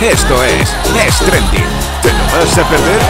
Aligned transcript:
Esto 0.00 0.44
es 0.44 0.76
Es 1.06 1.18
Trending. 1.18 1.64
¿Te 2.02 2.12
lo 2.12 2.24
vas 2.36 2.58
a 2.58 2.68
perder? 2.68 3.00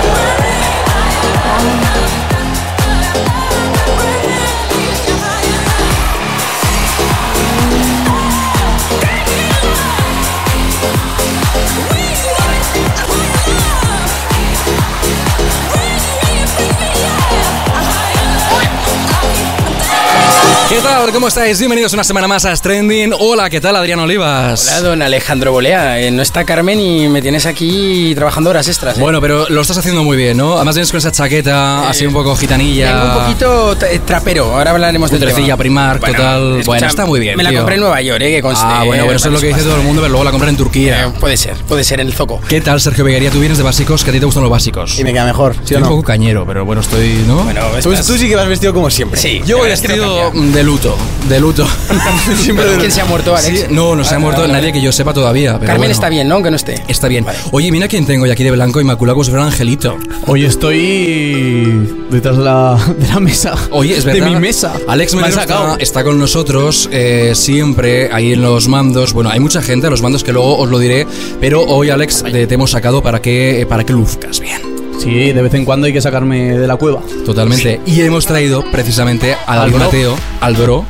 ¿Qué 20.75 20.81
tal? 20.81 21.13
¿Cómo 21.13 21.29
estáis? 21.29 21.59
Bienvenidos 21.61 21.93
una 21.93 22.03
semana 22.03 22.27
más 22.27 22.45
a 22.45 22.55
Stranding. 22.55 23.13
Hola, 23.19 23.49
¿qué 23.49 23.61
tal, 23.61 23.77
Adrián 23.77 24.01
Olivas? 24.01 24.73
Hola, 24.73 24.81
don 24.89 25.03
Alejandro 25.03 25.53
Bolea. 25.53 26.01
Eh, 26.01 26.11
no 26.11 26.21
está 26.21 26.45
Carmen 26.45 26.81
y 26.81 27.09
me 27.09 27.23
tienes 27.23 27.47
aquí 27.47 28.13
trabajando 28.17 28.51
horas 28.51 28.67
extras. 28.67 28.99
¿eh? 28.99 29.01
Bueno, 29.01 29.21
pero 29.21 29.49
lo 29.49 29.61
estás 29.61 29.79
haciendo 29.79 30.03
muy 30.03 30.17
bien, 30.17 30.37
¿no? 30.37 30.57
Además 30.57 30.75
vienes 30.75 30.91
con 30.91 30.99
esa 30.99 31.13
chaqueta, 31.13 31.89
así 31.89 32.05
un 32.07 32.13
poco 32.13 32.35
gitanilla. 32.35 32.93
Vengo 32.93 33.07
un 33.19 33.23
poquito 33.25 33.87
eh, 33.87 34.01
trapero. 34.05 34.47
Ahora 34.57 34.73
hablaremos 34.73 35.11
de 35.13 35.17
Putrecilla, 35.19 35.57
Primark, 35.57 36.05
total. 36.05 36.63
Bueno, 36.67 36.87
está 36.89 37.07
muy 37.07 37.21
bien, 37.21 37.37
Me 37.37 37.45
la 37.45 37.51
tío. 37.51 37.61
compré 37.61 37.77
en 37.77 37.81
Nueva 37.81 38.03
York, 38.03 38.23
¿eh? 38.23 38.31
Que 38.33 38.43
conste, 38.43 38.65
Ah, 38.67 38.83
bueno, 38.85 39.05
pero 39.07 39.17
eso 39.17 39.29
es 39.29 39.35
lo 39.35 39.41
que 39.41 39.47
dice 39.49 39.63
todo 39.63 39.77
el 39.77 39.83
mundo, 39.83 40.03
pero 40.03 40.11
luego 40.11 40.25
la 40.25 40.31
compran 40.33 40.49
en 40.49 40.55
Eh, 40.57 40.59
Turquía. 40.59 41.13
puede 41.21 41.37
ser, 41.37 41.55
puede 41.69 41.85
ser 41.85 42.01
en 42.01 42.09
el 42.09 42.13
zoco. 42.15 42.41
¿Qué 42.49 42.61
tal, 42.61 42.81
Sergio 42.81 43.05
Beguería? 43.05 43.31
Tú 43.31 43.39
vienes 43.39 43.59
de 43.59 43.65
básicos, 43.65 44.03
que 44.03 44.11
a 44.11 44.13
ti 44.13 44.19
te 44.19 44.27
gustan 44.27 44.43
los 44.43 44.51
básicos. 44.51 44.99
Y 44.99 45.05
me 45.05 45.13
queda 45.13 45.25
mejor, 45.25 45.55
¿sí 45.55 45.61
Estoy 45.63 45.77
o 45.77 45.79
un 45.79 45.85
no? 45.85 45.91
poco 45.91 46.03
cañero, 46.03 46.45
pero 46.45 46.65
bueno, 46.65 46.81
estoy, 46.83 47.23
¿no? 47.29 47.45
Bueno, 47.45 47.61
Tú, 47.81 47.93
estás- 47.93 48.07
tú 48.09 48.19
sí 48.19 48.29
que 48.29 48.35
vas 48.35 48.49
vestido 48.49 48.75
como 48.75 48.91
siempre. 48.91 49.21
Sí. 49.21 49.41
Yo 49.47 49.59
voy 49.59 49.69
no 49.69 49.71
vestido 49.71 50.33
de 50.33 50.64
luto, 50.65 50.97
de 51.29 51.41
luto. 51.41 51.67
Siempre 52.37 52.65
de 52.67 52.79
¿Quién 52.79 52.91
se 52.91 53.01
ha 53.01 53.05
muerto, 53.05 53.35
Alex? 53.37 53.61
Sí, 53.61 53.65
no, 53.71 53.95
no 53.95 54.03
se 54.05 54.15
ha 54.15 54.17
Ah, 54.17 54.21
muerto 54.21 54.47
nadie 54.49 54.73
que 54.73 54.81
yo 54.81 54.93
sepa 54.93 55.13
todavía. 55.13 55.53
pero 55.55 55.67
Carmen 55.67 55.79
bueno. 55.79 55.93
está 55.93 56.09
bien, 56.09 56.27
¿no? 56.29 56.35
Aunque 56.37 56.51
no 56.51 56.57
esté. 56.57 56.83
Está 56.89 57.09
bien. 57.09 57.25
Vale. 57.25 57.39
Oye, 57.53 57.71
mira 57.71 57.89
quién 57.89 58.07
tengo 58.07 58.27
yo 58.27 58.33
aquí 58.33 58.45
de 58.45 58.51
blanco 58.51 58.81
inmaculado 58.81 59.17
como 59.17 59.25
si 59.25 59.31
fuera 59.31 59.45
un 59.47 59.51
angelito. 59.53 59.97
Hoy 60.27 60.45
estoy 60.45 62.07
detrás 62.11 62.37
de 62.37 62.45
la, 62.45 62.79
de 62.99 63.09
la 63.09 63.21
mesa. 63.21 63.55
Oye, 63.71 63.97
es 63.97 64.05
verdad. 64.05 64.27
De 64.27 64.31
mi 64.35 64.41
mesa. 64.41 64.73
Alex 64.89 65.15
Me 65.15 65.21
han 65.21 65.25
Melero 65.31 65.41
sacado. 65.43 65.71
está, 65.73 65.83
está 65.83 66.05
con 66.05 66.19
nosotros 66.19 66.89
eh, 66.93 67.33
siempre 67.35 68.11
ahí 68.13 68.33
en 68.33 68.43
los 68.43 68.69
mandos. 68.69 69.13
Bueno, 69.13 69.31
hay 69.31 69.41
mucha 69.41 69.61
gente 69.63 69.87
a 69.87 69.91
los 69.91 70.03
mandos 70.03 70.25
que 70.25 70.33
luego 70.33 70.57
os 70.59 70.69
lo 70.69 70.79
diré, 70.79 71.07
pero 71.41 71.63
hoy 71.63 71.91
Alex 71.91 72.23
te, 72.23 72.47
te 72.47 72.55
hemos 72.55 72.71
sacado 72.71 73.03
para 73.03 73.21
que 73.21 73.61
eh, 73.63 73.67
para 73.67 73.85
que 73.85 73.93
luzcas 73.93 74.41
bien. 74.41 74.74
Sí, 74.99 75.33
de 75.33 75.43
vez 75.43 75.53
en 75.55 75.65
cuando 75.65 75.87
hay 75.87 75.93
que 75.93 76.01
sacarme 76.01 76.59
de 76.59 76.67
la 76.67 76.77
cueva. 76.77 77.03
Totalmente. 77.25 77.81
Y 77.87 78.01
hemos 78.03 78.27
traído 78.27 78.65
precisamente 78.71 79.35
a 79.35 79.53
Al 79.53 79.71
David. 79.71 79.85
Mateo, 79.85 80.17
al 80.41 80.55
bro, 80.55 80.85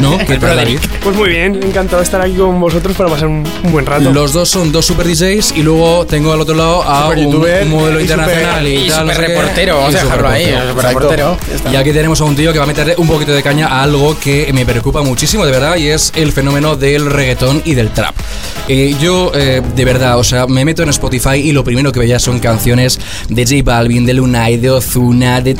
¿no? 0.00 0.18
¿Qué 0.26 0.36
tal, 0.38 0.56
David? 0.56 0.78
Pues 1.02 1.16
muy 1.16 1.28
bien, 1.30 1.60
encantado 1.62 1.98
de 1.98 2.04
estar 2.04 2.20
aquí 2.20 2.34
con 2.34 2.58
vosotros 2.60 2.96
para 2.96 3.10
pasar 3.10 3.28
un, 3.28 3.44
un 3.64 3.72
buen 3.72 3.86
rato. 3.86 4.10
Los 4.12 4.32
dos 4.32 4.48
son 4.48 4.72
dos 4.72 4.86
super 4.86 5.06
DJs 5.06 5.52
y 5.56 5.62
luego 5.62 6.06
tengo 6.06 6.32
al 6.32 6.40
otro 6.40 6.54
lado 6.54 6.82
a 6.82 7.04
Super 7.04 7.18
un, 7.18 7.24
youtuber 7.24 7.62
un 7.64 7.70
modelo 7.70 7.98
y 8.00 8.02
internacional 8.02 8.66
y, 8.66 8.76
Y 8.86 8.88
tal. 8.88 9.00
super 9.08 9.16
qué. 9.16 9.26
reportero, 9.34 9.76
vamos 9.78 9.92
Y 9.94 9.96
a 9.96 10.04
dejarlo 10.04 10.28
ahí. 10.28 10.44
Super 10.68 10.84
reportero. 10.84 11.36
Y 11.72 11.76
aquí 11.76 11.92
tenemos 11.92 12.20
a 12.20 12.24
un 12.24 12.36
tío 12.36 12.52
que 12.52 12.58
va 12.58 12.64
a 12.64 12.68
meterle 12.68 12.94
un 12.98 13.06
poquito 13.08 13.32
de 13.32 13.42
caña 13.42 13.66
a 13.68 13.82
algo 13.82 14.16
que 14.18 14.50
me 14.52 14.64
preocupa 14.66 15.02
muchísimo, 15.02 15.44
de 15.44 15.52
verdad, 15.52 15.76
y 15.76 15.88
es 15.88 16.12
el 16.16 16.32
fenómeno 16.32 16.76
del 16.76 17.06
reggaetón 17.10 17.62
y 17.64 17.74
del 17.74 17.90
trap. 17.90 18.14
Eh, 18.68 18.94
yo, 19.00 19.32
eh, 19.34 19.62
de 19.74 19.84
verdad, 19.84 20.18
o 20.18 20.24
sea, 20.24 20.46
me 20.46 20.64
meto 20.64 20.82
en 20.82 20.90
Spotify 20.90 21.36
y 21.36 21.52
lo 21.52 21.64
primero 21.64 21.90
que 21.92 21.98
veía 21.98 22.18
son 22.20 22.38
canciones 22.38 23.00
de 23.28 23.42
J 23.44 23.56
Balvin, 23.64 24.06
de 24.06 24.14
Lunay, 24.14 24.58
de 24.58 24.70
Ozuna, 24.70 25.40
de 25.40 25.56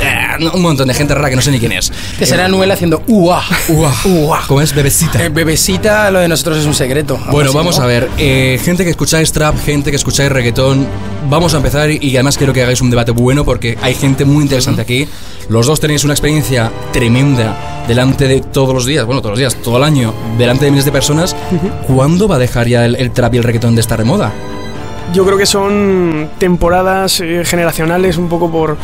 un 0.54 0.62
montón 0.62 0.86
de 0.88 0.94
gente 0.94 1.14
rara 1.14 1.28
que 1.30 1.36
no 1.36 1.42
sé 1.42 1.50
ni 1.50 1.58
quién 1.58 1.72
es. 1.72 1.92
Que 2.18 2.24
será 2.26 2.46
Noel 2.48 2.70
haciendo 2.70 3.02
uah. 3.08 3.42
Uah, 3.68 3.92
Uah. 4.04 4.29
¿Cómo 4.46 4.60
es? 4.60 4.74
Bebecita. 4.74 5.24
Eh, 5.24 5.28
bebecita, 5.28 6.10
lo 6.10 6.20
de 6.20 6.28
nosotros 6.28 6.58
es 6.58 6.66
un 6.66 6.74
secreto. 6.74 7.18
Bueno, 7.30 7.52
vamos 7.52 7.78
¿no? 7.78 7.84
a 7.84 7.86
ver. 7.86 8.08
eh, 8.18 8.60
gente 8.62 8.84
que 8.84 8.90
escucháis 8.90 9.32
trap, 9.32 9.56
gente 9.64 9.90
que 9.90 9.96
escucháis 9.96 10.30
reggaetón. 10.30 10.86
Vamos 11.28 11.54
a 11.54 11.58
empezar 11.58 11.90
y 11.90 12.16
además 12.16 12.36
quiero 12.38 12.52
que 12.52 12.62
hagáis 12.62 12.80
un 12.80 12.90
debate 12.90 13.12
bueno 13.12 13.44
porque 13.44 13.76
hay 13.82 13.94
gente 13.94 14.24
muy 14.24 14.42
interesante 14.42 14.82
aquí. 14.82 15.06
Los 15.48 15.66
dos 15.66 15.80
tenéis 15.80 16.04
una 16.04 16.12
experiencia 16.14 16.70
tremenda 16.92 17.84
delante 17.88 18.28
de 18.28 18.40
todos 18.40 18.72
los 18.72 18.86
días, 18.86 19.04
bueno, 19.04 19.20
todos 19.20 19.32
los 19.32 19.38
días, 19.38 19.56
todo 19.56 19.76
el 19.78 19.84
año, 19.84 20.14
delante 20.38 20.64
de 20.64 20.70
miles 20.70 20.84
de 20.84 20.92
personas. 20.92 21.34
¿Cuándo 21.86 22.28
va 22.28 22.36
a 22.36 22.38
dejar 22.38 22.68
ya 22.68 22.84
el, 22.86 22.96
el 22.96 23.10
trap 23.10 23.34
y 23.34 23.38
el 23.38 23.42
reggaetón 23.44 23.74
de 23.74 23.80
estar 23.80 23.98
de 23.98 24.04
moda? 24.04 24.32
Yo 25.12 25.24
creo 25.26 25.36
que 25.36 25.46
son 25.46 26.30
temporadas 26.38 27.20
eh, 27.20 27.42
generacionales, 27.44 28.16
un 28.16 28.28
poco 28.28 28.50
por, 28.50 28.76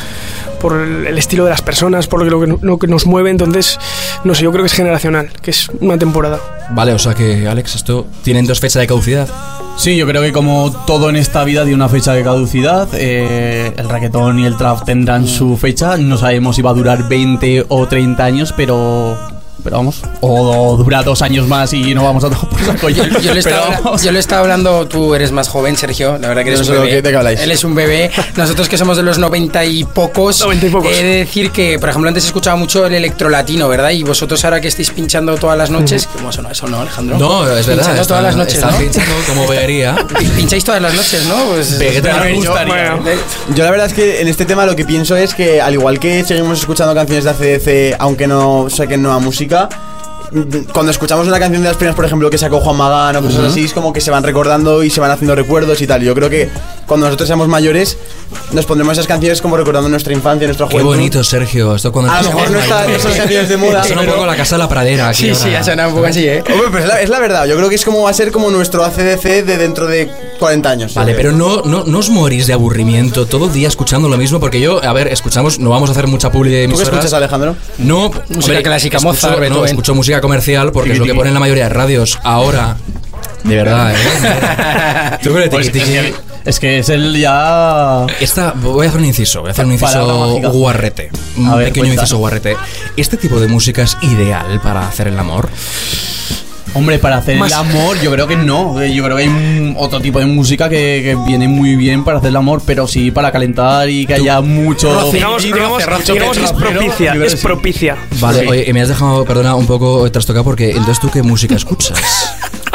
por 0.61 0.77
el, 0.81 1.17
estilo 1.19 1.45
de 1.45 1.51
las 1.51 1.63
personas, 1.63 2.09
por 2.09 2.21
lo 2.21 2.25
que, 2.41 2.47
lo 2.49 2.59
que- 2.59 2.67
lo 2.67 2.79
que 2.79 2.87
nos 2.89 3.07
mueve. 3.07 3.31
Entonces, 3.31 3.79
no 4.25 4.35
sé, 4.35 4.43
yo 4.43 4.51
creo 4.51 4.63
que 4.65 4.67
es 4.67 4.73
generacional, 4.73 5.31
que 5.41 5.53
es 5.53 5.69
una 5.81 5.97
temporada. 5.99 6.41
Vale, 6.71 6.93
o 6.93 6.99
sea 6.99 7.15
que, 7.15 7.47
Alex, 7.47 7.77
esto 7.77 8.07
tienen 8.23 8.45
dos 8.47 8.59
fechas 8.59 8.81
de 8.81 8.87
caducidad. 8.89 9.29
Sí, 9.77 9.97
yo 9.97 10.07
creo 10.07 10.23
que 10.23 10.33
como 10.33 10.73
todo 10.87 11.11
en 11.11 11.17
esta 11.17 11.45
vida 11.45 11.63
tiene 11.63 11.77
una 11.77 11.89
fecha 11.89 12.13
de 12.13 12.25
caducidad, 12.25 12.89
eh, 12.95 13.73
el 13.77 13.89
reggaetón 13.89 14.39
y 14.41 14.47
el 14.47 14.57
trap 14.57 14.85
tendrán 14.85 15.29
su 15.29 15.57
fecha. 15.57 15.97
No 15.97 16.17
sabemos 16.17 16.57
si 16.57 16.63
va 16.63 16.71
a 16.71 16.75
durar 16.75 17.09
20 17.09 17.67
o 17.69 17.87
30 17.87 18.25
años, 18.25 18.55
pero. 18.57 19.36
Pero 19.67 19.79
vamos. 19.79 20.01
O, 20.21 20.77
dura 20.77 21.03
dos 21.03 21.23
años 21.23 21.49
más 21.49 21.73
y 21.73 21.93
no 21.93 22.05
vamos 22.05 22.23
a 22.23 22.31
tomar 22.31 22.49
por 22.49 22.61
saco. 22.65 22.89
Yo, 22.97 23.03
yo 23.21 23.35
le 23.35 23.41
estaba, 23.47 23.97
yo 23.97 24.13
le 24.13 24.19
estaba 24.21 24.43
hablando, 24.43 24.87
tú 24.87 25.13
eres 25.17 25.33
más 25.33 25.49
joven, 25.49 25.77
Sergio, 25.77 26.19
la 26.19 26.29
verdad 26.29 26.45
que 26.45 26.51
eres 26.51 26.69
No 26.69 26.77
un 26.77 26.83
bebé. 27.01 27.33
Él 27.43 27.51
es 27.51 27.65
un 27.65 27.75
bebé, 27.75 28.11
nosotros 28.37 28.69
que 28.69 28.79
somos 28.79 28.97
de 28.97 29.03
los 29.03 29.19
noventa 29.19 29.65
y 29.65 29.83
pocos. 29.83 30.41
90 30.41 30.67
y 30.67 30.71
pocos. 30.71 30.93
He 30.97 31.03
de 31.03 31.17
decir 31.19 31.51
que, 31.51 31.81
por 31.81 31.89
ejemplo, 31.89 32.07
antes 32.07 32.25
escuchaba 32.27 32.55
mucho 32.57 32.87
el 32.87 32.95
electrolatino, 32.95 33.69
¿verdad? 33.69 33.91
Y 33.91 34.05
vosotros 34.05 34.45
ahora 34.45 34.61
que 34.61 34.69
estáis 34.69 34.91
pinchando 34.91 35.35
todas 35.37 35.59
las 35.59 35.69
noches, 35.71 36.09
¿cómo 36.13 36.31
suena 36.31 36.53
eso, 36.53 36.69
no, 36.69 36.81
Alejandro? 36.81 37.19
No, 37.19 37.43
es 37.59 37.67
verdad. 37.67 37.83
Pinchando 37.83 38.07
todas 38.07 38.23
las 38.23 38.37
noches, 38.37 38.61
¿no? 38.65 38.79
pinchando 38.79 39.15
como 39.27 39.49
veguería. 39.49 39.97
Pi- 40.17 40.25
Pincháis 40.37 40.63
todas 40.65 40.81
las 40.81 40.95
noches, 40.95 41.25
¿no? 41.27 41.35
Pues, 41.47 41.77
yo- 41.81 42.53
bueno, 42.69 43.01
Yo 43.57 43.65
la 43.65 43.71
verdad 43.73 43.87
es 43.87 43.95
que 43.95 44.21
en 44.21 44.29
este 44.29 44.45
tema 44.45 44.65
lo 44.65 44.77
que 44.77 44.85
pienso 44.85 45.17
es 45.17 45.35
que 45.35 45.61
al 45.61 45.75
igual 45.75 45.99
que 45.99 46.23
seguimos 46.25 46.61
escuchando 46.61 46.95
canciones 46.95 47.25
de 47.25 47.31
ACDC, 47.31 47.97
aunque 47.99 48.29
no 48.29 48.69
saquen 48.71 49.03
nueva 49.03 49.19
música, 49.19 49.56
cuando 50.73 50.91
escuchamos 50.91 51.27
una 51.29 51.39
canción 51.39 51.63
de 51.63 51.69
las 51.69 51.77
primeras, 51.77 51.97
por 51.97 52.05
ejemplo, 52.05 52.29
que 52.31 52.39
sacó 52.39 52.61
Juan 52.61 52.77
Magán 52.77 53.17
o 53.17 53.23
cosas 53.23 53.45
así, 53.45 53.65
es 53.65 53.73
como 53.73 53.93
que 53.93 54.01
se 54.01 54.11
van 54.11 54.23
recordando 54.23 54.83
y 54.83 54.91
se 54.91 55.01
van 55.01 55.11
haciendo 55.11 55.35
recuerdos 55.35 55.81
y 55.81 55.87
tal. 55.87 56.03
Yo 56.03 56.15
creo 56.15 56.29
que 56.29 56.51
cuando 56.87 57.07
nosotros 57.07 57.27
seamos 57.27 57.49
mayores, 57.49 57.97
nos 58.53 58.65
pondremos 58.67 58.93
esas 58.95 59.07
canciones 59.07 59.41
como 59.43 59.57
recordando 59.57 59.89
nuestra 59.89 60.13
infancia, 60.13 60.47
nuestra 60.47 60.67
Qué 60.69 60.73
juventud. 60.75 60.95
bonito, 60.97 61.25
Sergio. 61.25 61.75
Esto 61.75 61.91
cuando 61.93 62.13
A 62.13 62.23
lo 62.23 62.29
mejor 62.31 62.51
no, 62.51 62.59
está, 62.61 62.87
no 62.87 62.99
son 62.99 63.13
canciones 63.13 63.49
de 63.49 63.57
moda. 63.57 63.85
Suena 63.85 64.03
un 64.03 64.09
poco 64.09 64.27
la 64.27 64.37
casa 64.37 64.55
de 64.57 64.63
la 64.63 64.69
pradera 64.69 65.09
aquí 65.09 65.25
Sí, 65.29 65.35
sí, 65.35 65.45
ahora. 65.47 65.61
ha 65.61 65.65
sonado 65.65 65.89
un 65.91 65.95
poco 65.97 66.07
así, 66.07 66.27
¿eh? 66.27 66.43
Hombre, 66.53 66.69
pues 66.71 66.83
es 66.85 66.89
la, 66.89 67.01
es 67.01 67.09
la 67.09 67.19
verdad. 67.19 67.47
Yo 67.47 67.57
creo 67.57 67.69
que 67.69 67.75
es 67.75 67.85
como 67.85 68.03
va 68.03 68.11
a 68.11 68.15
ser 68.15 68.31
como 68.33 68.51
nuestro 68.51 68.85
ACDC 68.85 69.23
de 69.45 69.57
dentro 69.59 69.87
de 69.87 70.09
40 70.39 70.71
años. 70.71 70.95
Vale, 70.95 71.15
pero 71.15 71.33
no, 71.33 71.63
no, 71.63 71.85
no 71.85 71.99
os 71.99 72.09
morís 72.11 72.47
de 72.47 72.53
aburrimiento 72.53 73.27
todo 73.27 73.47
el 73.47 73.53
día 73.53 73.69
escuchando 73.69 74.09
lo 74.09 74.17
mismo, 74.17 74.39
porque 74.41 74.61
yo, 74.61 74.83
a 74.85 74.93
ver, 74.93 75.09
escuchamos, 75.09 75.59
no 75.59 75.71
vamos 75.71 75.89
a 75.91 75.93
hacer 75.93 76.07
mucha 76.07 76.31
publi 76.31 76.51
de 76.53 76.69
¿Tú 76.69 76.77
qué 76.77 76.83
escuchas, 76.85 77.13
Alejandro? 77.13 77.57
No, 77.79 78.11
Música 78.29 78.63
clásica, 78.63 78.97
escucho, 78.99 79.13
Mozart, 79.29 79.49
no, 79.51 79.65
escucho 79.65 79.95
música 79.95 80.21
comercial 80.21 80.73
porque 80.73 80.93
es 80.93 80.99
lo 80.99 81.05
que 81.05 81.15
ponen 81.15 81.35
la 81.35 81.41
mayoría 81.41 81.65
de 81.65 81.71
radios. 81.71 82.19
Ahora, 82.23 82.77
de 83.45 83.57
verdad, 83.57 83.93
¿eh? 83.95 85.19
Tú 85.23 85.33
con 85.33 85.43
el 85.43 85.51
Pues 85.51 85.71
tiqui, 85.73 85.97
es, 86.47 86.59
que, 86.61 86.79
es 86.79 86.89
el 86.89 87.19
ya. 87.19 88.07
Esta, 88.21 88.53
voy 88.57 88.87
a 88.87 88.89
hacer 88.89 89.01
un 89.01 89.07
inciso, 89.07 89.41
voy 89.41 89.49
a 89.49 89.53
hacer 89.53 89.67
un 89.67 89.73
inciso 89.73 90.39
guarrete. 90.53 91.11
Un 91.37 91.49
A 91.49 91.57
ver, 91.57 91.67
pequeño 91.69 91.87
cuenta. 91.87 92.03
inciso 92.03 92.19
guarrete. 92.19 92.57
¿Este 92.97 93.17
tipo 93.17 93.39
de 93.41 93.49
música 93.49 93.83
es 93.83 93.97
ideal 94.03 94.61
para 94.63 94.87
hacer 94.89 95.09
el 95.09 95.19
amor? 95.19 95.49
Hombre, 96.75 96.99
para 96.99 97.17
hacer 97.17 97.37
el 97.39 97.53
amor, 97.55 97.99
yo 98.03 98.11
creo 98.11 98.27
que 98.27 98.37
no. 98.37 98.79
Eh, 98.83 98.93
Yo 98.95 99.03
creo 99.03 99.17
que 99.17 99.23
hay 99.23 99.29
un- 99.31 99.75
otro 99.79 99.99
tipo 100.01 100.19
de 100.19 100.27
música 100.27 100.69
que, 100.69 101.01
que 101.03 101.17
viene 101.27 101.49
muy 101.49 101.75
bien 101.75 102.05
para 102.05 102.19
hacer 102.19 102.29
el 102.29 102.37
amor, 102.37 102.61
pero 102.67 102.87
sí 102.87 103.11
para 103.11 103.33
calentar 103.33 103.89
y 103.89 104.05
que 104.05 104.13
haya 104.15 104.43
mucho. 104.43 104.89
digamos 105.11 105.43
digamos, 105.43 105.83
digamos 106.07 106.37
que 106.37 106.45
es 106.45 106.53
propicia, 106.53 107.15
es 107.15 107.33
sí. 107.33 107.39
propicia. 107.39 107.97
Vale, 108.21 108.41
Sí. 108.41 108.47
oye, 108.47 108.73
me 108.75 108.83
has 108.83 108.89
dejado, 108.89 109.25
perdona, 109.25 109.55
un 109.55 109.67
poco 109.67 110.11
trastocado 110.13 110.45
porque 110.45 110.71
entonces 110.73 111.01
tú 111.01 111.11
qué 111.11 111.23
música 111.23 111.55
escuchas? 111.55 111.99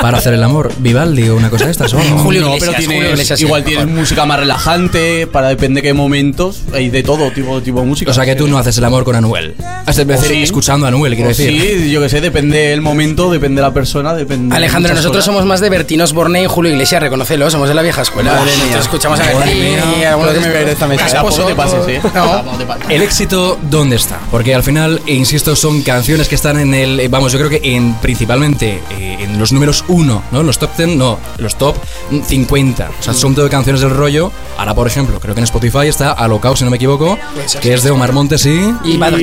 Para 0.01 0.17
hacer 0.17 0.33
el 0.33 0.43
amor. 0.43 0.71
Vivaldi 0.79 1.29
o 1.29 1.35
una 1.35 1.49
cosa 1.49 1.65
de 1.65 1.71
estas. 1.71 1.93
¿o? 1.93 1.99
Julio 1.99 2.41
no, 2.41 2.47
Iglesias, 2.55 2.59
pero 2.59 2.73
Julio 2.73 2.89
tienes, 2.89 3.11
Iglesias, 3.11 3.39
sí, 3.39 3.45
igual 3.45 3.63
mejor. 3.63 3.77
tienes 3.83 3.95
música 3.99 4.25
más 4.25 4.39
relajante, 4.39 5.27
para 5.27 5.49
depende 5.49 5.81
de 5.81 5.87
qué 5.87 5.93
momentos, 5.93 6.61
hay 6.73 6.89
de 6.89 7.03
todo 7.03 7.31
tipo, 7.31 7.61
tipo 7.61 7.79
de 7.81 7.85
música. 7.85 8.11
O 8.11 8.13
sea 8.13 8.25
que 8.25 8.35
tú 8.35 8.47
no 8.47 8.57
haces 8.57 8.77
el 8.77 8.83
amor 8.85 9.03
con 9.03 9.15
Anuel. 9.15 9.55
Es 9.87 9.95
decir, 9.95 10.13
O 10.15 10.21
sí. 10.21 10.43
escuchando 10.43 10.85
a 10.85 10.89
Anuel, 10.89 11.13
quiero 11.15 11.29
O 11.29 11.33
decir. 11.33 11.49
Sí, 11.61 11.91
yo 11.91 12.01
que 12.01 12.09
sé, 12.09 12.21
depende 12.21 12.57
del 12.57 12.81
momento, 12.81 13.31
depende 13.31 13.61
de 13.61 13.67
la 13.67 13.73
persona, 13.73 14.13
depende. 14.13 14.49
de 14.49 14.55
Alejandro, 14.57 14.89
muchas 14.89 15.03
nosotros 15.03 15.23
cosas. 15.23 15.25
somos 15.33 15.45
más 15.45 15.59
de 15.61 15.69
Bertinos 15.69 16.13
Borne 16.13 16.43
y 16.43 16.47
Julio 16.47 16.71
Iglesias, 16.71 17.01
reconocelo, 17.01 17.49
somos 17.49 17.67
de 17.67 17.75
la 17.75 17.81
vieja 17.81 18.01
escuela. 18.01 18.33
Madre 18.33 18.51
mía. 18.67 18.79
Escuchamos 18.79 19.19
a 19.19 19.23
mía. 19.45 19.83
y 19.99 20.03
algunos 20.03 20.33
de 20.33 20.71
esta 20.71 20.87
mesa. 20.87 21.03
Casposo, 21.05 21.43
te 21.45 21.55
pases, 21.55 21.87
eh. 21.87 22.01
No. 22.03 22.09
Tampoco 22.11 22.57
te 22.57 22.65
pases. 22.65 22.85
El 22.89 23.01
éxito, 23.01 23.59
¿dónde 23.69 23.95
está? 23.95 24.19
Porque 24.31 24.53
al 24.55 24.63
final, 24.63 25.01
e 25.05 25.13
insisto, 25.13 25.55
son 25.55 25.81
canciones 25.81 26.27
que 26.27 26.35
están 26.35 26.59
en 26.59 26.73
el. 26.73 26.99
eh, 26.99 27.07
Vamos, 27.07 27.31
yo 27.31 27.37
creo 27.39 27.49
que 27.49 27.61
en 27.63 27.93
principalmente 27.95 28.81
eh, 28.91 29.17
en 29.19 29.37
los 29.39 29.51
números 29.51 29.83
uno, 29.91 30.23
¿no? 30.31 30.41
Los 30.43 30.57
top 30.57 30.71
10, 30.77 30.95
no, 30.95 31.19
los 31.37 31.55
top 31.57 31.75
50. 32.25 32.89
O 32.99 33.03
sea, 33.03 33.13
son 33.13 33.35
todo 33.35 33.49
canciones 33.49 33.81
del 33.81 33.91
rollo. 33.91 34.31
Ahora, 34.57 34.73
por 34.73 34.87
ejemplo, 34.87 35.19
creo 35.19 35.33
que 35.35 35.39
en 35.41 35.45
Spotify 35.45 35.87
está 35.87 36.11
Alocao, 36.11 36.55
si 36.55 36.63
no 36.63 36.69
me 36.69 36.77
equivoco, 36.77 37.17
que 37.61 37.73
es 37.73 37.83
de 37.83 37.91
Omar 37.91 38.13
Montes 38.13 38.45
y. 38.45 38.73
Y 38.83 38.91
Y 38.93 38.97
Bad 38.97 39.17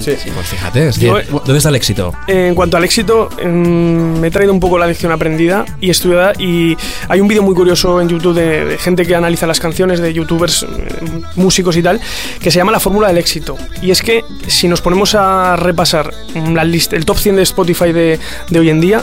sí. 0.00 0.12
Pues 0.34 0.46
fíjate, 0.48 0.88
es 0.88 0.96
Yo- 0.98 1.14
decir, 1.16 1.32
¿dónde 1.32 1.58
está 1.58 1.68
el 1.68 1.74
éxito? 1.76 2.12
En 2.26 2.54
cuanto 2.54 2.76
al 2.76 2.84
éxito, 2.84 3.28
em, 3.38 4.18
me 4.18 4.28
he 4.28 4.30
traído 4.30 4.52
un 4.52 4.60
poco 4.60 4.78
la 4.78 4.86
lección 4.86 5.12
aprendida 5.12 5.64
y 5.80 5.90
estudiada 5.90 6.32
y 6.38 6.76
hay 7.08 7.20
un 7.20 7.28
vídeo 7.28 7.42
muy 7.42 7.54
curioso 7.54 8.00
en 8.00 8.08
YouTube 8.08 8.34
de, 8.34 8.64
de 8.64 8.78
gente 8.78 9.04
que 9.06 9.14
analiza 9.14 9.46
las 9.46 9.60
canciones 9.60 10.00
de 10.00 10.12
youtubers, 10.12 10.62
eh, 10.64 10.66
músicos 11.36 11.76
y 11.76 11.82
tal, 11.82 12.00
que 12.40 12.50
se 12.50 12.58
llama 12.58 12.72
la 12.72 12.80
fórmula 12.80 13.08
del 13.08 13.18
éxito. 13.18 13.56
Y 13.82 13.90
es 13.90 14.02
que 14.02 14.22
si 14.46 14.68
nos 14.68 14.80
ponemos 14.80 15.14
a 15.14 15.56
repasar 15.56 16.12
mm, 16.34 16.54
la 16.54 16.64
lista, 16.64 16.96
el 16.96 17.04
top 17.04 17.18
100 17.18 17.36
de 17.36 17.42
Spotify 17.42 17.92
de, 17.92 18.18
de 18.48 18.58
hoy 18.58 18.70
en 18.70 18.80
día, 18.80 19.02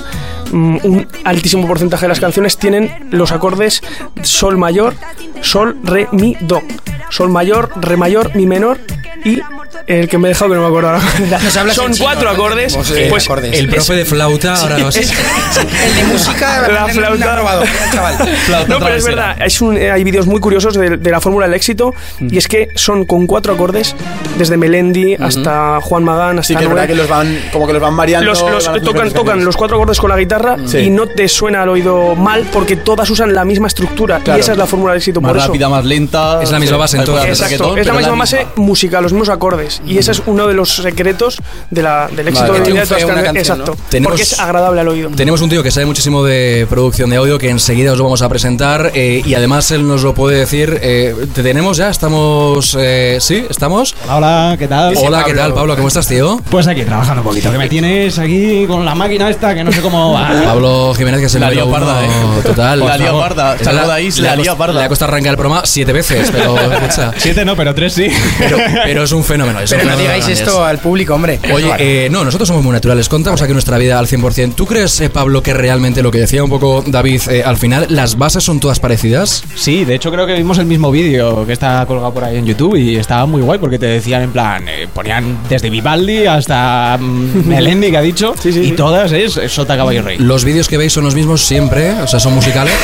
mm, 0.52 0.63
un 0.64 1.08
altísimo 1.24 1.68
porcentaje 1.68 2.06
de 2.06 2.10
las 2.10 2.20
canciones 2.20 2.58
tienen 2.58 3.10
los 3.12 3.32
acordes 3.32 3.82
sol 4.22 4.58
mayor, 4.58 4.96
sol, 5.42 5.78
re, 5.84 6.08
mi, 6.12 6.36
do. 6.42 6.62
Sol 7.10 7.30
mayor, 7.30 7.70
re 7.76 7.98
mayor, 7.98 8.36
mi 8.36 8.46
menor 8.46 8.80
y 9.24 9.42
el 9.88 10.08
que 10.08 10.18
me 10.18 10.28
he 10.28 10.30
dejado 10.30 10.50
que 10.52 10.56
no 10.56 10.62
me 10.62 10.68
acuerdo 10.68 10.90
ahora. 10.90 11.02
Nos 11.44 11.58
hablas 11.58 11.76
Son 11.76 11.94
cuatro. 11.98 12.34
Pues, 12.36 12.92
eh, 12.92 13.08
pues 13.10 13.26
acordes. 13.26 13.58
El 13.58 13.70
profe 13.70 13.94
de 13.94 14.06
flauta 14.06 14.56
ahora 14.56 14.78
no 14.78 14.92
sé. 14.92 15.02
El 15.86 15.96
de 15.96 16.04
música, 16.14 16.68
La 16.68 16.88
flauta. 16.88 17.36
robado, 17.36 17.64
chaval. 17.92 18.16
No, 18.68 18.80
pero 18.80 18.96
es 18.96 19.06
verdad, 19.06 19.36
es 19.46 19.62
un- 19.62 19.78
eh, 19.78 19.92
hay 19.92 20.04
vídeos 20.04 20.26
muy 20.26 20.40
curiosos 20.40 20.74
de, 20.76 20.98
de 20.98 21.12
la 21.12 21.20
fórmula 21.22 21.46
del 21.48 21.56
éxito 21.56 21.94
y 22.20 22.38
es 22.38 22.48
que 22.48 22.70
son 22.76 23.06
con 23.06 23.28
cuatro 23.28 23.54
acordes, 23.54 23.96
desde 24.38 24.58
Melendi 24.58 25.16
hasta 25.16 25.80
Juan 25.82 26.04
Magán, 26.04 26.40
hasta 26.40 26.54
Sí, 26.54 26.56
que 26.56 26.64
es 26.64 26.70
verdad 26.70 26.88
que 26.88 26.96
los 26.96 27.08
van, 27.10 27.40
como 27.52 27.68
que 27.68 27.74
los 27.74 27.82
van 27.82 27.96
variando. 27.98 28.30
Los- 28.30 28.42
los- 28.42 28.66
van 28.66 28.76
haciendo 28.78 29.14
tocan, 29.14 29.44
los 29.46 29.56
cuatro 29.58 29.78
acordes 29.78 30.00
con 30.00 30.10
la 30.10 30.18
guitarra 30.18 30.58
Sí. 30.66 30.78
y 30.80 30.90
no 30.90 31.08
te 31.08 31.28
suena 31.28 31.64
al 31.64 31.70
oído 31.70 32.16
mal 32.16 32.46
porque 32.52 32.76
todas 32.78 33.10
usan 33.10 33.34
la 33.34 33.46
misma 33.46 33.68
estructura 33.68 34.20
Claro. 34.20 34.38
y 34.38 34.42
esa 34.42 34.54
es 34.54 34.58
la 34.58 34.66
fórmula 34.66 34.94
del 34.94 34.98
éxito. 35.00 35.22
Más 35.22 35.30
por 35.32 35.38
eso. 35.38 35.48
rápida, 35.48 35.70
más 35.70 35.86
lenta. 35.86 36.42
Es 36.42 36.52
la 36.52 36.60
misma 36.60 36.78
base 36.78 36.98
en 36.98 37.04
todas 37.06 37.26
Exacto, 37.26 37.78
es 37.78 37.86
la 37.88 37.94
misma 37.94 38.16
base 38.16 38.48
música, 38.56 39.02
los 39.02 39.12
mismos 39.14 39.30
acordes. 39.30 39.73
Y 39.86 39.98
ese 39.98 40.12
es 40.12 40.22
uno 40.26 40.48
de 40.48 40.54
los 40.54 40.70
secretos 40.70 41.38
de 41.70 41.82
la, 41.84 42.08
del 42.08 42.28
éxito 42.28 42.52
Vale. 42.54 42.64
de, 42.66 42.72
de 42.74 42.86
todas 42.86 42.90
las 42.92 43.00
canciones. 43.00 43.24
canción, 43.24 43.60
Exacto, 43.62 43.78
Tenemos- 43.90 44.12
porque 44.12 44.24
es 44.24 44.40
agradable 44.40 44.82
al 44.82 44.88
oído. 44.88 45.10
Tenemos 45.16 45.42
un 45.42 45.50
tío 45.50 45.64
que 45.64 45.72
sabe 45.72 45.86
muchísimo 45.86 46.24
de 46.24 46.68
producción 46.70 47.10
de 47.10 47.18
audio 47.18 47.38
que 47.38 47.50
enseguida 47.50 47.92
os 47.92 47.98
lo 47.98 48.04
vamos 48.06 48.22
a 48.22 48.30
presentar 48.30 48.92
eh, 48.94 49.22
y 49.26 49.34
además 49.36 49.70
él 49.72 49.88
nos 49.88 50.04
lo 50.04 50.14
puede 50.14 50.38
decir. 50.40 50.80
eh, 50.82 51.16
¿Te 51.34 51.44
tenemos 51.44 51.78
ya? 51.78 51.90
¿Estamos? 51.90 52.76
eh, 52.80 53.18
¿Sí? 53.20 53.46
¿Estamos? 53.50 53.96
Hola, 54.06 54.18
hola, 54.18 54.56
¿qué 54.58 54.68
tal? 54.68 54.94
Hola, 54.98 55.24
¿qué 55.24 55.34
tal, 55.34 55.54
Pablo? 55.54 55.76
¿Cómo 55.76 55.88
estás, 55.88 56.08
tío? 56.08 56.40
Pues 56.50 56.68
aquí 56.68 56.84
trabajando 56.84 57.22
un 57.22 57.28
poquito, 57.28 57.52
que 57.52 57.58
me 57.58 57.70
tienes 57.70 58.18
aquí 58.20 58.66
con 58.68 58.86
la 58.86 58.96
máquina 58.96 59.30
esta 59.30 59.54
que 59.56 59.64
no 59.64 59.72
sé 59.72 59.82
cómo 59.82 60.14
va. 60.14 60.30
Pablo 60.46 60.94
Jiménez, 60.96 61.22
que 61.22 61.30
se 61.30 61.40
La 61.40 61.50
le 61.50 61.56
lía 61.56 61.66
parda, 61.70 62.04
eh. 62.06 62.10
Total. 62.44 62.80
La 62.80 62.98
lía 62.98 63.12
parda. 63.12 63.56
Es 63.56 63.64
de 63.66 63.92
ahí, 63.92 64.12
le 64.12 64.30
ha 64.30 64.36
la 64.36 64.44
cost- 64.44 64.58
parda. 64.58 64.80
Le 64.80 64.86
ha 64.86 64.90
costado 64.90 65.12
arrancar 65.12 65.32
el 65.32 65.38
programa 65.38 65.62
siete 65.66 65.94
veces, 65.94 66.30
pero 66.32 66.56
escucha, 66.74 67.12
Siete 67.18 67.46
no, 67.46 67.56
pero 67.56 67.74
tres 67.74 67.94
sí. 67.94 68.08
pero, 68.38 68.58
pero 68.84 69.04
es 69.04 69.12
un 69.12 69.24
fenómeno. 69.24 69.53
Es 69.60 69.72
un 69.72 69.78
Pero 69.78 69.90
no 69.92 69.98
digáis 69.98 70.28
esto 70.28 70.64
al 70.66 70.80
público, 70.80 71.14
hombre. 71.16 71.40
Oye, 71.54 71.72
eh, 71.80 72.08
no, 72.12 72.24
nosotros 72.24 72.48
somos 72.48 72.64
muy 72.64 72.74
naturales, 72.74 73.10
contamos 73.10 73.42
aquí 73.42 73.54
nuestra 73.54 73.78
vida 73.78 74.00
al 74.00 74.08
100%. 74.08 74.54
¿Tú 74.56 74.66
crees, 74.66 75.00
eh, 75.02 75.10
Pablo, 75.10 75.42
que 75.44 75.54
realmente 75.54 76.02
lo 76.04 76.12
que 76.12 76.20
decía 76.20 76.44
un 76.44 76.50
poco 76.50 76.84
David 76.86 77.22
eh, 77.30 77.44
al 77.46 77.58
final, 77.58 77.88
las 77.90 78.18
bases 78.18 78.44
son 78.44 78.60
todas 78.60 78.80
parecidas? 78.80 79.44
Sí, 79.56 79.86
de 79.86 79.96
hecho 79.96 80.12
creo 80.12 80.26
que 80.28 80.34
vimos 80.34 80.58
el 80.58 80.66
mismo 80.66 80.92
vídeo 80.92 81.46
que 81.46 81.54
está 81.54 81.86
colgado 81.86 82.14
por 82.14 82.24
ahí 82.24 82.38
en 82.38 82.46
YouTube 82.46 82.76
y 82.76 82.96
estaba 82.98 83.26
muy 83.26 83.42
guay 83.42 83.60
porque 83.60 83.80
te 83.80 83.86
decían 83.88 84.24
en 84.24 84.32
plan, 84.32 84.68
eh, 84.68 84.88
ponían 84.94 85.40
desde 85.50 85.70
Vivaldi 85.70 86.26
hasta 86.26 86.98
mm, 87.00 87.48
Melendi 87.48 87.92
que 87.92 87.98
ha 87.98 88.02
dicho 88.02 88.34
Sí, 88.42 88.52
sí, 88.52 88.60
y 88.62 88.66
sí. 88.68 88.72
todas 88.74 89.12
es 89.12 89.40
Sota 89.52 89.76
Caballo 89.78 90.02
Rey. 90.02 90.18
¿Los 90.20 90.44
vídeos 90.46 90.68
que 90.68 90.78
veis 90.78 90.94
son 90.94 91.04
los 91.04 91.16
mismos 91.16 91.42
siempre? 91.42 91.92
O 92.02 92.08
sea, 92.08 92.20
son 92.20 92.34
musicales. 92.36 92.74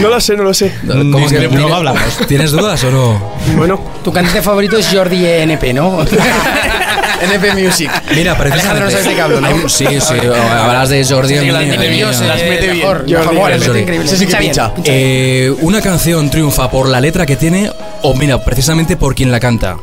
No 0.00 0.08
lo 0.08 0.20
sé, 0.20 0.36
no 0.36 0.44
lo 0.44 0.54
sé. 0.54 0.72
¿Cómo 0.86 1.28
que- 1.28 1.38
luego 1.38 1.54
¿tienes- 1.56 1.72
hablamos. 1.72 2.02
¿Tienes 2.26 2.50
dudas 2.52 2.82
o 2.84 2.90
no? 2.90 3.32
Bueno, 3.56 3.80
Tu 4.04 4.12
cantante 4.28 4.42
favorito 4.42 4.76
es 4.76 4.88
Jordi 4.92 5.24
NP, 5.24 5.72
¿no? 5.72 6.04
NP 7.22 7.54
Music. 7.54 7.90
Mira, 8.14 8.32
Alejandro, 8.32 8.84
no 8.84 8.90
sabes 8.90 9.06
de 9.06 9.14
qué 9.14 9.20
hablo, 9.22 9.40
¿no? 9.40 9.68
Sí, 9.68 9.86
sí, 10.00 10.14
hablas 10.14 10.90
de 10.90 11.04
Jordi. 11.04 11.34
Sí, 11.34 11.44
que 11.46 11.52
las 11.52 11.66
mete 11.66 11.88
bien, 11.88 12.06
las 12.06 12.42
mete 12.42 12.66
bien. 12.66 12.78
mejor, 12.78 12.98
Jordi, 12.98 13.14
mejor, 13.14 13.50
las 13.50 13.66
Jordi. 13.66 13.80
mete 13.84 14.02
increíble. 14.24 14.52
Eh, 14.84 15.54
una 15.60 15.80
canción 15.80 16.28
triunfa 16.30 16.70
por 16.70 16.88
la 16.88 17.00
letra 17.00 17.24
que 17.24 17.36
tiene 17.36 17.72
o 18.02 18.14
mira, 18.14 18.38
precisamente 18.44 18.96
por 18.96 19.14
quien 19.14 19.32
la 19.32 19.40
canta. 19.40 19.78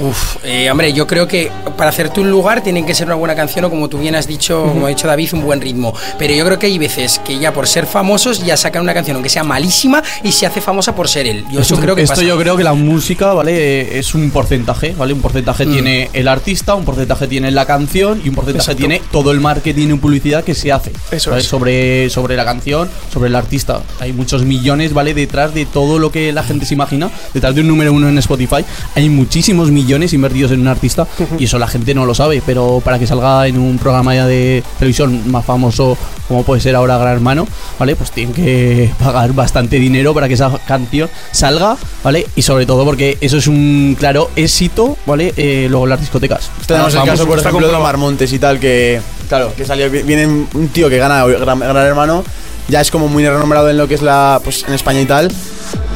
Uf, 0.00 0.36
eh, 0.44 0.70
hombre, 0.70 0.92
yo 0.94 1.06
creo 1.06 1.28
que 1.28 1.50
para 1.76 1.90
hacerte 1.90 2.20
un 2.20 2.30
lugar 2.30 2.62
tiene 2.62 2.86
que 2.86 2.94
ser 2.94 3.06
una 3.06 3.16
buena 3.16 3.34
canción 3.34 3.64
o 3.66 3.70
como 3.70 3.88
tú 3.88 3.98
bien 3.98 4.14
has 4.14 4.26
dicho, 4.26 4.62
como 4.62 4.86
ha 4.86 4.88
dicho 4.88 5.06
David, 5.06 5.28
un 5.34 5.42
buen 5.42 5.60
ritmo. 5.60 5.94
Pero 6.18 6.32
yo 6.34 6.44
creo 6.46 6.58
que 6.58 6.66
hay 6.66 6.78
veces 6.78 7.20
que 7.24 7.38
ya 7.38 7.52
por 7.52 7.66
ser 7.66 7.84
famosos 7.86 8.44
ya 8.44 8.56
sacan 8.56 8.82
una 8.82 8.94
canción 8.94 9.16
aunque 9.16 9.28
sea 9.28 9.44
malísima 9.44 10.02
y 10.24 10.32
se 10.32 10.46
hace 10.46 10.60
famosa 10.62 10.94
por 10.94 11.06
ser 11.08 11.26
él. 11.26 11.44
Yo 11.52 11.60
eso 11.60 11.76
creo 11.76 11.94
que 11.94 12.02
Esto 12.02 12.14
pasa. 12.14 12.26
yo 12.26 12.38
creo 12.38 12.56
que 12.56 12.64
la 12.64 12.72
música, 12.72 13.34
¿vale? 13.34 13.98
Es 13.98 14.14
un 14.14 14.30
porcentaje, 14.30 14.94
¿vale? 14.96 15.12
Un 15.12 15.20
porcentaje 15.20 15.66
Mm. 15.66 15.72
tiene 15.72 16.10
el 16.14 16.28
artista, 16.28 16.74
un 16.74 16.84
porcentaje 16.86 17.26
tiene 17.26 17.50
la 17.50 17.66
canción 17.66 18.22
y 18.24 18.30
un 18.30 18.34
porcentaje 18.34 18.70
Exacto. 18.72 18.78
tiene 18.78 19.02
todo 19.12 19.32
el 19.32 19.40
marketing 19.40 19.88
y 19.88 19.94
publicidad 19.98 20.44
que 20.44 20.54
se 20.54 20.72
hace. 20.72 20.92
Eso 21.10 21.36
es. 21.36 21.44
Sobre, 21.44 22.08
sobre 22.08 22.36
la 22.36 22.46
canción, 22.46 22.88
sobre 23.12 23.28
el 23.28 23.36
artista. 23.36 23.82
Hay 24.00 24.14
muchos 24.14 24.44
millones, 24.44 24.94
¿vale? 24.94 25.12
Detrás 25.12 25.52
de 25.52 25.66
todo 25.66 25.98
lo 25.98 26.10
que 26.10 26.32
la 26.32 26.42
gente 26.42 26.64
se 26.64 26.72
imagina. 26.72 27.10
Detrás 27.34 27.54
de 27.54 27.60
un 27.60 27.68
número 27.68 27.92
uno 27.92 28.08
en 28.08 28.16
Spotify 28.18 28.64
hay 28.94 29.10
muchísimos 29.10 29.70
millones 29.70 29.89
invertidos 30.12 30.52
en 30.52 30.60
un 30.60 30.68
artista 30.68 31.06
y 31.38 31.44
eso 31.44 31.58
la 31.58 31.66
gente 31.66 31.94
no 31.94 32.06
lo 32.06 32.14
sabe. 32.14 32.42
Pero 32.44 32.80
para 32.84 32.98
que 32.98 33.06
salga 33.06 33.46
en 33.46 33.58
un 33.58 33.78
programa 33.78 34.14
ya 34.14 34.26
de 34.26 34.62
televisión 34.78 35.30
más 35.30 35.44
famoso 35.44 35.96
como 36.30 36.44
puede 36.44 36.60
ser 36.60 36.76
ahora 36.76 36.96
Gran 36.96 37.14
Hermano, 37.14 37.46
¿vale? 37.76 37.96
Pues 37.96 38.12
tienen 38.12 38.32
que 38.32 38.92
pagar 39.02 39.32
bastante 39.32 39.80
dinero 39.80 40.14
para 40.14 40.28
que 40.28 40.34
esa 40.34 40.56
canción 40.64 41.10
salga, 41.32 41.76
¿vale? 42.04 42.24
Y 42.36 42.42
sobre 42.42 42.66
todo 42.66 42.84
porque 42.84 43.18
eso 43.20 43.36
es 43.36 43.48
un 43.48 43.96
claro 43.98 44.30
éxito, 44.36 44.96
¿vale? 45.06 45.34
Eh, 45.36 45.66
luego 45.68 45.86
en 45.86 45.90
las 45.90 46.00
discotecas. 46.00 46.50
Tenemos 46.66 46.94
el 46.94 47.02
caso, 47.02 47.26
por 47.26 47.38
ejemplo, 47.38 47.66
de. 47.66 47.74
Omar 47.74 47.96
Montes 47.96 48.32
y 48.32 48.38
tal, 48.38 48.60
que, 48.60 49.00
claro, 49.28 49.52
que 49.56 49.64
salió, 49.64 49.90
viene 49.90 50.26
un 50.26 50.68
tío 50.72 50.88
que 50.88 50.98
gana 50.98 51.24
Gran, 51.26 51.58
Gran 51.58 51.76
Hermano, 51.78 52.22
ya 52.68 52.80
es 52.80 52.90
como 52.90 53.08
muy 53.08 53.26
renombrado 53.26 53.68
en 53.68 53.76
lo 53.76 53.88
que 53.88 53.94
es 53.94 54.02
la, 54.02 54.40
pues 54.44 54.64
en 54.68 54.74
España 54.74 55.00
y 55.00 55.06
tal, 55.06 55.32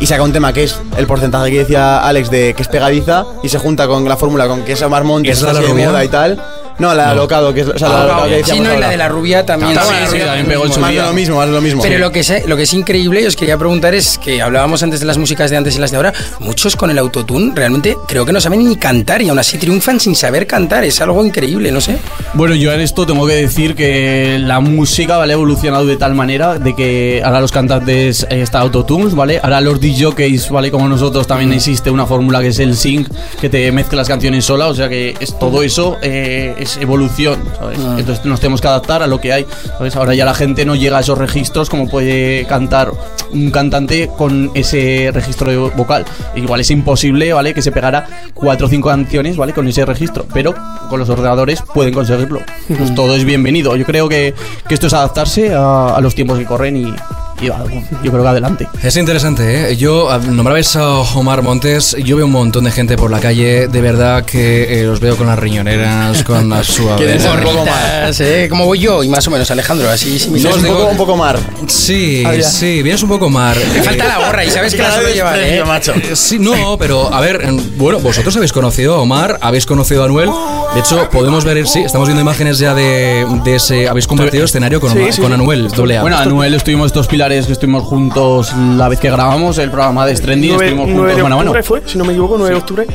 y 0.01 0.07
saca 0.07 0.23
un 0.23 0.33
tema 0.33 0.53
que 0.53 0.65
es 0.65 0.79
el 0.97 1.07
porcentaje 1.07 1.51
que 1.51 1.59
decía 1.59 2.07
Alex 2.07 2.31
de 2.31 2.55
que 2.55 2.63
es 2.63 2.69
pegadiza, 2.69 3.25
y 3.43 3.49
se 3.49 3.59
junta 3.59 3.87
con 3.87 4.09
la 4.09 4.17
fórmula 4.17 4.47
con 4.49 4.63
que 4.65 4.73
es 4.73 4.83
Omar 4.83 5.05
Montes, 5.05 5.39
¿Es 5.39 5.43
la 5.43 5.53
de 5.55 5.61
la 5.63 5.69
rubia? 5.69 5.89
moda 5.89 6.05
y 6.05 6.09
tal. 6.09 6.43
No, 6.77 6.93
la 6.93 7.05
de 7.05 7.11
alocado, 7.11 7.55
que 7.55 7.61
es 7.61 7.69
o 7.69 7.79
sea, 7.79 7.89
la 7.89 7.95
de 7.95 8.03
alocado 8.03 8.29
que 8.31 8.45
Sí, 8.45 8.59
no, 8.59 8.75
y 8.75 8.79
la 8.79 8.89
de 8.89 8.97
la 8.97 9.09
rubia 9.09 9.47
también. 9.47 9.71
Está 9.71 9.85
sí, 9.85 9.95
sí, 10.11 10.17
sí, 10.19 10.25
también 10.25 10.47
pegó 10.47 10.67
en 10.67 10.73
su 10.73 10.81
Más 10.81 10.91
día. 10.91 11.07
lo 11.07 11.13
mismo, 11.13 11.37
más 11.37 11.47
de 11.47 11.53
lo 11.53 11.61
mismo. 11.61 11.81
Pero 11.81 11.99
lo 12.01 12.11
que, 12.11 12.19
es, 12.19 12.49
lo 12.49 12.57
que 12.57 12.65
es 12.65 12.75
increíble, 12.75 13.23
y 13.23 13.27
os 13.27 13.37
quería 13.37 13.57
preguntar 13.57 13.95
es 13.95 14.19
que 14.19 14.43
hablábamos 14.43 14.83
antes 14.83 14.99
de 14.99 15.07
las 15.07 15.17
músicas 15.17 15.53
de 15.53 15.57
antes 15.57 15.77
y 15.77 15.79
las 15.79 15.93
de 15.93 15.99
ahora, 15.99 16.13
muchos 16.41 16.75
con 16.75 16.91
el 16.91 16.99
autotune 16.99 17.53
realmente 17.55 17.97
creo 18.09 18.27
que 18.27 18.33
no 18.33 18.41
saben 18.41 18.69
ni 18.69 18.75
cantar 18.75 19.23
y 19.23 19.29
aún 19.29 19.39
así 19.39 19.57
triunfan 19.57 20.01
sin 20.01 20.17
saber 20.17 20.49
cantar. 20.49 20.83
Es 20.83 21.01
algo 21.01 21.25
increíble, 21.25 21.71
no 21.71 21.81
sé. 21.81 21.97
Bueno, 22.33 22.57
yo 22.57 22.73
en 22.73 22.81
esto 22.81 23.07
tengo 23.07 23.25
que 23.25 23.35
decir 23.37 23.77
que 23.77 24.39
la 24.41 24.59
música, 24.59 25.17
¿vale? 25.17 25.33
Ha 25.33 25.37
evolucionado 25.37 25.87
de 25.87 25.97
tal 25.97 26.15
manera 26.17 26.59
de 26.59 26.75
que 26.75 27.23
ahora 27.25 27.41
los 27.41 27.53
cantantes 27.53 28.27
eh, 28.29 28.43
está 28.43 28.59
autotunes, 28.59 29.15
¿vale? 29.15 29.39
Ahora 29.41 29.61
los 29.61 29.79
DJs, 29.85 30.49
¿vale? 30.49 30.71
Como 30.71 30.89
nosotros 30.89 31.27
también 31.27 31.53
existe 31.53 31.91
una 31.91 32.07
fórmula 32.07 32.41
que 32.41 32.49
es 32.49 32.59
el 32.59 32.75
sync, 32.75 33.09
que 33.39 33.51
te 33.51 33.71
mezcla 33.71 33.99
las 33.99 34.09
canciones 34.09 34.45
sola, 34.47 34.69
o 34.69 34.75
sea 34.75 34.89
que 34.89 35.15
es 35.21 35.39
todo 35.39 35.63
eso 35.63 35.99
eh, 36.01 36.55
es 36.59 36.79
evolución, 36.79 37.39
¿sabes? 37.59 37.79
Entonces 37.99 38.25
nos 38.25 38.41
tenemos 38.41 38.63
que 38.63 38.69
adaptar 38.69 39.03
a 39.03 39.07
lo 39.07 39.21
que 39.21 39.35
hay, 39.35 39.47
¿sabes? 39.77 39.95
Ahora 39.97 40.15
ya 40.15 40.25
la 40.25 40.33
gente 40.33 40.65
no 40.65 40.75
llega 40.75 40.97
a 40.97 41.01
esos 41.01 41.19
registros 41.19 41.69
como 41.69 41.89
puede 41.89 42.47
cantar 42.47 42.93
un 43.33 43.51
cantante 43.51 44.09
con 44.17 44.51
ese 44.55 45.11
registro 45.13 45.51
de 45.51 45.57
vocal. 45.59 46.07
Igual 46.35 46.61
es 46.61 46.71
imposible, 46.71 47.33
¿vale? 47.35 47.53
Que 47.53 47.61
se 47.61 47.71
pegara 47.71 48.07
cuatro 48.33 48.67
o 48.67 48.71
cinco 48.71 48.89
canciones, 48.89 49.37
¿vale? 49.37 49.53
Con 49.53 49.69
ese 49.69 49.85
registro, 49.85 50.27
pero 50.33 50.55
con 50.89 50.99
los 50.99 51.11
ordenadores 51.11 51.63
pueden 51.75 51.93
conseguirlo. 51.93 52.41
Pues 52.69 52.95
todo 52.95 53.15
es 53.17 53.25
bienvenido. 53.25 53.77
Yo 53.77 53.85
creo 53.85 54.09
que, 54.09 54.35
que 54.67 54.75
esto 54.75 54.87
es 54.87 54.95
adaptarse 54.95 55.53
a, 55.53 55.95
a 55.95 56.01
los 56.01 56.15
tiempos 56.15 56.39
que 56.39 56.47
corren 56.47 56.77
y, 56.77 56.95
y 57.41 57.49
ah, 57.49 57.63
yo 58.03 58.11
creo 58.11 58.23
que 58.23 58.29
adelante. 58.29 58.69
Es 58.83 58.97
interesante, 58.97 59.71
¿eh? 59.73 59.77
Yo, 59.77 60.11
ah, 60.11 60.19
nombrabais 60.19 60.75
a 60.77 60.89
Omar 61.01 61.43
Montes, 61.43 61.97
yo 62.05 62.17
veo 62.17 62.27
un 62.27 62.33
montón 62.33 62.65
de 62.65 62.71
gente 62.71 62.97
por 62.97 63.11
la 63.11 63.21
calle, 63.21 63.69
de 63.69 63.81
verdad 63.81 64.25
que 64.25 64.81
eh, 64.81 64.85
los 64.85 65.01
veo 65.01 65.17
con 65.17 65.27
las 65.27 65.39
riñoneras, 65.39 66.23
con 66.25 66.49
las 66.49 66.67
suaves. 66.67 67.23
poco 67.23 67.35
más. 67.35 67.45
Gorritas, 67.45 68.21
¿eh? 68.21 68.47
Como 68.49 68.67
voy 68.67 68.79
yo, 68.79 69.03
y 69.03 69.09
más 69.09 69.27
o 69.27 69.31
menos, 69.31 69.51
Alejandro, 69.51 69.89
así 69.91 70.13
No, 70.13 70.19
similar. 70.19 70.55
un 70.57 70.63
poco, 70.65 70.87
un 70.87 70.97
poco 70.97 71.17
mar. 71.17 71.39
Sí, 71.67 72.23
Ah, 72.27 72.35
sí, 72.43 72.83
vienes 72.83 73.03
un 73.03 73.09
poco 73.09 73.29
mar. 73.31 73.57
Me 73.75 73.83
falta 73.83 74.07
la 74.07 74.19
gorra 74.19 74.45
y 74.45 74.51
sabes 74.51 74.75
que 74.75 74.83
la 74.83 74.93
suelo 74.95 75.09
llevar, 75.11 75.39
¿eh? 75.41 75.63
macho. 75.65 75.93
Eh, 75.95 76.15
Sí, 76.15 76.39
no, 76.39 76.77
pero 76.79 77.13
a 77.13 77.21
ver, 77.21 77.41
en- 77.45 77.77
bueno, 77.79 77.99
vosotros 78.01 78.35
habéis 78.37 78.53
conocido 78.53 78.95
a 78.95 79.01
Omar, 79.01 79.39
habéis 79.43 79.67
conocido 79.67 80.03
a 80.03 80.07
Anuel. 80.07 80.31
De 80.75 80.81
hecho, 80.81 81.09
podemos 81.11 81.45
ver, 81.45 81.67
sí, 81.67 81.81
estamos 81.81 82.09
viendo 82.09 82.21
imágenes 82.23 82.59
ya 82.59 82.75
de, 82.75 83.27
de 83.45 83.57
ese. 83.57 83.89
Habéis 83.89 84.07
compartido 84.07 84.45
escenario 84.45 84.81
con, 84.81 84.91
Omar- 84.93 85.13
sí, 85.13 85.21
con 85.21 85.29
sí. 85.31 85.35
Anuel, 85.35 85.69
doble 85.69 85.99
A. 85.99 86.01
Bueno, 86.03 86.17
Anuel 86.19 86.55
estuvimos 86.55 86.87
estos 86.87 87.07
pilares 87.07 87.24
que 87.29 87.53
estuvimos 87.53 87.85
juntos 87.85 88.53
la 88.77 88.89
vez 88.89 89.01
que 89.01 89.11
grabamos 89.11 89.57
el 89.59 89.71
programa 89.71 90.05
de 90.07 90.15
Stranding, 90.15 90.51
9, 90.53 90.65
estuvimos 90.67 90.87
9 90.89 91.01
juntos 91.01 91.17
de 91.17 91.23
mano 91.23 91.35
a 91.35 91.39
mano. 91.39 91.51
octubre 91.51 91.63
fue, 91.63 91.83
si 91.87 91.97
no 91.99 92.05
me 92.05 92.13
equivoco, 92.13 92.37
9 92.37 92.51
de 92.55 92.61
octubre. 92.61 92.87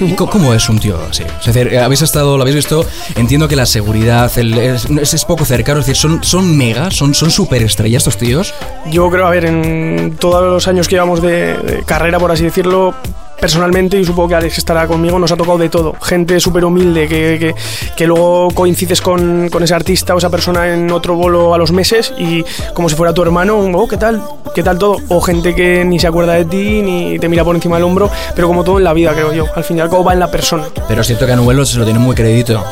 ¿Y 0.00 0.12
co- 0.12 0.28
¿Cómo 0.28 0.52
es 0.54 0.68
un 0.68 0.78
tío 0.78 0.98
así? 1.10 1.22
Es 1.40 1.46
decir, 1.52 1.72
eh, 1.72 1.78
habéis 1.80 2.02
estado, 2.02 2.36
lo 2.36 2.42
habéis 2.42 2.56
visto. 2.56 2.84
Entiendo 3.16 3.48
que 3.48 3.56
la 3.56 3.66
seguridad 3.66 4.30
el- 4.38 4.56
es, 4.58 4.86
es- 4.86 5.14
es 5.14 5.24
poco 5.26 5.44
cercano. 5.44 5.80
Es 5.80 5.86
decir, 5.86 6.00
son, 6.00 6.24
son 6.24 6.56
mega, 6.56 6.90
son, 6.90 7.14
son 7.14 7.30
superestrellas 7.30 8.00
estos 8.00 8.16
tíos. 8.16 8.54
Yo 8.90 9.10
creo, 9.10 9.26
a 9.26 9.30
ver, 9.30 9.44
en 9.44 10.16
todos 10.18 10.42
los 10.42 10.66
años 10.68 10.88
que 10.88 10.94
llevamos 10.96 11.20
de, 11.22 11.54
de 11.58 11.82
carrera, 11.84 12.18
por 12.18 12.32
así 12.32 12.44
decirlo, 12.44 12.94
personalmente, 13.40 13.98
y 13.98 14.04
supongo 14.04 14.28
que 14.30 14.34
Alex 14.36 14.58
estará 14.58 14.86
conmigo, 14.86 15.18
nos 15.18 15.30
ha 15.32 15.36
tocado 15.36 15.58
de 15.58 15.68
todo. 15.68 15.94
Gente 16.02 16.38
súper 16.40 16.64
humilde, 16.64 17.06
que, 17.08 17.36
que, 17.38 17.54
que 17.96 18.06
luego 18.06 18.50
coincides 18.52 19.00
con, 19.00 19.48
con 19.50 19.62
ese 19.62 19.74
artista 19.74 20.14
o 20.14 20.18
esa 20.18 20.30
persona 20.30 20.72
en 20.72 20.90
otro 20.90 21.14
bolo 21.14 21.54
a 21.54 21.58
los 21.58 21.72
meses 21.72 22.12
y 22.18 22.44
como 22.74 22.88
si 22.88 22.96
fuera 22.96 23.12
tu 23.12 23.22
hermano, 23.22 23.58
oh, 23.58 23.88
¿qué 23.88 23.96
tal? 23.96 24.22
¿Qué 24.54 24.62
tal 24.62 24.78
todo? 24.78 24.96
O 25.08 25.20
gente 25.20 25.54
que 25.54 25.84
ni 25.84 25.98
se 25.98 26.06
acuerda 26.06 26.32
de 26.34 26.44
ti, 26.46 26.82
ni 26.82 27.18
te 27.18 27.28
mira 27.28 27.44
por 27.44 27.54
encima 27.54 27.76
del 27.76 27.84
hombro, 27.84 28.10
pero 28.34 28.46
como 28.48 28.64
todo 28.64 28.78
en 28.78 28.84
la 28.84 28.92
vida, 28.92 29.12
creo 29.12 29.32
yo. 29.32 29.44
Al 29.54 29.64
fin 29.64 29.76
y 29.78 29.80
cabo 29.80 30.02
va 30.02 30.12
en 30.14 30.20
la 30.20 30.30
persona. 30.30 30.64
Pero 30.88 31.00
es 31.02 31.06
cierto 31.06 31.26
que 31.26 31.32
Anuel 31.32 31.56
lo- 31.56 31.66
se 31.66 31.78
lo 31.78 31.84
tiene 31.84 31.98
muy 31.98 32.14
crédito. 32.14 32.64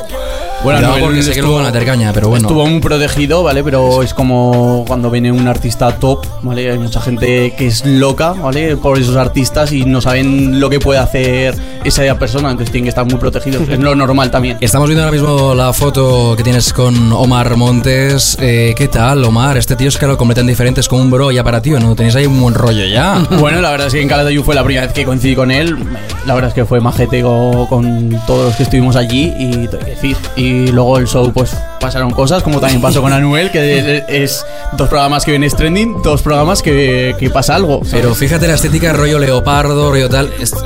Bueno, 0.64 0.78
Anuel 0.88 1.02
porque 1.04 1.22
sé 1.22 1.32
que 1.32 1.40
luego 1.42 1.56
van 1.56 1.66
a 1.66 1.70
meter 1.70 1.84
caña, 1.86 2.10
pero 2.12 2.28
bueno. 2.30 2.48
Estuvo 2.48 2.66
muy 2.66 2.80
protegido, 2.80 3.42
¿vale? 3.42 3.62
Pero 3.62 4.02
es 4.02 4.14
como 4.14 4.84
cuando 4.88 5.10
viene 5.10 5.30
un 5.30 5.46
artista 5.46 5.92
top, 5.98 6.24
¿vale? 6.42 6.70
Hay 6.70 6.78
mucha 6.78 7.00
gente 7.00 7.52
que 7.56 7.66
es 7.66 7.84
loca, 7.84 8.32
¿vale? 8.32 8.76
Por 8.76 8.98
esos 8.98 9.16
artistas 9.16 9.72
y 9.72 9.84
no 9.84 10.00
saben 10.00 10.58
lo 10.58 10.70
que 10.70 10.80
puede 10.80 10.98
hacer 11.00 11.54
esa 11.84 12.18
persona, 12.18 12.50
entonces 12.50 12.72
tienen 12.72 12.84
que 12.84 12.88
estar 12.88 13.04
muy 13.04 13.16
protegidos. 13.16 13.68
Es 13.68 13.78
lo 13.78 13.94
normal 13.94 14.30
también. 14.30 14.56
Estamos 14.60 14.88
viendo 14.88 15.04
ahora 15.04 15.12
mismo 15.12 15.54
la 15.54 15.72
foto 15.72 16.34
que 16.36 16.42
tienes 16.42 16.72
con 16.72 17.12
Omar 17.12 17.56
Montes. 17.56 18.36
Eh, 18.40 18.74
¿Qué 18.76 18.88
tal, 18.88 19.22
Omar? 19.24 19.58
Este 19.58 19.76
tío 19.76 19.88
es 19.88 19.98
que 19.98 20.06
lo 20.06 20.16
completan 20.16 20.46
diferentes 20.46 20.88
con 20.88 21.00
un 21.00 21.10
bro 21.10 21.30
ya 21.30 21.44
para 21.44 21.60
ti, 21.60 21.74
¿o 21.74 21.80
¿no? 21.80 21.94
Tenéis 21.94 22.16
ahí 22.16 22.24
un 22.26 22.40
buen 22.40 22.54
rollo 22.54 22.84
ya. 22.86 23.22
Bueno, 23.44 23.60
la 23.60 23.70
verdad 23.70 23.88
es 23.88 23.92
que 23.92 24.00
en 24.00 24.08
Calatayud 24.08 24.42
fue 24.42 24.54
la 24.54 24.64
primera 24.64 24.86
vez 24.86 24.94
que 24.94 25.04
coincidí 25.04 25.34
con 25.34 25.50
él. 25.50 25.76
La 26.26 26.32
verdad 26.34 26.48
es 26.48 26.54
que 26.54 26.64
fue 26.64 26.80
majete 26.80 27.20
co- 27.20 27.66
con 27.68 28.18
todos 28.26 28.46
los 28.46 28.56
que 28.56 28.62
estuvimos 28.62 28.96
allí 28.96 29.32
y 29.38 29.66
decir. 29.66 30.16
Y 30.54 30.68
luego 30.68 30.98
el 30.98 31.06
show, 31.08 31.32
pues 31.32 31.56
pasaron 31.80 32.12
cosas, 32.12 32.42
como 32.42 32.60
también 32.60 32.80
pasó 32.80 33.02
con 33.02 33.12
Anuel, 33.12 33.50
que 33.50 34.04
es 34.08 34.46
dos 34.76 34.88
programas 34.88 35.24
que 35.24 35.32
vienes 35.32 35.56
trending, 35.56 36.00
dos 36.02 36.22
programas 36.22 36.62
que, 36.62 37.16
que 37.18 37.28
pasa 37.28 37.56
algo. 37.56 37.78
¿sabes? 37.84 37.92
Pero 37.92 38.14
fíjate 38.14 38.46
la 38.46 38.54
estética, 38.54 38.92
rollo 38.92 39.18
leopardo, 39.18 39.90
rollo 39.90 40.08
tal. 40.08 40.32
¿Esto, 40.38 40.64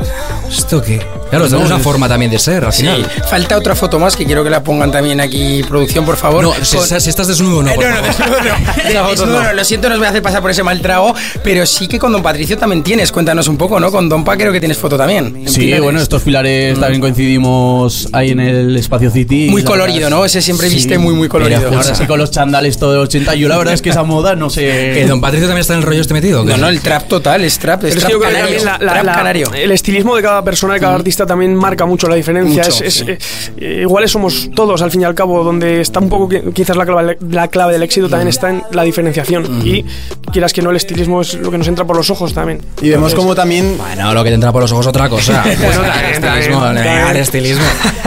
¿esto 0.51 0.83
qué? 0.83 1.01
Claro, 1.31 1.49
No, 1.49 1.59
es 1.59 1.67
una 1.67 1.77
es- 1.77 1.83
forma 1.83 2.09
también 2.09 2.31
de 2.31 2.39
ser, 2.39 2.65
al 2.65 2.73
Sí, 2.73 2.83
final. 2.83 3.07
falta 3.29 3.57
otra 3.57 3.75
foto 3.75 3.99
más 3.99 4.17
que 4.17 4.25
quiero 4.25 4.43
que 4.45 4.51
la 4.51 4.63
pongan 4.63 4.91
también 4.91 5.21
aquí, 5.21 5.63
producción, 5.69 6.05
por 6.05 6.17
favor. 6.17 6.43
No, 6.43 6.53
si, 6.65 6.77
Con- 6.77 6.87
si 7.01 7.09
estás 7.09 7.27
desnudo, 7.29 7.63
no. 7.63 7.71
Eh, 7.71 7.75
por 7.75 7.85
no, 7.85 7.91
no, 7.97 8.03
desnudo 8.03 8.31
no. 8.41 8.45
De- 9.05 9.11
desnudo 9.11 9.27
no. 9.27 9.43
no, 9.45 9.53
Lo 9.53 9.65
siento, 9.65 9.89
no 9.89 9.95
os 9.95 9.99
voy 10.01 10.07
a 10.07 10.11
hacer 10.11 10.23
pasar 10.23 10.41
por 10.41 10.51
ese 10.51 10.63
mal 10.63 10.81
trago, 10.81 11.15
pero 11.45 11.67
sí 11.67 11.87
que 11.89 11.99
con 11.99 12.13
Don 12.13 12.23
Patricio 12.23 12.57
también 12.57 12.83
tienes. 12.83 13.13
Cuéntanos 13.13 13.47
un 13.49 13.57
poco, 13.57 13.79
¿no? 13.81 13.91
Con 13.91 14.09
Don 14.09 14.25
Pa 14.25 14.37
creo 14.37 14.53
que 14.53 14.61
tienes 14.61 14.79
foto 14.79 14.97
también. 14.97 15.45
Sí, 15.47 15.61
Pilares. 15.61 15.83
bueno, 15.83 16.01
estos 16.01 16.23
pilares 16.23 16.79
también 16.79 17.01
coincidimos 17.01 18.09
ahí 18.13 18.31
en 18.31 18.41
el 18.41 18.77
Espacio 18.77 19.11
City. 19.11 19.49
Muy 19.51 19.63
colorido, 19.63 20.05
verdad 20.05 20.11
¿no? 20.19 20.25
es- 20.25 20.29
Ese 20.29 20.43
siempre 20.43 20.69
Sí, 20.69 20.77
viste 20.77 20.99
muy, 20.99 21.15
muy 21.15 21.29
colorido. 21.29 21.61
pero 21.63 21.77
Ahora 21.81 21.95
sí 21.95 22.05
con 22.07 22.19
los 22.19 22.31
chandales 22.31 22.79
todo 22.79 22.93
del 22.93 23.01
80. 23.01 23.35
Yo 23.35 23.49
la 23.49 23.57
verdad 23.57 23.73
es 23.75 23.81
que 23.83 23.91
esa 23.91 24.03
moda 24.03 24.35
no 24.37 24.51
sé. 24.51 24.61
¿Que 24.95 25.07
Don 25.07 25.21
Patricio 25.21 25.47
también 25.49 25.63
está 25.63 25.73
en 25.75 25.81
el 25.81 25.87
rollo 25.87 26.01
este 26.03 26.13
metido? 26.15 26.45
No, 26.45 26.57
no, 26.57 26.69
el 26.69 26.81
trap 26.81 27.09
total, 27.09 27.45
es 27.45 27.59
trap, 27.59 27.85
es 27.85 27.95
trap 27.95 28.07
que 28.07 28.13
yo 28.13 28.19
creo 28.19 28.31
que 28.31 28.37
canario. 28.37 28.57
también 28.59 28.65
la- 28.65 28.85
la- 28.87 28.93
trap 28.93 29.05
la- 29.05 29.13
canario. 29.15 29.51
el 29.55 29.71
estilismo 29.73 30.17
de 30.17 30.23
cada 30.23 30.43
persona, 30.45 30.75
de 30.75 30.81
cada 30.81 30.95
artista 30.95 31.18
también 31.27 31.55
marca 31.55 31.87
mucho 31.87 32.09
la 32.09 32.15
diferencia. 32.17 32.63
Mucho, 32.65 32.69
es, 32.69 32.81
es- 32.81 32.95
sí. 32.95 33.05
eh, 33.09 33.19
eh, 33.59 33.79
iguales 33.83 34.11
somos 34.11 34.51
todos, 34.55 34.83
al 34.83 34.91
fin 34.91 35.03
y 35.03 35.05
al 35.05 35.15
cabo, 35.15 35.43
donde 35.45 35.81
está 35.81 36.01
un 36.01 36.09
poco, 36.09 36.29
qui- 36.29 36.53
quizás 36.53 36.77
la 36.77 36.85
clave, 36.87 37.19
la 37.31 37.49
clave 37.49 37.73
del 37.75 37.83
éxito 37.83 38.09
también 38.09 38.29
está 38.29 38.51
en 38.51 38.63
la 38.73 38.83
diferenciación. 38.83 39.67
Y 39.67 39.85
quieras 40.33 40.53
que 40.53 40.63
no, 40.63 40.71
el 40.71 40.77
estilismo 40.77 41.21
es 41.21 41.35
lo 41.35 41.51
que 41.51 41.59
nos 41.59 41.69
entra 41.69 41.85
por 41.85 41.97
los 41.97 42.11
ojos 42.11 42.33
también. 42.35 42.61
Y 42.81 42.91
vemos 42.91 43.15
como 43.15 43.35
también 43.35 43.77
Bueno, 43.79 44.13
lo 44.15 44.23
que 44.25 44.31
te 44.31 44.35
entra 44.35 44.53
por 44.53 44.63
los 44.63 44.73
ojos 44.73 44.87
otra 44.87 45.09
cosa. 45.09 45.45
Bueno, 45.59 45.83
el 45.85 46.13
estilismo, 46.15 46.67
el 46.67 47.17
estilismo. 47.17 47.65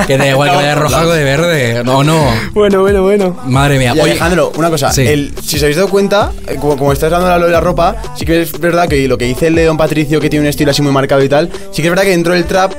Que 0.07 0.17
da 0.17 0.27
igual 0.27 0.49
que 0.49 0.55
vaya 0.55 0.75
rojo 0.75 0.95
o 1.01 1.07
de 1.11 1.23
verde. 1.23 1.83
No, 1.83 2.03
no. 2.03 2.25
Bueno, 2.53 2.81
bueno, 2.81 3.03
bueno. 3.03 3.37
Madre 3.45 3.77
mía. 3.77 3.91
Oye, 3.93 4.01
Alejandro, 4.01 4.51
una 4.57 4.69
cosa, 4.69 4.91
Sí. 4.91 5.01
el- 5.07 5.33
si 5.43 5.57
os 5.57 5.63
habéis 5.63 5.77
dado 5.77 5.89
cuenta, 5.89 6.31
eh, 6.47 6.55
como, 6.59 6.77
como 6.77 6.91
estás 6.93 7.11
hablando 7.11 7.33
de 7.33 7.39
lo 7.39 7.45
de 7.47 7.51
la 7.51 7.59
ropa, 7.61 7.95
sí 8.15 8.25
que 8.25 8.41
es 8.43 8.59
verdad 8.59 8.87
que 8.87 9.07
lo 9.07 9.17
que 9.17 9.25
dice 9.25 9.47
el 9.47 9.55
de 9.55 9.65
Don 9.65 9.77
Patricio, 9.77 10.19
que 10.19 10.29
tiene 10.29 10.43
un 10.45 10.49
estilo 10.49 10.71
así 10.71 10.81
muy 10.81 10.91
marcado 10.91 11.23
y 11.23 11.29
tal, 11.29 11.49
sí 11.71 11.81
que 11.81 11.87
es 11.87 11.89
verdad 11.91 12.03
que 12.03 12.09
dentro 12.11 12.33
del 12.33 12.45
trap 12.45 12.73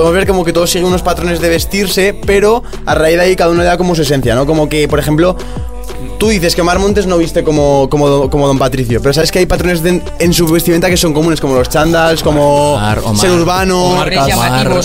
podemos 0.00 0.16
ver 0.16 0.26
como 0.26 0.46
que 0.46 0.54
todos 0.54 0.70
siguen 0.70 0.86
unos 0.86 1.02
patrones 1.02 1.42
de 1.42 1.50
vestirse, 1.50 2.18
pero 2.24 2.62
a 2.86 2.94
raíz 2.94 3.16
de 3.16 3.22
ahí 3.22 3.36
cada 3.36 3.50
uno 3.50 3.60
le 3.60 3.66
da 3.66 3.76
como 3.76 3.94
su 3.94 4.00
esencia, 4.00 4.34
¿no? 4.34 4.46
Como 4.46 4.66
que, 4.66 4.88
por 4.88 4.98
ejemplo, 4.98 5.36
tú 6.18 6.28
dices 6.28 6.54
que 6.54 6.60
Omar 6.62 6.78
Montes 6.78 7.06
no 7.06 7.16
viste 7.18 7.42
como, 7.44 7.88
como, 7.90 8.08
Don- 8.08 8.28
como 8.28 8.46
Don 8.46 8.58
Patricio, 8.58 9.00
pero 9.00 9.12
sabes 9.12 9.30
que 9.32 9.38
hay 9.40 9.46
patrones 9.46 9.82
de- 9.82 10.02
en 10.18 10.32
su 10.34 10.46
vestimenta 10.46 10.88
que 10.90 10.96
son 10.96 11.12
comunes, 11.12 11.40
como 11.40 11.54
los 11.54 11.68
chandals, 11.68 12.22
como 12.22 12.74
Omar, 12.74 12.98
Omar. 13.00 13.16
ser 13.16 13.30
urbano. 13.30 13.84
Omar, 13.90 14.10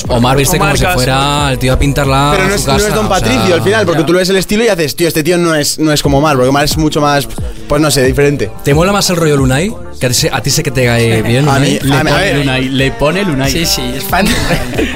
Omar, 0.10 0.38
viste 0.38 0.58
como 0.58 0.76
si 0.76 0.86
fuera 0.86 1.52
el 1.52 1.60
tío 1.60 1.74
a 1.74 1.80
pintarla. 1.80 2.30
Pero 2.36 2.48
no 2.48 2.54
a 2.54 2.56
es, 2.56 2.62
su 2.62 2.68
no 2.72 2.78
es 2.78 2.84
casa, 2.84 2.96
Don 2.96 3.06
o 3.06 3.10
sea, 3.10 3.20
Patricio 3.20 3.56
al 3.56 3.62
final, 3.62 3.86
porque 3.86 4.04
tú 4.04 4.14
le 4.14 4.20
ves 4.20 4.30
el 4.30 4.38
estilo 4.38 4.64
y 4.64 4.68
haces, 4.68 4.96
tío, 4.96 5.08
este 5.08 5.24
tío 5.24 5.38
no 5.38 5.56
es, 5.56 5.80
no 5.80 5.92
es 5.92 6.02
como 6.02 6.18
Omar, 6.20 6.36
porque 6.36 6.50
Omar 6.50 6.66
es 6.66 6.78
mucho 6.78 7.02
más, 7.02 7.28
pues 7.68 7.82
no 7.82 7.92
sé, 7.92 8.04
diferente. 8.04 8.50
¿Te 8.64 8.74
mola 8.74 8.92
más 8.92 9.10
el 9.10 9.16
rollo 9.18 9.38
Lunay? 9.38 9.74
Que 10.00 10.08
a 10.08 10.10
ti, 10.10 10.16
se- 10.16 10.30
a 10.32 10.42
ti 10.42 10.50
sé 10.50 10.62
que 10.64 10.72
te 10.72 10.86
cae 10.86 11.22
bien, 11.24 11.48
A 11.48 11.54
Lunay. 11.58 11.72
mí- 11.74 11.80
Le 11.90 11.96
a 11.96 12.04
ver, 12.04 12.14
pone 12.14 12.34
Lunay, 12.40 12.70
le 12.70 12.92
pone 12.92 13.24
Lunay. 13.24 13.52
Sí, 13.52 13.66
sí, 13.66 13.82
es 13.96 14.04
fan. 14.04 14.28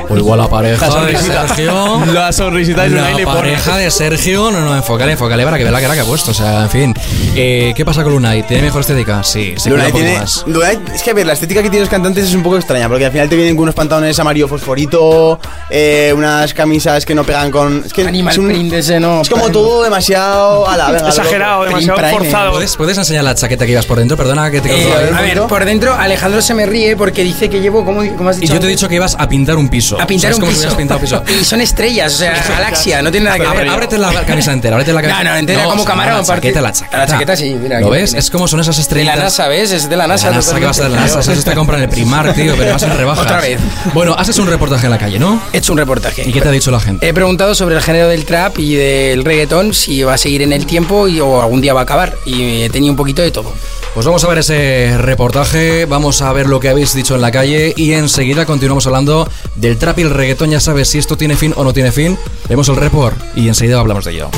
O 0.10 0.18
igual 0.18 0.40
la 0.40 0.48
pareja 0.50 0.88
La 0.88 0.96
de 1.06 1.14
sonrisita. 1.14 1.48
Sergio. 1.48 2.06
La 2.14 2.32
sonrisita 2.32 2.84
de 2.84 2.90
Lunay 2.90 3.12
La 3.14 3.18
le 3.18 3.24
pone. 3.26 3.38
pareja 3.38 3.78
de 3.78 3.92
Sergio, 3.92 4.52
no, 4.52 4.62
no, 4.62 4.76
enfócale, 4.76 5.14
enfócale 5.14 5.44
para 5.44 5.58
que 5.58 5.64
vea 5.64 5.72
la 5.72 5.82
cara 5.82 5.94
que 5.94 6.02
puesto. 6.10 6.32
O 6.32 6.34
sea, 6.34 6.64
en 6.64 6.70
fin. 6.70 6.94
Eh, 7.36 7.74
¿Qué 7.76 7.86
pasa 7.86 8.04
con 8.04 8.12
Lunay? 8.14 8.44
¿Tiene 8.44 8.64
mejor 8.64 8.82
estética? 8.82 9.24
Sí, 9.24 9.54
se 9.58 9.70
Lunay 9.70 9.92
tiene, 9.92 10.18
más. 10.20 10.46
Lunay- 10.48 10.80
es 10.94 11.04
que 11.04 11.12
a 11.12 11.14
ver, 11.14 11.26
la 11.26 11.34
estética 11.34 11.62
que 11.62 11.70
tienen 11.70 11.82
los 11.82 11.90
cantantes 11.90 12.26
es 12.28 12.34
un 12.36 12.44
poco 12.44 12.58
extraña, 12.58 12.88
porque 12.90 13.06
al 13.06 13.12
final 13.12 13.30
te 13.30 13.36
vienen 13.36 13.56
con 13.56 13.64
unos 13.64 13.76
pantalones 13.76 14.18
amarillo 14.20 14.48
fosforito, 14.48 15.40
eh, 15.70 16.14
unas 16.16 16.54
camisas 16.54 17.06
que 17.06 17.14
no 17.16 17.24
pegan 17.24 17.52
con. 17.52 17.84
Es 17.86 17.94
que 17.94 18.02
Animal 18.08 18.32
es, 18.34 18.38
un- 18.38 18.48
print 18.48 18.74
ese, 18.74 19.00
no. 19.00 19.22
es 19.22 19.30
como 19.30 19.50
todo 19.50 19.84
demasiado. 19.84 20.68
ala, 20.68 20.92
venga, 20.92 21.08
Exagerado, 21.10 21.66
loco. 21.66 21.66
demasiado 21.78 21.98
Prime, 22.00 22.12
forzado. 22.18 22.52
¿Puedes, 22.54 22.76
¿Puedes 22.76 22.98
enseñar 22.98 23.24
la 23.24 23.36
chaqueta 23.36 23.66
que 23.66 23.72
ibas 23.74 23.86
por 23.86 23.98
dentro? 24.00 24.18
Perdona 24.18 24.50
que 24.52 24.62
te 24.62 24.70
Eh, 24.70 24.84
corto 24.86 25.00
ahí. 25.00 25.14
a 25.18 25.22
ver, 25.22 25.42
por 25.44 25.66
dentro 25.66 25.94
Alejandro 25.96 26.42
se 26.42 26.54
me 26.54 26.66
ríe 26.66 26.96
porque 26.96 27.24
dice 27.24 27.50
que 27.50 27.60
llevo, 27.62 27.86
¿cómo, 27.86 28.02
cómo 28.18 28.30
has 28.30 28.38
Y 28.38 28.42
dicho? 28.42 28.54
yo 28.56 28.60
te 28.60 28.66
he 28.68 28.70
dicho 28.70 28.88
que 28.88 28.96
ibas 28.96 29.16
a 29.20 29.28
pintar 29.30 29.56
un 29.58 29.70
piso. 29.70 30.00
a 30.00 30.08
pintar 30.08 30.18
O 30.18 30.20
sea, 30.22 30.30
es 30.32 30.36
un 30.38 30.42
como 30.42 30.52
piso. 30.52 30.78
pintado 30.78 31.00
piso. 31.00 31.24
Y 31.40 31.44
son 31.44 31.62
estrellas, 31.62 32.14
o 32.14 32.18
sea, 32.18 32.34
galaxia, 32.50 33.02
no 33.02 33.12
tiene 33.12 33.26
nada 33.26 33.38
que 33.38 33.46
Abre- 33.46 33.60
ver. 33.60 33.70
ábrete 33.70 33.98
la 33.98 34.26
camisa 34.26 34.52
entera, 34.54 34.76
ábrete 34.76 34.94
la 34.94 35.02
camisa. 35.02 35.24
No, 35.24 35.30
no, 35.32 35.36
entera 35.38 35.64
como 35.64 35.76
o 35.84 35.86
sea, 35.86 35.86
camarón, 36.06 36.28
La 36.28 36.36
chaqueta, 36.36 36.62
la 36.62 36.72
chaqueta. 36.72 36.98
La 36.98 37.06
chaqueta 37.08 37.36
sí, 37.36 37.56
mira, 37.62 37.80
¿Lo 37.80 37.90
ves? 37.90 38.12
tiene. 38.12 38.20
Es 38.20 38.30
como 38.32 38.48
son 38.48 38.60
esas 38.60 38.76
De 38.78 38.82
estrellas. 38.82 39.18
la 39.18 39.24
NASA, 39.24 39.48
¿ves? 39.48 39.72
Es 39.72 39.90
de 39.90 39.96
la 39.98 40.08
NASA. 40.08 40.30
La 40.30 40.38
NASA, 40.38 40.60
¿qué 40.60 40.66
vas 40.66 40.80
a 40.80 40.82
hacer 40.82 40.92
de 40.92 40.96
la 40.98 41.02
NASA? 41.16 41.20
Eso 41.34 41.44
te 41.44 41.54
compra 41.56 41.78
en 41.78 41.84
el 41.84 41.90
Primark, 41.90 42.36
tío, 42.36 42.56
pero 42.58 42.74
vas 42.74 42.84
en 42.84 42.98
rebajas. 42.98 43.24
Otra 43.26 43.42
vez. 43.42 43.60
Bueno, 43.94 44.16
haces 44.18 44.38
un 44.40 44.48
reportaje 44.48 44.86
en 44.86 44.92
la 44.92 44.98
calle, 44.98 45.20
¿no? 45.20 45.42
He 45.54 45.58
hecho 45.58 45.72
un 45.74 45.78
reportaje. 45.78 46.28
¿Y 46.28 46.32
qué 46.34 46.42
te 46.42 46.48
ha 46.48 46.52
dicho 46.52 46.72
la 46.72 46.80
gente? 46.80 47.08
He 47.08 47.14
preguntado 47.14 47.56
sobre 47.56 47.76
el 47.76 47.82
género 47.82 48.08
del 48.08 48.26
trap 48.26 48.58
y 48.60 48.76
del 48.76 49.24
reggaetón, 49.26 49.74
si 49.74 50.04
va 50.04 50.14
a 50.14 50.18
seguir 50.18 50.42
en 50.42 50.54
el 50.54 50.66
tiempo 50.66 51.08
y, 51.08 51.20
o 51.20 51.42
algún 51.42 51.62
día 51.62 51.74
va 51.74 51.82
a 51.82 51.84
acabar. 51.84 52.16
Y 52.26 52.64
he 52.64 52.70
tenido 52.70 52.92
un 52.92 52.98
poquito 52.98 53.22
de 53.22 53.32
todo. 53.32 53.54
Pues 53.94 54.06
vamos 54.06 54.24
a 54.24 54.28
ver 54.28 54.38
ese 54.38 54.96
reportaje, 54.98 55.86
vamos 55.86 56.22
a 56.22 56.32
ver 56.32 56.48
lo 56.48 56.60
que 56.60 56.70
habéis 56.70 56.94
dicho 56.94 57.16
en 57.16 57.22
la 57.22 57.32
calle 57.32 57.74
y 57.76 57.94
enseguida 57.94 58.46
continuamos 58.46 58.86
hablando 58.86 59.28
del 59.56 59.78
trap 59.78 59.98
y 60.00 60.02
el 60.04 60.12
reggaetón. 60.12 60.52
Ya 60.52 60.60
sabes 60.60 60.90
si 60.90 61.00
esto 61.00 61.18
tiene 61.18 61.36
fin 61.36 61.54
o 61.58 61.64
no 61.64 61.74
tiene 61.74 61.92
fin. 61.92 62.18
Vemos 62.48 62.70
el 62.70 62.76
report 62.76 63.18
y 63.36 63.48
enseguida 63.48 63.80
hablamos 63.80 64.06
de 64.06 64.12
ello. 64.12 64.30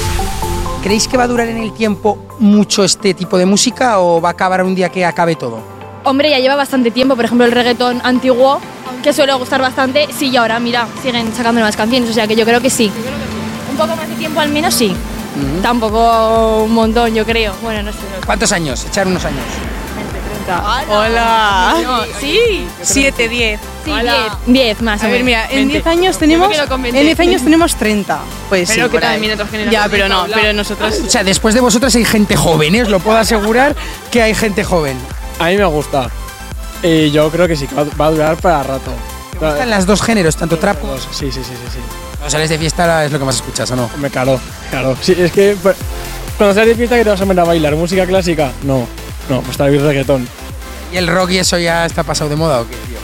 ¿Creéis 0.82 1.08
que 1.08 1.16
va 1.16 1.24
a 1.24 1.28
durar 1.28 1.48
en 1.48 1.58
el 1.58 1.74
tiempo 1.74 2.18
mucho 2.40 2.84
este 2.84 3.14
tipo 3.14 3.38
de 3.38 3.46
música 3.46 4.00
o 4.00 4.20
va 4.20 4.30
a 4.30 4.32
acabar 4.32 4.64
un 4.64 4.74
día 4.74 4.90
que 4.90 5.06
acabe 5.06 5.36
todo? 5.36 5.60
Hombre, 6.04 6.32
ya 6.32 6.40
lleva 6.40 6.56
bastante 6.56 6.90
tiempo, 6.90 7.16
por 7.16 7.26
ejemplo, 7.26 7.46
el 7.46 7.52
reggaetón 7.52 8.02
antiguo, 8.04 8.60
que 9.04 9.14
suele 9.14 9.32
gustar 9.34 9.62
bastante, 9.62 10.08
sí, 10.18 10.30
y 10.30 10.38
ahora, 10.38 10.60
mira, 10.60 10.88
siguen 11.04 11.28
sacando 11.36 11.60
nuevas 11.60 11.78
canciones, 11.78 12.10
o 12.10 12.14
sea 12.14 12.26
que 12.26 12.36
yo 12.36 12.46
creo 12.46 12.60
que 12.60 12.72
sí. 12.72 12.92
Un 13.70 13.78
poco 13.78 13.96
más 13.96 14.10
de 14.10 14.16
tiempo 14.16 14.40
al 14.40 14.50
menos 14.50 14.74
sí. 14.74 14.96
Tampoco 15.62 16.64
un 16.64 16.74
montón, 16.74 17.14
yo 17.14 17.26
creo. 17.26 17.54
Bueno, 17.62 17.84
no 17.84 17.92
sé. 17.92 18.00
¿Cuántos 18.26 18.52
años? 18.52 18.84
Echar 18.86 19.08
unos 19.08 19.24
años. 19.24 19.44
90. 20.46 20.86
Hola. 20.90 21.76
No, 21.84 22.04
sí. 22.20 22.66
7, 22.82 23.30
10. 23.30 23.60
Sí, 23.84 23.92
10. 23.92 24.14
10 24.48 24.82
más 24.82 25.02
o 25.02 25.06
A 25.06 25.10
ver, 25.10 25.24
menos. 25.24 25.26
mira, 25.26 25.46
en 25.50 25.68
20. 25.68 25.74
10 25.74 25.88
años 25.88 26.18
tenemos 26.18 26.50
me 26.50 26.56
quedo 26.56 26.68
con 26.68 26.82
20. 26.82 27.00
en 27.00 27.06
10 27.08 27.20
años 27.20 27.42
tenemos 27.44 27.76
30. 27.76 28.20
Pues 28.50 28.70
Pero 28.70 28.86
sí, 28.86 28.92
que 28.92 29.00
también 29.00 29.34
otras 29.34 29.50
Ya, 29.52 29.58
generaciones 29.58 29.92
pero 29.92 30.10
no, 30.10 30.26
pero 30.34 30.54
nosotros 30.54 31.00
O 31.06 31.10
sea, 31.10 31.24
después 31.24 31.56
de 31.56 31.62
vosotros 31.62 31.94
hay 31.96 32.06
gente 32.06 32.36
joven, 32.36 32.76
¿eh? 32.76 32.84
os 32.84 32.90
lo 32.90 33.00
puedo 33.00 33.18
asegurar 33.18 33.76
que 34.12 34.22
hay 34.22 34.36
gente 34.36 34.64
joven. 34.64 34.98
A 35.40 35.46
mí 35.48 35.58
me 35.58 35.66
gusta. 35.66 36.10
Y 36.84 37.12
yo 37.12 37.30
creo 37.32 37.48
que 37.48 37.56
sí, 37.56 37.68
que 37.68 37.76
va 37.76 38.06
a 38.08 38.12
durar 38.12 38.38
para 38.38 38.64
rato. 38.64 38.92
¿Te 39.32 39.46
gustan 39.48 39.70
las 39.70 39.86
dos 39.86 40.02
géneros, 40.02 40.36
tanto 40.36 40.58
trap 40.60 40.80
como... 40.80 40.98
Sí, 40.98 41.06
sí, 41.12 41.32
sí, 41.32 41.42
sí. 41.44 41.56
sí. 41.74 41.80
Cuando 42.18 42.30
sales 42.30 42.50
de 42.50 42.60
fiesta 42.60 43.06
es 43.06 43.12
lo 43.12 43.18
que 43.18 43.26
más 43.26 43.36
escuchas, 43.36 43.70
¿o 43.72 43.76
no? 43.76 43.90
Me 43.98 44.10
claro, 44.12 44.40
claro. 44.70 44.96
Sí, 45.02 45.16
es 45.18 45.32
que 45.32 45.58
pues, 45.62 45.76
cuando 46.38 46.54
sales 46.54 46.70
de 46.70 46.76
fiesta 46.76 46.96
que 46.98 47.04
te 47.04 47.10
vas 47.10 47.20
a 47.22 47.26
poner 47.26 47.40
a 47.42 47.46
bailar 47.46 47.76
música 47.76 48.06
clásica, 48.06 48.52
no. 48.64 48.88
No, 49.30 49.42
pues 49.42 49.58
tal 49.58 49.72
vez 49.72 49.82
reggaetón. 49.82 50.28
¿Y 50.92 50.98
el 50.98 51.08
rock 51.08 51.32
y 51.32 51.38
eso 51.38 51.58
ya 51.58 51.86
está 51.86 52.04
pasado 52.04 52.30
de 52.30 52.36
moda 52.36 52.62
o 52.62 52.68
qué, 52.68 52.76
tío? 52.88 52.98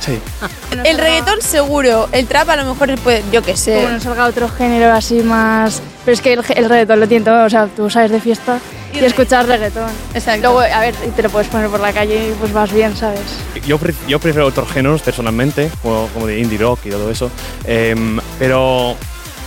Sí. 0.00 0.18
El 0.84 0.96
reggaetón 0.96 1.42
seguro, 1.42 2.08
el 2.12 2.26
trap 2.26 2.48
a 2.48 2.56
lo 2.56 2.64
mejor 2.64 2.94
puede, 3.00 3.22
yo 3.32 3.42
qué 3.42 3.54
sé. 3.56 3.74
Como 3.76 3.88
nos 3.90 4.02
salga 4.02 4.24
otro 4.26 4.48
género 4.48 4.92
así 4.92 5.20
más. 5.22 5.82
Pero 6.06 6.14
es 6.14 6.22
que 6.22 6.32
el, 6.32 6.40
el 6.56 6.68
reggaetón 6.70 7.00
lo 7.00 7.06
tiene 7.08 7.24
todo. 7.24 7.44
O 7.44 7.50
sea, 7.50 7.66
tú 7.66 7.90
sales 7.90 8.10
de 8.10 8.18
fiesta 8.20 8.58
y, 8.94 8.98
escuchas 9.04 9.46
reggaetón. 9.46 9.90
Exacto. 10.14 10.40
Luego, 10.40 10.60
a 10.60 10.80
ver, 10.80 10.94
y 11.06 11.10
te 11.10 11.22
lo 11.22 11.28
puedes 11.28 11.48
poner 11.48 11.68
por 11.68 11.80
la 11.80 11.92
calle 11.92 12.30
y 12.30 12.32
pues 12.32 12.50
vas 12.52 12.72
bien, 12.72 12.96
¿sabes? 12.96 13.20
Yo, 13.66 13.78
pref- 13.78 14.06
yo 14.08 14.18
prefiero 14.18 14.46
otros 14.46 14.70
géneros 14.72 15.02
personalmente, 15.02 15.70
como, 15.82 16.06
como 16.14 16.26
de 16.26 16.38
indie 16.40 16.56
rock 16.58 16.80
y 16.86 16.90
todo 16.90 17.10
eso. 17.10 17.30
Em, 17.64 18.18
pero 18.38 18.96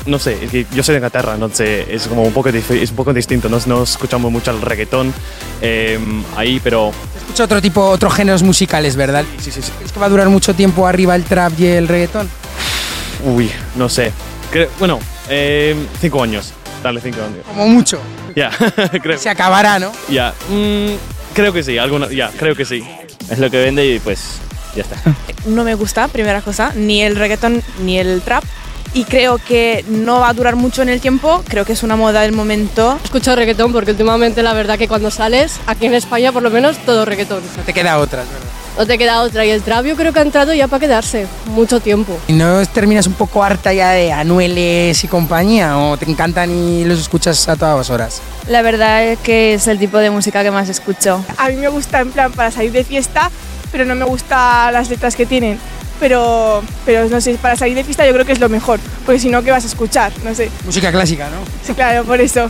no 0.05 0.19
sé, 0.19 0.65
yo 0.73 0.83
soy 0.83 0.93
de 0.93 0.97
Inglaterra, 0.99 1.33
entonces 1.33 1.85
es 1.89 2.07
como 2.07 2.23
un 2.23 2.33
poco, 2.33 2.49
es 2.49 2.89
un 2.89 2.95
poco 2.95 3.13
distinto. 3.13 3.49
No, 3.49 3.59
no 3.65 3.83
escuchamos 3.83 4.31
mucho 4.31 4.51
el 4.51 4.61
reggaetón 4.61 5.13
em, 5.61 6.23
ahí, 6.35 6.59
pero 6.63 6.91
Escucha 7.17 7.45
otro 7.45 7.61
tipo, 7.61 7.81
otros 7.87 8.13
géneros 8.13 8.43
musicales, 8.43 8.95
¿verdad? 8.95 9.23
Sí, 9.39 9.51
sí, 9.51 9.61
sí. 9.61 9.71
¿Crees 9.77 9.91
que 9.91 9.99
va 9.99 10.05
a 10.07 10.09
durar 10.09 10.29
mucho 10.29 10.53
tiempo 10.53 10.85
arriba 10.87 11.15
el 11.15 11.23
trap 11.23 11.53
y 11.59 11.65
el 11.67 11.87
reggaetón? 11.87 12.29
uy, 13.25 13.49
no 13.75 13.87
sé. 13.89 14.11
Cre- 14.51 14.67
bueno, 14.79 14.99
em, 15.29 15.77
cinco 16.01 16.21
años. 16.21 16.53
Dale 16.83 16.99
cinco 16.99 17.19
años. 17.21 17.45
Como 17.47 17.67
mucho. 17.67 17.99
Ya, 18.35 18.51
creo. 19.01 19.17
Se 19.17 19.29
acabará, 19.29 19.79
¿no? 19.79 19.91
Ya, 20.09 20.33
mm, 20.49 20.89
creo 21.33 21.53
que 21.53 21.63
sí, 21.63 21.77
alguna, 21.77 22.09
ya, 22.11 22.29
creo 22.37 22.55
que 22.55 22.65
sí. 22.65 22.83
Es 23.29 23.39
lo 23.39 23.49
que 23.49 23.57
vende 23.63 23.85
y 23.85 23.99
pues 23.99 24.19
ya 24.75 24.81
está. 24.81 24.97
no 25.45 25.63
me 25.63 25.75
gusta, 25.75 26.07
primera 26.09 26.41
cosa, 26.41 26.73
ni 26.75 27.01
el 27.01 27.15
reggaetón 27.15 27.63
ni 27.83 27.97
el 27.99 28.21
trap. 28.21 28.43
Y 28.95 29.05
creo 29.05 29.39
que 29.39 29.83
no 29.87 30.19
va 30.19 30.29
a 30.29 30.33
durar 30.33 30.55
mucho 30.55 30.83
en 30.83 30.89
el 30.89 31.01
tiempo, 31.01 31.43
creo 31.47 31.65
que 31.65 31.73
es 31.73 31.81
una 31.81 31.95
moda 31.95 32.21
del 32.21 32.31
momento. 32.31 32.99
Escucho 33.03 33.35
reggaetón 33.35 33.73
porque 33.73 33.91
últimamente 33.91 34.43
la 34.43 34.53
verdad 34.53 34.77
que 34.77 34.87
cuando 34.87 35.09
sales, 35.09 35.59
aquí 35.65 35.87
en 35.87 35.95
España 35.95 36.31
por 36.31 36.43
lo 36.43 36.51
menos, 36.51 36.77
todo 36.85 37.03
reggaetón. 37.03 37.41
No 37.57 37.63
te 37.63 37.73
queda 37.73 37.97
otra, 37.97 38.21
es 38.21 38.29
verdad. 38.29 38.47
No 38.77 38.85
te 38.87 38.97
queda 38.97 39.21
otra. 39.21 39.45
Y 39.45 39.49
el 39.49 39.61
trap 39.61 39.85
yo 39.85 39.95
creo 39.95 40.13
que 40.13 40.19
ha 40.19 40.23
entrado 40.23 40.53
ya 40.53 40.67
para 40.67 40.79
quedarse 40.79 41.27
mucho 41.47 41.79
tiempo. 41.79 42.17
¿Y 42.27 42.33
no 42.33 42.65
terminas 42.67 43.07
un 43.07 43.13
poco 43.13 43.43
harta 43.43 43.73
ya 43.73 43.91
de 43.91 44.11
Anueles 44.11 45.03
y 45.03 45.07
compañía? 45.07 45.77
¿O 45.77 45.97
te 45.97 46.09
encantan 46.09 46.51
y 46.51 46.83
los 46.85 46.99
escuchas 46.99 47.47
a 47.49 47.55
todas 47.55 47.89
horas? 47.89 48.21
La 48.47 48.61
verdad 48.61 49.03
es 49.03 49.19
que 49.19 49.53
es 49.55 49.67
el 49.67 49.79
tipo 49.79 49.97
de 49.97 50.09
música 50.09 50.43
que 50.43 50.51
más 50.51 50.69
escucho. 50.69 51.23
A 51.37 51.49
mí 51.49 51.55
me 51.55 51.67
gusta 51.67 51.99
en 51.99 52.11
plan 52.11 52.31
para 52.31 52.51
salir 52.51 52.71
de 52.71 52.83
fiesta, 52.83 53.29
pero 53.71 53.85
no 53.85 53.95
me 53.95 54.05
gusta 54.05 54.71
las 54.71 54.89
letras 54.89 55.15
que 55.15 55.25
tienen. 55.25 55.59
Pero, 56.03 56.61
pero 56.85 57.07
no 57.07 57.21
sé, 57.21 57.35
para 57.35 57.55
salir 57.55 57.75
de 57.75 57.85
fiesta 57.85 58.05
yo 58.05 58.11
creo 58.11 58.25
que 58.25 58.33
es 58.33 58.39
lo 58.41 58.49
mejor, 58.49 58.77
porque 59.05 59.21
si 59.21 59.29
no, 59.29 59.41
¿qué 59.41 59.51
vas 59.51 59.63
a 59.63 59.67
escuchar? 59.67 60.11
No 60.25 60.35
sé. 60.35 60.49
Música 60.65 60.91
clásica, 60.91 61.29
¿no? 61.29 61.37
Sí, 61.65 61.73
claro, 61.73 62.03
por 62.03 62.19
eso. 62.19 62.49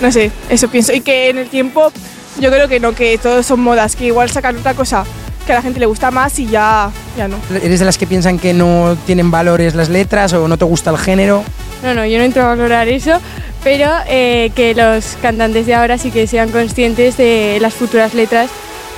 No 0.00 0.10
sé, 0.10 0.30
eso 0.48 0.68
pienso. 0.68 0.90
Y 0.90 1.02
que 1.02 1.28
en 1.28 1.36
el 1.36 1.50
tiempo 1.50 1.92
yo 2.40 2.50
creo 2.50 2.66
que 2.66 2.80
no, 2.80 2.94
que 2.94 3.18
todos 3.18 3.44
son 3.44 3.60
modas, 3.60 3.94
que 3.94 4.06
igual 4.06 4.30
sacan 4.30 4.56
otra 4.56 4.72
cosa 4.72 5.04
que 5.44 5.52
a 5.52 5.56
la 5.56 5.60
gente 5.60 5.80
le 5.80 5.84
gusta 5.84 6.10
más 6.10 6.38
y 6.38 6.46
ya, 6.46 6.90
ya 7.14 7.28
no. 7.28 7.36
¿Eres 7.62 7.78
de 7.78 7.84
las 7.84 7.98
que 7.98 8.06
piensan 8.06 8.38
que 8.38 8.54
no 8.54 8.96
tienen 9.04 9.30
valores 9.30 9.74
las 9.74 9.90
letras 9.90 10.32
o 10.32 10.48
no 10.48 10.56
te 10.56 10.64
gusta 10.64 10.90
el 10.90 10.96
género? 10.96 11.44
No, 11.82 11.92
no, 11.92 12.06
yo 12.06 12.16
no 12.16 12.24
entro 12.24 12.44
a 12.44 12.46
valorar 12.46 12.88
eso, 12.88 13.20
pero 13.62 13.90
eh, 14.08 14.50
que 14.54 14.74
los 14.74 15.18
cantantes 15.20 15.66
de 15.66 15.74
ahora 15.74 15.98
sí 15.98 16.10
que 16.10 16.26
sean 16.26 16.50
conscientes 16.50 17.18
de 17.18 17.58
las 17.60 17.74
futuras 17.74 18.14
letras, 18.14 18.48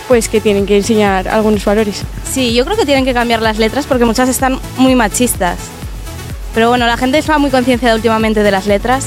pues 0.09 0.29
que 0.29 0.41
tienen 0.41 0.67
que 0.67 0.77
enseñar 0.77 1.29
algunos 1.29 1.65
valores. 1.65 2.03
Sí, 2.31 2.55
yo 2.55 2.65
creo 2.65 2.77
que 2.77 2.85
tienen 2.85 3.05
que 3.05 3.15
cambiar 3.15 3.43
las 3.43 3.59
letras 3.59 3.87
porque 3.87 4.05
muchas 4.05 4.29
están 4.29 4.59
muy 4.77 4.95
machistas. 4.95 5.59
Pero 6.55 6.69
bueno, 6.69 6.87
la 6.87 6.97
gente 6.97 7.19
está 7.19 7.39
muy 7.39 7.51
concienciada 7.51 7.95
últimamente 7.95 8.43
de 8.43 8.51
las 8.51 8.67
letras. 8.67 9.07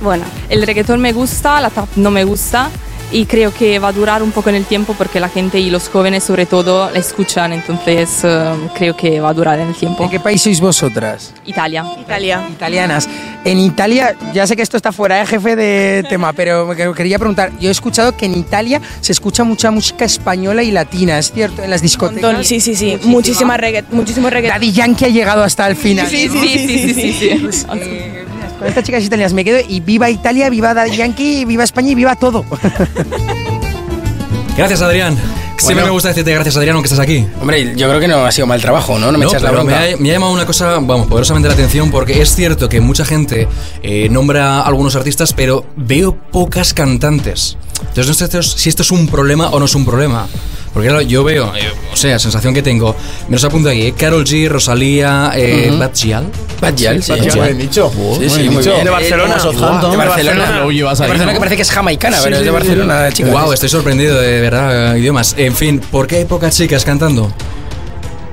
Bueno, 0.00 0.24
El 0.48 0.66
reggaetón 0.66 1.00
me 1.00 1.12
gusta, 1.12 1.60
la 1.60 1.70
trap 1.70 1.88
no 1.96 2.10
me 2.10 2.24
gusta 2.24 2.70
y 3.12 3.26
creo 3.26 3.52
que 3.52 3.78
va 3.78 3.88
a 3.88 3.92
durar 3.92 4.22
un 4.22 4.32
poco 4.32 4.48
en 4.50 4.56
el 4.56 4.64
tiempo 4.64 4.94
porque 4.96 5.20
la 5.20 5.28
gente 5.28 5.60
y 5.60 5.70
los 5.70 5.88
jóvenes 5.88 6.24
sobre 6.24 6.46
todo 6.46 6.90
la 6.90 6.98
escuchan, 6.98 7.52
entonces 7.52 8.20
eh, 8.24 8.52
creo 8.74 8.96
que 8.96 9.20
va 9.20 9.28
a 9.30 9.34
durar 9.34 9.60
en 9.60 9.68
el 9.68 9.74
tiempo. 9.74 10.04
¿De 10.04 10.10
qué 10.10 10.20
país 10.20 10.40
sois 10.42 10.60
vosotras? 10.60 11.32
Italia. 11.44 11.84
Italia. 12.00 12.46
Italianas. 12.50 13.08
En 13.44 13.58
Italia, 13.58 14.14
ya 14.32 14.46
sé 14.46 14.54
que 14.56 14.62
esto 14.62 14.76
está 14.76 14.92
fuera 14.92 15.16
de 15.18 15.26
jefe 15.26 15.56
de 15.56 16.04
tema, 16.08 16.32
pero 16.32 16.66
me 16.66 16.76
que- 16.76 16.92
quería 16.94 17.18
preguntar, 17.18 17.50
yo 17.60 17.68
he 17.68 17.72
escuchado 17.72 18.16
que 18.16 18.26
en 18.26 18.36
Italia 18.38 18.80
se 19.00 19.12
escucha 19.12 19.44
mucha 19.44 19.70
música 19.70 20.04
española 20.04 20.62
y 20.62 20.70
latina, 20.70 21.18
¿es 21.18 21.32
cierto? 21.32 21.62
En 21.62 21.70
las 21.70 21.82
discotecas. 21.82 22.22
Montón, 22.22 22.44
sí, 22.44 22.60
sí, 22.60 22.74
sí, 22.74 22.98
muchísima 23.04 23.56
regga- 23.58 23.84
muchísimo 23.90 24.30
reggaetón. 24.30 24.56
Daddy 24.60 24.72
Yankee 24.72 25.04
ha 25.04 25.08
llegado 25.08 25.42
hasta 25.42 25.66
el 25.68 25.76
final. 25.76 26.06
Sí, 26.08 26.28
sí, 26.28 26.38
sí, 26.38 26.78
sí, 26.78 26.94
sí, 26.94 27.12
sí. 27.12 27.38
Pues, 27.42 27.66
eh, 27.74 28.24
con 28.58 28.68
estas 28.68 28.84
chicas 28.84 29.04
italianas 29.04 29.32
me 29.32 29.44
quedo 29.44 29.58
y 29.66 29.80
viva 29.80 30.10
Italia, 30.10 30.50
viva 30.50 30.74
Daddy 30.74 30.96
Yankee, 30.96 31.44
viva 31.44 31.64
España 31.64 31.90
y 31.90 31.94
viva 31.94 32.16
todo. 32.16 32.44
Gracias, 34.56 34.82
Adrián. 34.82 35.16
Siempre 35.56 35.76
Bueno. 35.76 35.86
me 35.86 35.92
gusta 35.92 36.08
decirte 36.08 36.32
gracias, 36.32 36.56
Adrián, 36.56 36.74
aunque 36.74 36.88
estés 36.88 36.98
aquí. 36.98 37.24
Hombre, 37.40 37.74
yo 37.76 37.88
creo 37.88 38.00
que 38.00 38.08
no 38.08 38.24
ha 38.24 38.32
sido 38.32 38.46
mal 38.48 38.60
trabajo, 38.60 38.98
¿no? 38.98 39.12
No 39.12 39.18
me 39.18 39.24
No, 39.24 39.30
echas 39.30 39.42
la 39.42 39.50
pero 39.50 39.64
me 39.64 39.72
bronca. 39.72 39.94
ha, 39.94 39.96
me 39.96 40.10
ha 40.10 40.12
llamado 40.14 40.32
una 40.32 40.44
cosa, 40.44 40.72
vamos, 40.80 41.06
poderosamente 41.06 41.48
la 41.48 41.54
atención 41.54 41.90
porque 41.90 42.20
es 42.20 42.34
cierto 42.34 42.68
que 42.68 42.80
mucha 42.80 43.04
gente 43.04 43.46
eh, 43.82 44.08
nombra 44.10 44.58
a 44.58 44.62
algunos 44.62 44.96
artistas, 44.96 45.32
pero 45.32 45.64
veo 45.76 46.16
pocas 46.32 46.74
cantantes. 46.74 47.56
Entonces 47.80 48.08
no 48.08 48.14
sé 48.14 48.24
esto 48.24 48.38
es- 48.40 48.50
si 48.50 48.68
esto 48.68 48.82
es 48.82 48.90
un 48.90 49.06
problema 49.06 49.50
o 49.50 49.58
no 49.60 49.66
es 49.66 49.74
un 49.76 49.84
problema. 49.84 50.26
Porque 50.72 50.88
claro, 50.88 51.02
yo 51.02 51.22
veo, 51.22 51.54
eh, 51.54 51.70
o 51.92 51.96
sea, 51.96 52.18
sensación 52.18 52.54
que 52.54 52.62
tengo, 52.62 52.96
me 53.28 53.34
los 53.36 53.44
apunto 53.44 53.68
aquí, 53.68 53.92
Carol 53.92 54.24
G, 54.24 54.48
Rosalía, 54.48 55.32
eh. 55.34 55.70
Bad 55.78 55.92
Gyal. 55.92 56.26
Bad 56.60 56.74
Gyal, 56.74 57.02
sí. 57.02 57.12
Bad 57.12 57.44
bien 57.44 57.58
dicho. 57.58 57.92
Sí, 58.18 58.30
sí, 58.30 58.48
muy 58.48 58.64
bien. 58.64 58.84
De 58.84 58.90
Barcelona. 58.90 59.36
Eh. 59.36 59.90
De 59.90 59.96
Barcelona. 59.96 60.60
Lo 60.60 60.70
llevas 60.70 60.98
De 60.98 61.04
ahí, 61.04 61.10
Barcelona 61.10 61.32
que 61.34 61.38
parece 61.38 61.56
que 61.56 61.62
es 61.62 61.70
jamaicana, 61.70 62.16
Sí, 62.16 62.22
pero 62.24 62.36
es 62.36 62.40
sí, 62.40 62.44
de 62.44 62.50
sí, 62.50 62.54
Barcelona, 62.54 63.00
la 63.02 63.12
chica. 63.12 63.30
Wow, 63.30 63.52
estoy 63.52 63.68
sorprendido 63.68 64.18
de 64.18 64.40
verdad, 64.40 64.96
eh, 64.96 65.00
idiomas. 65.00 65.34
En 65.36 65.54
fin, 65.54 65.78
¿por 65.78 66.06
qué 66.06 66.16
hay 66.16 66.24
pocas 66.24 66.56
chicas 66.56 66.84
cantando? 66.86 67.30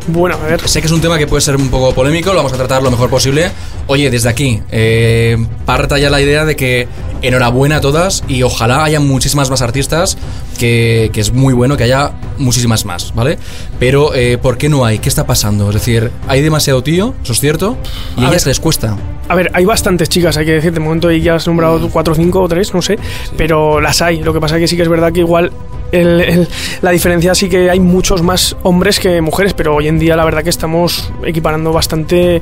Bueno, 0.07 0.37
a 0.41 0.47
ver. 0.47 0.67
Sé 0.67 0.81
que 0.81 0.87
es 0.87 0.93
un 0.93 1.01
tema 1.01 1.17
que 1.17 1.27
puede 1.27 1.41
ser 1.41 1.55
un 1.55 1.69
poco 1.69 1.93
polémico, 1.93 2.29
lo 2.31 2.37
vamos 2.37 2.53
a 2.53 2.57
tratar 2.57 2.81
lo 2.81 2.89
mejor 2.89 3.09
posible. 3.09 3.51
Oye, 3.87 4.09
desde 4.09 4.29
aquí, 4.29 4.61
eh, 4.71 5.37
parta 5.65 5.97
ya 5.97 6.09
la 6.09 6.21
idea 6.21 6.45
de 6.45 6.55
que 6.55 6.87
enhorabuena 7.21 7.77
a 7.77 7.81
todas 7.81 8.23
y 8.27 8.43
ojalá 8.43 8.83
haya 8.83 8.99
muchísimas 8.99 9.49
más 9.49 9.61
artistas, 9.61 10.17
que, 10.57 11.09
que 11.13 11.21
es 11.21 11.33
muy 11.33 11.53
bueno 11.53 11.77
que 11.77 11.83
haya 11.85 12.11
muchísimas 12.37 12.85
más, 12.85 13.13
¿vale? 13.15 13.37
Pero, 13.79 14.13
eh, 14.15 14.37
¿por 14.37 14.57
qué 14.57 14.69
no 14.69 14.85
hay? 14.85 14.99
¿Qué 14.99 15.09
está 15.09 15.25
pasando? 15.25 15.69
Es 15.69 15.75
decir, 15.75 16.11
hay 16.27 16.41
demasiado 16.41 16.83
tío, 16.83 17.13
eso 17.23 17.33
es 17.33 17.39
cierto, 17.39 17.77
y 18.17 18.21
a, 18.21 18.27
A 18.27 18.29
ellas 18.29 18.45
ver. 18.45 18.51
les 18.51 18.59
cuesta. 18.59 18.97
A 19.27 19.35
ver, 19.35 19.51
hay 19.53 19.63
bastantes 19.65 20.09
chicas, 20.09 20.37
hay 20.37 20.45
que 20.45 20.53
decir, 20.53 20.73
de 20.73 20.79
momento 20.79 21.11
ya 21.11 21.35
has 21.35 21.45
nombrado 21.45 21.87
cuatro, 21.89 22.15
cinco 22.15 22.41
o 22.41 22.47
tres, 22.47 22.73
no 22.73 22.81
sé, 22.81 22.97
pero 23.37 23.79
las 23.79 24.01
hay. 24.01 24.21
Lo 24.23 24.33
que 24.33 24.39
pasa 24.39 24.55
es 24.55 24.61
que 24.61 24.67
sí 24.67 24.75
que 24.75 24.81
es 24.83 24.89
verdad 24.89 25.11
que 25.13 25.19
igual 25.19 25.51
el- 25.91 26.21
el- 26.21 26.47
la 26.81 26.89
diferencia 26.91 27.35
sí 27.35 27.47
que 27.47 27.69
hay 27.69 27.79
muchos 27.79 28.23
más 28.23 28.55
hombres 28.63 28.99
que 28.99 29.21
mujeres, 29.21 29.53
pero 29.53 29.75
hoy 29.75 29.87
en 29.87 29.99
día 29.99 30.15
la 30.15 30.25
verdad 30.25 30.43
que 30.43 30.49
estamos 30.49 31.11
equiparando 31.23 31.71
bastante 31.71 32.41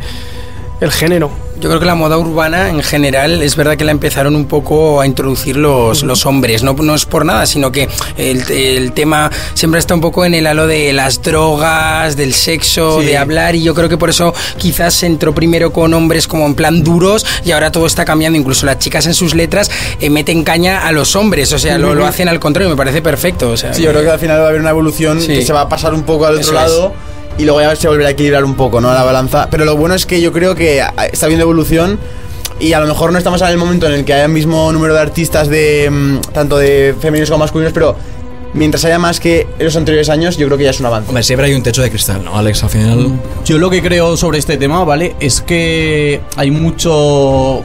el 0.80 0.92
género. 0.92 1.30
Yo 1.60 1.70
creo 1.70 1.80
que 1.80 1.88
la 1.88 1.96
moda 1.96 2.20
urbana 2.20 2.70
en 2.70 2.84
general 2.84 3.42
es 3.42 3.56
verdad 3.56 3.78
que 3.78 3.84
la 3.84 3.90
empezaron 3.92 4.36
un 4.36 4.46
poco 4.46 5.02
a 5.02 5.08
introducir 5.08 5.58
los, 5.58 6.04
los 6.04 6.24
hombres. 6.28 6.62
No, 6.62 6.74
no 6.74 6.94
es 6.94 7.06
por 7.06 7.26
nada, 7.26 7.48
sino 7.48 7.72
que 7.72 7.90
el, 8.16 8.44
el 8.52 8.92
tema 8.92 9.32
siempre 9.56 9.80
está 9.80 9.96
un 9.96 10.02
poco 10.02 10.24
en 10.24 10.36
el 10.36 10.46
halo 10.46 10.68
de 10.68 10.94
las 10.94 11.20
drogas, 11.24 12.16
del 12.16 12.36
sexo, 12.36 13.00
Sí. 13.02 13.08
de 13.08 13.18
hablar. 13.18 13.56
Y 13.56 13.64
yo 13.64 13.74
creo 13.74 13.90
que 13.90 13.98
por 13.98 14.12
eso 14.12 14.36
quizás 14.60 14.94
se 14.94 15.08
entró 15.08 15.34
primero 15.34 15.74
con 15.74 15.96
hombres 15.96 16.28
como 16.28 16.46
en 16.46 16.54
plan 16.54 16.84
duros 16.84 17.26
y 17.44 17.50
ahora 17.52 17.72
todo 17.72 17.88
está 17.88 18.06
cambiando. 18.06 18.38
Incluso 18.38 18.68
las 18.68 18.78
chicas 18.78 19.08
en 19.08 19.16
sus 19.16 19.34
letras 19.34 19.72
eh, 20.00 20.12
meten 20.12 20.44
caña 20.44 20.86
a 20.88 20.92
los 20.92 21.16
hombres. 21.16 21.52
O 21.54 21.58
sea, 21.58 21.80
lo, 21.80 21.96
lo 21.96 22.06
hacen 22.06 22.30
al 22.30 22.40
contrario. 22.40 22.70
Me 22.70 22.76
parece 22.78 23.02
perfecto. 23.02 23.50
O 23.50 23.58
sea, 23.58 23.74
Sí, 23.74 23.82
yo 23.82 23.90
creo 23.90 24.04
que 24.04 24.12
al 24.12 24.20
final 24.20 24.40
va 24.42 24.46
a 24.46 24.50
haber 24.50 24.62
una 24.62 24.70
evolución 24.70 25.20
Sí. 25.22 25.28
que 25.28 25.42
se 25.44 25.54
va 25.54 25.62
a 25.62 25.70
pasar 25.70 25.96
un 25.96 26.04
poco 26.04 26.28
al 26.28 26.34
otro 26.36 26.42
Eso 26.44 26.54
lado 26.54 26.94
y 27.38 27.44
luego 27.46 27.62
ya 27.62 27.76
se 27.76 27.88
volverá 27.88 28.10
a 28.10 28.12
equilibrar 28.12 28.44
un 28.46 28.56
poco, 28.56 28.82
¿no? 28.82 28.94
La 28.94 29.04
balanza. 29.04 29.48
Pero 29.50 29.66
lo 29.66 29.76
bueno 29.76 29.96
es 29.96 30.06
que 30.06 30.22
yo 30.22 30.32
creo 30.34 30.56
que 30.56 30.82
está 31.12 31.26
habiendo 31.26 31.44
evolución 31.44 32.00
y 32.60 32.74
a 32.74 32.80
lo 32.80 32.88
mejor 32.88 33.12
no 33.12 33.18
estamos 33.18 33.42
en 33.42 33.50
el 33.50 33.58
momento 33.58 33.86
en 33.88 33.94
el 33.94 34.06
que 34.06 34.14
haya 34.14 34.26
el 34.26 34.32
mismo 34.32 34.72
número 34.72 34.94
de 34.94 35.00
artistas 35.02 35.48
de 35.48 35.90
mm, 35.92 36.20
tanto 36.34 36.58
de 36.58 36.96
femeninos 37.00 37.30
como 37.30 37.44
masculinos, 37.44 37.74
pero 37.74 37.96
mientras 38.54 38.84
haya 38.86 38.98
más 38.98 39.20
que 39.20 39.48
en 39.60 39.66
los 39.66 39.76
anteriores 39.76 40.10
años, 40.10 40.38
yo 40.38 40.48
creo 40.48 40.58
que 40.58 40.64
ya 40.64 40.72
es 40.72 40.80
un 40.80 40.88
avance. 40.88 41.08
Hombre, 41.10 41.22
siempre 41.24 41.46
hay 41.48 41.54
un 41.54 41.62
techo 41.62 41.84
de 41.84 41.90
cristal, 41.92 42.24
¿no, 42.26 42.36
Alex? 42.36 42.64
Al 42.64 42.70
final... 42.70 43.12
Yo 43.46 43.60
lo 43.60 43.70
que 43.70 43.82
creo 43.84 44.18
sobre 44.18 44.40
este 44.40 44.58
tema, 44.58 44.84
¿vale? 44.84 45.16
Es 45.20 45.42
que 45.42 46.22
hay 46.36 46.50
mucho. 46.50 47.64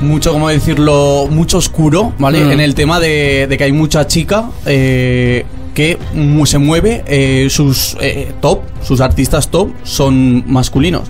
Mucho, 0.00 0.32
¿cómo 0.32 0.48
decirlo? 0.48 1.28
Mucho 1.30 1.58
oscuro, 1.58 2.12
¿vale? 2.18 2.40
Mm. 2.40 2.50
En 2.52 2.60
el 2.60 2.74
tema 2.74 2.98
de, 2.98 3.46
de 3.48 3.56
que 3.56 3.62
hay 3.64 3.72
mucha 3.72 4.08
chica. 4.08 4.50
eh, 4.66 5.44
que 5.74 5.98
se 6.44 6.58
mueve, 6.58 7.04
eh, 7.06 7.48
sus 7.50 7.96
eh, 8.00 8.32
top, 8.40 8.60
sus 8.82 9.00
artistas 9.00 9.48
top 9.48 9.70
son 9.84 10.44
masculinos. 10.46 11.08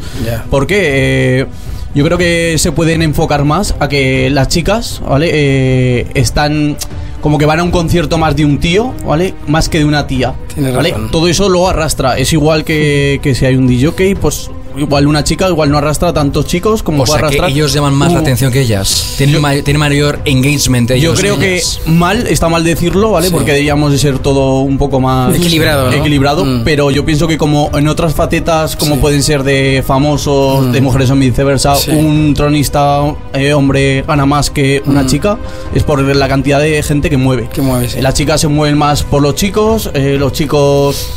Porque 0.50 1.40
eh, 1.40 1.46
yo 1.94 2.04
creo 2.04 2.18
que 2.18 2.56
se 2.58 2.72
pueden 2.72 3.02
enfocar 3.02 3.44
más 3.44 3.74
a 3.78 3.88
que 3.88 4.30
las 4.30 4.48
chicas, 4.48 5.02
¿vale? 5.06 5.30
Eh, 5.32 6.06
están 6.14 6.76
como 7.20 7.38
que 7.38 7.46
van 7.46 7.60
a 7.60 7.62
un 7.62 7.70
concierto 7.70 8.18
más 8.18 8.34
de 8.34 8.44
un 8.44 8.58
tío, 8.58 8.94
¿vale? 9.04 9.34
Más 9.46 9.68
que 9.68 9.78
de 9.78 9.84
una 9.84 10.06
tía. 10.06 10.34
¿vale? 10.56 10.94
Todo 11.12 11.28
eso 11.28 11.48
lo 11.48 11.68
arrastra. 11.68 12.18
Es 12.18 12.32
igual 12.32 12.64
que, 12.64 13.20
que 13.22 13.34
si 13.34 13.46
hay 13.46 13.56
un 13.56 13.66
DJ, 13.68 14.16
pues 14.16 14.50
igual 14.76 15.06
una 15.06 15.24
chica 15.24 15.48
igual 15.48 15.70
no 15.70 15.78
arrastra 15.78 16.08
a 16.08 16.12
tantos 16.12 16.46
chicos 16.46 16.82
como 16.82 17.02
O 17.02 17.06
puede 17.06 17.20
sea, 17.20 17.28
que 17.28 17.36
arrastrar. 17.36 17.50
ellos 17.50 17.72
llaman 17.72 17.94
más 17.94 18.12
la 18.12 18.20
atención 18.20 18.52
que 18.52 18.60
ellas. 18.60 19.14
Tienen, 19.18 19.40
ma- 19.40 19.52
tienen 19.54 19.78
mayor 19.78 20.20
engagement 20.24 20.88
Yo 20.90 20.94
ellos. 20.96 21.20
creo 21.20 21.38
que 21.38 21.54
ellas. 21.56 21.80
mal, 21.86 22.26
está 22.26 22.48
mal 22.48 22.64
decirlo, 22.64 23.10
¿vale? 23.12 23.26
Sí. 23.28 23.32
Porque 23.32 23.52
deberíamos 23.52 23.92
de 23.92 23.98
ser 23.98 24.18
todo 24.18 24.60
un 24.60 24.78
poco 24.78 25.00
más 25.00 25.34
Equilibrado, 25.36 25.90
¿no? 25.90 25.96
equilibrado, 25.96 26.44
Mm. 26.44 26.62
pero 26.64 26.90
yo 26.90 27.04
pienso 27.04 27.26
que 27.28 27.38
como 27.38 27.70
en 27.74 27.88
otras 27.88 28.14
facetas, 28.14 28.76
como 28.76 28.94
Sí. 28.96 29.00
pueden 29.00 29.22
ser 29.22 29.42
de 29.42 29.82
famosos, 29.86 30.72
de 30.72 30.80
mujeres 30.80 31.10
o 31.10 31.14
viceversa, 31.16 31.76
Sí. 31.76 31.90
un 31.92 32.34
tronista 32.34 33.02
eh, 33.34 33.52
hombre 33.54 34.02
gana 34.06 34.26
más 34.26 34.50
que 34.50 34.82
una 34.86 35.02
Mm. 35.02 35.06
chica, 35.06 35.38
es 35.74 35.82
por 35.82 36.00
la 36.02 36.28
cantidad 36.28 36.60
de 36.60 36.82
gente 36.82 37.10
que 37.10 37.16
mueve. 37.16 37.48
Que 37.52 37.62
mueve. 37.62 37.88
Las 38.02 38.14
chicas 38.14 38.40
se 38.40 38.48
mueven 38.48 38.76
más 38.78 39.02
por 39.02 39.22
los 39.22 39.34
chicos, 39.34 39.90
eh, 39.94 40.16
los 40.18 40.32
chicos... 40.32 41.08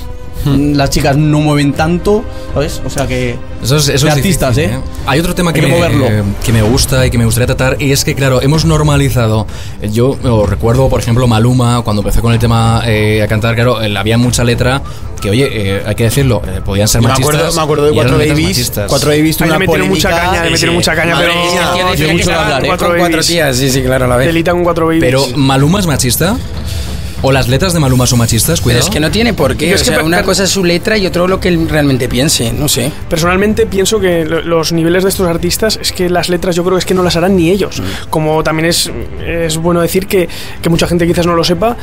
Las 0.76 0.90
chicas 0.90 1.18
no 1.18 1.40
mueven 1.40 1.74
tanto, 1.74 2.24
¿sabes? 2.54 2.82
O 2.86 2.90
sea 2.90 3.08
que. 3.08 3.38
Eso 3.64 3.78
es, 3.78 3.90
eso 3.90 4.06
de 4.06 4.12
es 4.12 4.18
artistas, 4.18 4.56
difícil, 4.56 4.78
¿eh? 4.78 4.82
Hay 5.08 5.20
otro 5.20 5.34
tema 5.34 5.52
que, 5.52 5.60
Hay 5.62 5.66
que 5.66 5.72
me, 5.72 5.78
moverlo. 5.78 6.06
eh, 6.08 6.24
que 6.44 6.54
me 6.54 6.62
gusta 6.62 7.06
y 7.06 7.10
que 7.10 7.18
me 7.18 7.26
gustaría 7.26 7.48
tratar 7.48 7.82
y 7.82 7.92
es 7.92 8.04
que, 8.04 8.14
claro, 8.16 8.42
hemos 8.42 8.64
normalizado. 8.66 9.48
eh, 9.82 9.90
Yo 9.92 10.10
os 10.24 10.50
recuerdo, 10.50 10.88
por 10.90 11.00
ejemplo, 11.00 11.28
Maluma, 11.28 11.82
cuando 11.84 12.02
empezó 12.02 12.22
con 12.22 12.32
el 12.34 12.40
tema 12.40 12.84
eh, 12.86 13.22
a 13.24 13.28
cantar, 13.28 13.56
claro, 13.56 13.82
eh, 13.82 13.98
había 13.98 14.18
mucha 14.18 14.44
letra 14.44 14.82
que, 15.22 15.30
oye, 15.32 15.50
eh, 15.52 15.84
hay 15.86 15.96
que 15.96 16.04
decirlo, 16.04 16.42
eh, 16.46 16.62
podían 16.64 16.88
ser 16.88 17.02
me 17.02 17.08
machistas. 17.08 17.34
acuerdo, 17.36 17.56
me 17.56 17.62
acuerdo 17.62 17.86
de 17.88 17.94
Cuatro 17.94 18.18
machistas. 18.20 18.88
Cuatro 18.90 19.10
Babies 19.10 19.38
tuvo 19.38 19.46
Ahí 19.46 19.50
le 19.52 19.56
una 19.58 19.60
metieron 19.66 19.90
mucha 19.90 20.10
caña, 20.12 20.44
le 20.44 20.52
metieron 20.52 20.76
mucha 20.76 20.96
caña, 20.96 21.16
pero. 21.18 21.34
yo 21.96 22.10
mucho 22.12 22.26
que 22.30 22.34
hablar, 22.34 22.54
con 22.58 22.66
¿eh? 22.66 22.68
cuatro, 22.68 22.68
Cuatro 22.68 22.88
cuatro 22.88 22.98
babies. 23.18 23.28
tías, 23.28 23.58
sí, 23.58 23.72
sí, 23.72 23.82
claro, 23.82 24.06
a 24.06 24.08
la 24.08 24.18
vez. 24.18 24.28
Delita 24.28 24.52
con 24.52 24.64
cuatro 24.64 24.86
babies. 24.86 25.04
Pero 25.04 25.26
Maluma 25.38 25.80
es 25.80 25.88
machista. 25.88 26.38
¿O 27.28 27.32
las 27.32 27.48
letras 27.48 27.74
de 27.74 27.80
Maluma 27.80 28.06
son 28.06 28.20
machistas? 28.20 28.60
Pero 28.60 28.64
Cuidado. 28.66 28.84
es 28.86 28.90
que 28.90 29.00
no 29.00 29.10
tiene 29.10 29.34
por 29.34 29.58
qué. 29.58 29.74
Es 29.74 29.82
o 29.82 29.86
que 29.86 29.92
sea, 29.96 30.04
una 30.04 30.22
cosa 30.24 30.44
es 30.44 30.52
su 30.52 30.64
letra 30.64 30.96
y 30.98 31.08
otro 31.08 31.28
lo 31.28 31.40
que 31.40 31.48
él 31.48 31.68
realmente 31.68 32.08
piense, 32.08 32.54
no 32.54 32.68
sé. 32.68 32.92
Personalmente 33.10 33.66
pienso 33.66 34.00
que 34.00 34.26
lo- 34.26 34.42
los 34.42 34.72
niveles 34.72 35.02
de 35.04 35.10
estos 35.10 35.28
artistas 35.28 35.80
es 35.82 35.92
que 35.92 36.08
las 36.10 36.30
letras 36.30 36.56
yo 36.56 36.64
creo 36.64 36.76
que 36.76 36.80
es 36.80 36.86
que 36.86 36.94
no 36.94 37.02
las 37.02 37.16
harán 37.16 37.36
ni 37.36 37.50
ellos. 37.50 37.82
Como 38.12 38.44
también 38.44 38.68
es, 38.70 38.92
es 39.26 39.58
bueno 39.58 39.82
decir 39.82 40.06
que, 40.06 40.30
que 40.62 40.70
mucha 40.70 40.88
gente 40.88 41.08
quizás 41.08 41.26
no 41.26 41.34
lo 41.36 41.44
sepa, 41.44 41.76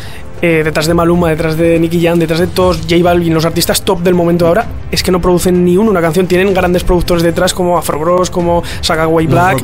eh, 0.42 0.62
detrás 0.64 0.86
de 0.86 0.92
Maluma, 0.94 1.30
detrás 1.30 1.56
de 1.56 1.78
Nicky 1.78 2.02
Jam, 2.02 2.18
detrás 2.18 2.40
de 2.40 2.48
todos 2.48 2.80
J 2.82 2.96
Balvin, 3.02 3.32
los 3.32 3.44
artistas 3.46 3.82
top 3.82 4.00
del 4.02 4.14
momento 4.14 4.46
ahora, 4.46 4.66
es 4.90 5.02
que 5.02 5.10
no 5.10 5.20
producen 5.20 5.64
ni 5.64 5.76
uno 5.76 5.90
una 5.90 6.00
canción. 6.02 6.26
Tienen 6.26 6.52
grandes 6.52 6.84
productores 6.84 7.22
detrás 7.22 7.54
como 7.54 7.78
Afro 7.78 7.98
Bros, 7.98 8.28
como 8.28 8.62
Sagaway 8.82 9.26
Black, 9.26 9.62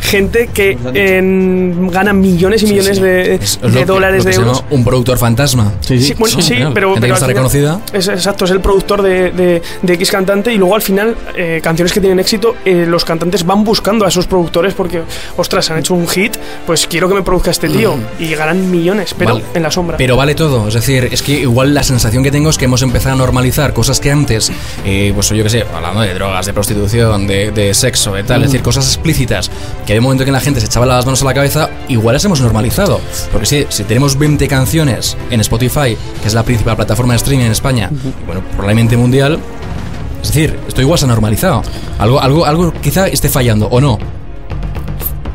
gente 0.00 0.48
que 0.52 0.76
en- 0.94 1.88
gana 1.90 2.12
millones 2.12 2.62
y 2.62 2.66
millones 2.66 3.00
de, 3.00 3.34
Es 3.36 3.60
de 3.60 3.68
lo 3.68 3.74
que- 3.74 3.84
dólares, 3.84 4.18
lo 4.18 4.22
que 4.24 4.28
de 4.28 4.34
se 4.34 4.40
euros. 4.40 4.58
llama 4.58 4.68
un 4.70 4.84
productor 4.84 5.18
fantasma. 5.18 5.72
Sí, 5.80 6.00
Sí, 6.00 6.14
bueno, 6.18 6.40
sí, 6.40 6.54
claro. 6.56 6.74
pero, 6.74 6.88
Gente 6.94 7.00
que 7.00 7.00
pero 7.06 7.14
está 7.14 7.26
reconocida. 7.26 7.80
Es, 7.92 8.08
exacto, 8.08 8.44
es 8.44 8.50
el 8.50 8.60
productor 8.60 9.02
de, 9.02 9.30
de- 9.32 9.62
de 9.82 9.92
X 9.94 10.10
cantante 10.10 10.52
y 10.52 10.58
luego 10.58 10.74
al 10.74 10.82
final 10.82 11.16
eh, 11.34 11.60
canciones 11.62 11.92
que 11.92 12.00
tienen 12.00 12.18
éxito, 12.20 12.54
eh, 12.64 12.84
los 12.86 13.04
cantantes 13.04 13.44
van 13.46 13.64
buscando 13.64 14.04
a 14.04 14.08
esos 14.08 14.26
productores 14.26 14.74
porque, 14.74 15.02
ostras, 15.36 15.70
han 15.70 15.78
hecho 15.78 15.94
un 15.94 16.06
hit, 16.06 16.36
pues 16.66 16.86
quiero 16.86 17.08
que 17.08 17.14
me 17.14 17.22
produzca 17.22 17.50
este 17.50 17.68
tío 17.68 17.94
y 18.18 18.34
ganan 18.34 18.70
millones, 18.70 19.14
pero 19.16 19.34
Vale. 19.34 19.44
en 19.54 19.62
la 19.62 19.70
sombra. 19.70 19.96
Pero 19.96 20.16
vale 20.18 20.34
todo, 20.34 20.66
es 20.66 20.74
decir, 20.74 21.08
es 21.12 21.22
que 21.22 21.30
igual 21.42 21.72
la 21.72 21.84
sensación 21.84 22.24
que 22.24 22.32
tengo 22.32 22.50
es 22.50 22.58
que 22.58 22.64
hemos 22.64 22.82
empezado 22.82 23.14
a 23.14 23.18
normalizar 23.18 23.72
cosas 23.72 24.00
que 24.00 24.10
antes, 24.10 24.50
eh, 24.84 25.12
pues 25.14 25.28
yo 25.28 25.44
qué 25.44 25.48
sé, 25.48 25.64
hablando 25.72 26.00
de 26.00 26.12
drogas, 26.12 26.44
de 26.44 26.52
prostitución, 26.52 27.28
de, 27.28 27.52
de 27.52 27.72
sexo, 27.72 28.14
de 28.14 28.24
tal, 28.24 28.42
es 28.42 28.48
decir, 28.48 28.60
cosas 28.60 28.84
explícitas, 28.84 29.48
que 29.86 29.96
un 29.96 30.02
momento 30.02 30.24
que 30.24 30.32
la 30.32 30.40
gente 30.40 30.58
se 30.58 30.66
echaba 30.66 30.86
las 30.86 31.06
manos 31.06 31.22
a 31.22 31.24
la 31.24 31.34
cabeza, 31.34 31.70
igual 31.86 32.14
las 32.14 32.24
hemos 32.24 32.40
normalizado. 32.40 33.00
Porque 33.30 33.46
sí, 33.46 33.66
si 33.68 33.84
tenemos 33.84 34.18
20 34.18 34.48
canciones 34.48 35.16
en 35.30 35.38
Spotify, 35.38 35.96
que 36.20 36.26
es 36.26 36.34
la 36.34 36.42
principal 36.42 36.74
plataforma 36.74 37.12
de 37.12 37.18
streaming 37.18 37.44
en 37.44 37.52
España, 37.52 37.88
y 37.92 38.26
bueno, 38.26 38.42
probablemente 38.50 38.96
mundial, 38.96 39.38
es 40.20 40.28
decir, 40.34 40.58
esto 40.66 40.80
igual 40.80 40.98
se 40.98 41.04
ha 41.04 41.08
normalizado. 41.08 41.62
Algo, 42.00 42.20
algo, 42.20 42.44
algo 42.44 42.72
quizá 42.72 43.06
esté 43.06 43.28
fallando, 43.28 43.68
¿o 43.68 43.80
no? 43.80 44.17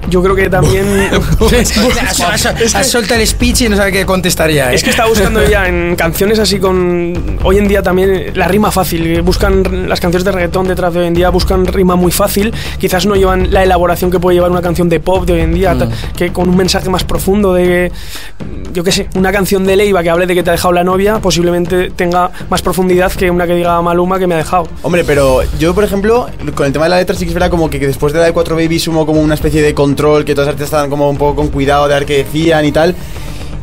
Yo 0.09 0.21
creo 0.21 0.35
que 0.35 0.49
también... 0.49 0.85
Soltado 2.83 3.19
el 3.19 3.27
speech 3.27 3.61
y 3.61 3.69
no 3.69 3.77
sabe 3.77 3.91
qué 3.91 4.05
contestaría. 4.05 4.71
¿eh? 4.71 4.75
Es 4.75 4.83
que 4.83 4.89
está 4.89 5.05
buscando 5.07 5.43
ya 5.47 5.67
en 5.67 5.95
canciones 5.95 6.39
así 6.39 6.59
con. 6.59 7.37
Hoy 7.43 7.57
en 7.57 7.67
día 7.67 7.81
también 7.81 8.31
la 8.35 8.47
rima 8.47 8.71
fácil. 8.71 9.21
Buscan 9.21 9.87
las 9.89 9.99
canciones 9.99 10.23
de 10.25 10.31
reggaetón 10.31 10.67
detrás 10.67 10.93
de 10.93 11.01
hoy 11.01 11.07
en 11.07 11.13
día, 11.13 11.29
buscan 11.29 11.65
rima 11.65 11.95
muy 11.95 12.11
fácil. 12.11 12.53
Quizás 12.79 13.05
no 13.05 13.15
llevan 13.15 13.51
la 13.53 13.63
elaboración 13.63 14.11
que 14.11 14.19
puede 14.19 14.35
llevar 14.35 14.51
una 14.51 14.61
canción 14.61 14.89
de 14.89 14.99
pop 14.99 15.25
de 15.25 15.33
hoy 15.33 15.41
en 15.41 15.53
día, 15.53 15.77
ta- 15.77 15.89
que 16.15 16.31
con 16.31 16.49
un 16.49 16.57
mensaje 16.57 16.89
más 16.89 17.03
profundo 17.03 17.53
de. 17.53 17.91
Yo 18.73 18.83
qué 18.83 18.91
sé, 18.91 19.07
una 19.15 19.31
canción 19.31 19.65
de 19.65 19.75
Leiva 19.75 20.01
que 20.01 20.09
hable 20.09 20.25
de 20.25 20.33
que 20.33 20.41
te 20.43 20.49
ha 20.49 20.53
dejado 20.53 20.73
la 20.73 20.83
novia, 20.83 21.19
posiblemente 21.19 21.91
tenga 21.91 22.31
más 22.49 22.61
profundidad 22.61 23.11
que 23.11 23.29
una 23.29 23.45
que 23.45 23.53
diga 23.55 23.79
Maluma 23.81 24.17
que 24.17 24.25
me 24.25 24.33
ha 24.33 24.37
dejado. 24.37 24.67
Hombre, 24.81 25.03
pero 25.03 25.41
yo, 25.59 25.75
por 25.75 25.83
ejemplo, 25.83 26.27
con 26.55 26.65
el 26.65 26.73
tema 26.73 26.85
de 26.85 26.89
la 26.89 26.97
letra 26.97 27.15
sí 27.15 27.25
que 27.25 27.29
es 27.29 27.33
verdad 27.35 27.51
como 27.51 27.69
que, 27.69 27.79
que 27.79 27.85
después 27.87 28.13
de 28.13 28.19
la 28.19 28.25
de 28.25 28.31
4 28.33 28.55
Babies 28.55 28.87
hubo 28.87 29.05
como 29.05 29.21
una 29.21 29.35
especie 29.35 29.61
de 29.61 29.73
control, 29.93 30.25
que 30.25 30.33
todas 30.33 30.47
las 30.47 30.53
artistas 30.53 30.67
estaban 30.67 30.89
como 30.89 31.09
un 31.09 31.17
poco 31.17 31.35
con 31.35 31.47
cuidado 31.49 31.87
de 31.87 31.93
ver 31.93 32.05
qué 32.05 32.17
decían 32.23 32.65
y 32.65 32.71
tal. 32.71 32.95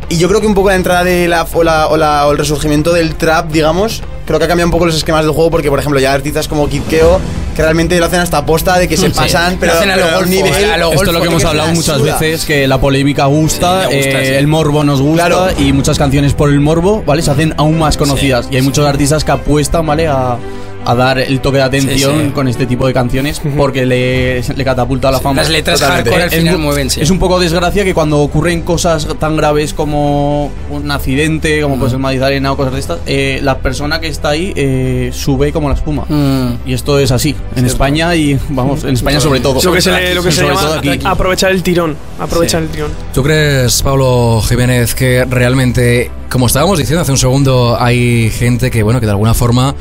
Y 0.09 0.19
yo 0.19 0.29
creo 0.29 0.41
que 0.41 0.47
un 0.49 0.55
poco 0.55 0.71
la 0.71 0.75
entrada 0.77 1.05
de 1.05 1.29
la 1.29 1.47
o, 1.53 1.63
la, 1.63 1.87
o, 1.89 1.97
la- 1.97 2.27
o 2.27 2.33
el 2.33 2.39
resurgimiento 2.39 2.93
del 2.93 3.15
trap, 3.15 3.51
digamos, 3.53 4.03
creo 4.27 4.39
que 4.41 4.45
ha 4.45 4.49
cambiado 4.49 4.67
un 4.67 4.73
poco 4.73 4.87
los 4.87 4.97
esquemas 4.97 5.25
del 5.25 5.33
juego 5.33 5.51
porque, 5.51 5.71
por 5.71 5.79
ejemplo, 5.79 6.01
ya 6.01 6.13
artistas 6.13 6.49
como 6.49 6.69
Kid 6.69 6.83
Keo, 6.91 7.21
que 7.55 7.63
realmente 7.63 7.97
lo 7.99 8.07
hacen 8.07 8.19
hasta 8.19 8.39
aposta 8.39 8.77
de 8.79 8.89
que 8.89 8.97
se 8.97 9.07
Sí. 9.07 9.13
pasan, 9.15 9.57
pero, 9.61 9.73
hacen 9.75 9.89
a 9.91 9.97
lo 9.97 10.05
pero 10.07 10.17
golfo, 10.17 10.31
nivel- 10.33 10.65
a 10.73 10.77
lo 10.79 10.93
Esto 10.93 11.05
es 11.07 11.13
lo 11.13 11.21
que 11.21 11.27
hemos 11.29 11.43
que 11.43 11.49
hablado 11.49 11.69
muchas 11.73 11.99
suda. 11.99 12.19
veces, 12.19 12.45
que 12.45 12.67
la 12.67 12.81
polémica 12.81 13.27
gusta, 13.27 13.89
Sí, 13.89 13.97
gusta, 13.99 14.21
eh, 14.23 14.27
sí. 14.27 14.35
el 14.35 14.47
morbo 14.49 14.83
nos 14.83 15.01
gusta 15.01 15.27
Claro. 15.27 15.47
y 15.61 15.73
muchas 15.73 15.97
canciones 15.97 16.33
por 16.35 16.51
el 16.51 16.59
morbo, 16.61 17.05
¿vale? 17.07 17.23
Se 17.23 17.31
hacen 17.31 17.55
aún 17.57 17.79
más 17.79 17.97
conocidas. 17.97 18.49
y 18.51 18.57
hay 18.57 18.63
muchos 18.63 18.85
artistas 18.87 19.23
que 19.25 19.31
apuestan, 19.31 19.87
¿vale? 19.87 20.09
A, 20.09 20.37
a 20.85 20.95
dar 20.95 21.19
el 21.19 21.41
toque 21.41 21.59
de 21.59 21.63
atención 21.65 22.13
Sí, 22.19 22.25
sí. 22.27 22.31
con 22.33 22.49
este 22.49 22.67
tipo 22.67 22.87
de 22.87 22.95
canciones 22.95 23.41
porque 23.57 23.85
le, 23.87 24.43
le 24.43 24.65
catapulta 24.65 25.09
a 25.09 25.13
la 25.13 25.21
fama. 25.21 25.43
Las 25.43 25.51
letras 25.51 25.79
Totalmente. 25.81 26.11
hardcore 26.11 26.23
al 26.25 26.33
Es 26.33 26.39
final 26.39 26.59
mu- 26.59 26.65
mueven, 26.65 26.91
sí. 26.91 27.01
Es 27.01 27.11
un 27.11 27.19
poco 27.19 27.39
desgracia 27.39 27.85
que 27.85 27.95
cuando 27.95 28.19
ocurren 28.21 28.63
cosas 28.63 29.07
tan 29.19 29.37
graves 29.37 29.75
como 29.75 30.51
un 30.71 30.91
accidente, 30.91 31.61
como 31.63 31.77
puede 31.79 31.91
ser 31.91 31.99
Magdalena 32.01 32.53
o 32.53 32.57
cosas 32.57 32.73
de 32.75 32.81
estas, 32.81 32.99
eh, 33.07 33.41
la 33.43 33.59
persona 33.59 34.01
que 34.01 34.09
está 34.09 34.31
ahí 34.31 34.53
eh, 34.57 35.11
sube 35.13 35.53
como 35.53 35.69
la 35.69 35.75
espuma. 35.75 36.05
Mm. 36.09 36.69
Y 36.69 36.73
esto 36.73 36.99
es 36.99 37.11
así, 37.11 37.35
en 37.57 37.67
España 37.67 38.15
y, 38.17 38.39
vamos, 38.51 38.85
en 38.85 38.95
España 38.95 39.21
sobre 39.21 39.41
todo. 39.41 39.61
Lo 39.63 39.73
que 39.73 39.81
se, 39.81 39.91
le- 39.93 40.15
lo 40.15 40.23
que 40.23 40.33
se 40.33 40.41
Sobre 40.41 40.55
llama 40.55 40.67
todo 40.69 40.79
aquí. 40.79 40.99
aprovechar 41.05 41.51
el 41.53 41.63
tirón. 41.63 41.97
Aprovechar 42.19 42.63
el 42.63 42.69
tirón. 42.69 42.91
¿Tú 43.13 43.23
crees, 43.23 43.83
Pablo 43.83 44.43
Jiménez, 44.49 44.95
que 44.95 45.25
realmente, 45.29 46.11
como 46.31 46.47
estábamos 46.47 46.79
diciendo 46.79 47.03
hace 47.03 47.13
un 47.13 47.19
segundo, 47.19 47.77
hay 47.79 48.31
gente 48.31 48.71
que, 48.71 48.83
bueno, 48.83 48.99
que 49.01 49.07
de 49.07 49.13
alguna 49.13 49.35
forma... 49.35 49.75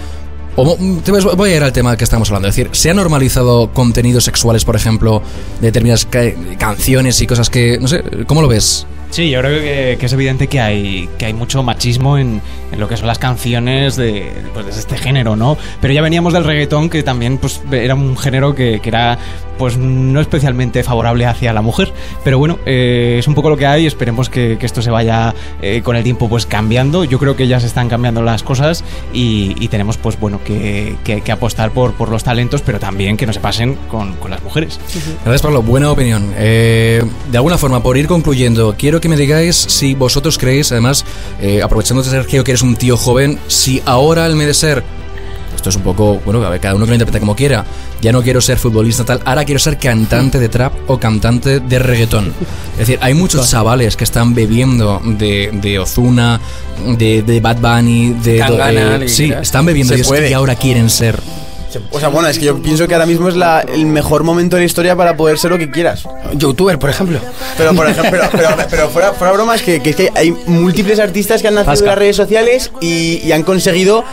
o 0.56 0.78
ves- 0.78 1.24
voy 1.38 1.52
a 1.52 1.56
ir 1.58 1.64
al 1.64 1.72
tema 1.74 1.96
que 1.98 2.04
estamos 2.04 2.30
hablando. 2.30 2.48
Es 2.50 2.56
decir, 2.56 2.70
¿se 2.74 2.90
han 2.90 2.98
normalizado 2.98 3.72
contenidos 3.74 4.24
sexuales, 4.26 4.66
por 4.66 4.76
ejemplo, 4.76 5.22
de 5.62 5.68
determinadas 5.68 6.06
ca- 6.06 6.34
canciones 6.58 7.22
y 7.22 7.28
cosas 7.28 7.50
que... 7.50 7.78
No 7.80 7.88
sé, 7.88 8.04
¿cómo 8.28 8.42
lo 8.42 8.48
ves? 8.48 8.86
Sí, 9.12 9.30
yo 9.32 9.40
creo 9.40 9.60
que, 9.60 9.98
que 10.00 10.06
es 10.06 10.14
evidente 10.14 10.48
que 10.48 10.60
hay, 10.62 11.10
que 11.18 11.26
hay 11.26 11.34
mucho 11.34 11.64
machismo 11.64 12.18
en, 12.18 12.42
en 12.72 12.80
lo 12.80 12.88
que 12.88 12.96
son 12.96 13.08
las 13.08 13.18
canciones 13.18 13.96
de, 13.96 14.32
pues, 14.54 14.66
de 14.68 14.72
este 14.72 14.98
género, 14.98 15.36
¿no? 15.36 15.58
Pero 15.82 15.94
ya 15.94 16.02
veníamos 16.02 16.34
del 16.34 16.44
reggaetón, 16.44 16.90
que 16.90 17.02
también 17.02 17.38
pues, 17.40 17.62
era 17.72 17.96
un 17.96 18.16
género 18.18 18.54
que, 18.54 18.80
que 18.82 18.90
era 18.90 19.18
pues 19.58 19.78
no 19.78 20.22
especialmente 20.22 20.84
favorable 20.84 21.26
hacia 21.26 21.52
la 21.52 21.62
mujer. 21.62 21.92
Pero 22.24 22.38
bueno, 22.40 22.60
eh, 22.66 23.18
es 23.20 23.28
un 23.28 23.34
poco 23.36 23.50
lo 23.50 23.58
que 23.58 23.66
hay. 23.66 23.86
Esperemos 23.88 24.30
que, 24.30 24.58
que 24.58 24.66
esto 24.66 24.82
se 24.82 24.90
vaya 24.90 25.34
eh, 25.62 25.82
con 25.84 25.98
el 25.98 26.04
tiempo 26.04 26.30
pues 26.30 26.46
cambiando. 26.46 27.04
Yo 27.04 27.20
creo 27.20 27.36
que 27.36 27.46
ya 27.46 27.60
se 27.60 27.68
están 27.68 27.90
cambiando 27.90 28.22
las 28.22 28.42
cosas 28.42 28.86
y, 29.12 29.56
y 29.60 29.68
tenemos 29.68 29.98
pues 29.98 30.18
bueno 30.18 30.40
que, 30.46 30.96
que- 31.04 31.20
que 31.20 31.32
apostar 31.34 31.72
por, 31.72 31.92
por 31.96 32.08
los 32.08 32.24
talentos, 32.24 32.62
pero 32.62 32.80
también 32.80 33.18
que 33.18 33.26
no 33.26 33.34
se 33.34 33.42
pasen 33.42 33.76
con, 33.90 34.14
con 34.14 34.32
las 34.32 34.42
mujeres. 34.44 34.80
Gracias, 35.26 35.42
Pablo. 35.42 35.62
Buena 35.62 35.92
opinión. 35.92 36.32
Eh, 36.38 37.04
de 37.30 37.38
alguna 37.38 37.58
forma, 37.58 37.84
por 37.84 37.98
ir 37.98 38.08
concluyendo, 38.08 38.76
quiero 38.78 38.99
que 39.02 39.10
me 39.10 39.18
digáis 39.18 39.56
si 39.56 39.96
vosotros 39.96 40.38
creéis, 40.38 40.72
además, 40.72 41.06
eh, 41.42 41.62
aprovechando 41.62 42.04
de 42.04 42.10
Sergio, 42.10 42.44
que 42.44 42.52
eres 42.52 42.62
un 42.62 42.76
tío 42.76 42.98
joven, 42.98 43.40
si 43.48 43.82
ahora 43.86 44.26
el 44.26 44.38
de 44.38 44.54
ser 44.54 44.84
esto 45.60 45.70
es 45.70 45.76
un 45.76 45.82
poco, 45.82 46.22
bueno, 46.24 46.42
a 46.46 46.50
ver, 46.50 46.62
cada 46.62 46.76
uno 46.76 46.86
que 46.86 46.92
lo 46.92 46.96
interprete 46.96 47.20
como 47.20 47.36
quiera. 47.36 47.66
Ya 48.02 48.14
no 48.14 48.22
quiero 48.22 48.40
ser 48.40 48.58
futbolista 48.58 49.04
tal, 49.04 49.22
ahora 49.26 49.44
quiero 49.44 49.60
ser 49.60 49.78
cantante 49.78 50.40
de 50.40 50.48
trap 50.48 50.72
o 50.88 50.98
cantante 50.98 51.60
de 51.60 51.80
reggaetón. 51.80 52.34
Es 52.74 52.88
decir, 52.88 52.98
hay 53.02 53.14
muchos 53.14 53.50
chavales 53.50 53.98
que 53.98 54.06
están 54.06 54.34
bebiendo 54.34 55.02
de, 55.04 55.50
de 55.52 55.80
Ozuna, 55.80 56.40
de, 56.98 57.24
de 57.24 57.42
Bad 57.42 57.58
Bunny, 57.58 58.14
de... 58.24 58.40
Tangana, 58.40 58.96
eh, 59.04 59.10
sí, 59.10 59.34
están 59.34 59.66
bebiendo 59.66 59.96
y, 59.98 60.30
y 60.30 60.34
ahora 60.34 60.56
quieren 60.56 60.90
ser 60.90 61.20
O 61.92 62.00
sea, 62.00 62.10
bueno, 62.10 62.28
es 62.28 62.40
que 62.40 62.46
yo 62.46 62.62
pienso 62.62 62.88
que 62.88 62.94
ahora 62.96 63.06
mismo 63.06 63.30
es 63.30 63.36
la- 63.36 63.62
el 63.62 63.86
mejor 63.86 64.24
momento 64.24 64.56
de 64.56 64.62
la 64.64 64.66
historia 64.66 64.96
para 64.96 65.16
poder 65.16 65.38
ser 65.38 65.52
lo 65.52 65.58
que 65.58 65.70
quieras. 65.70 66.04
Youtuber, 66.34 66.80
por 66.80 66.90
ejemplo. 66.90 67.20
Pero, 67.58 67.74
por 67.76 67.88
ejemplo, 67.90 68.12
pero, 68.32 68.50
pero- 68.56 68.68
pero 68.70 68.90
fuera, 68.90 69.14
fuera 69.14 69.34
bromas, 69.34 69.62
que, 69.62 69.82
que 69.82 69.92
es 69.92 69.96
que 69.96 70.12
hay 70.16 70.32
múltiples 70.48 71.00
artistas 71.00 71.42
que 71.42 71.48
han 71.48 71.56
nacido 71.56 71.74
en 71.80 71.86
las 71.86 71.98
redes 71.98 72.16
sociales 72.16 72.72
y, 72.82 73.22
y 73.24 73.32
han 73.32 73.44
conseguido 73.44 74.04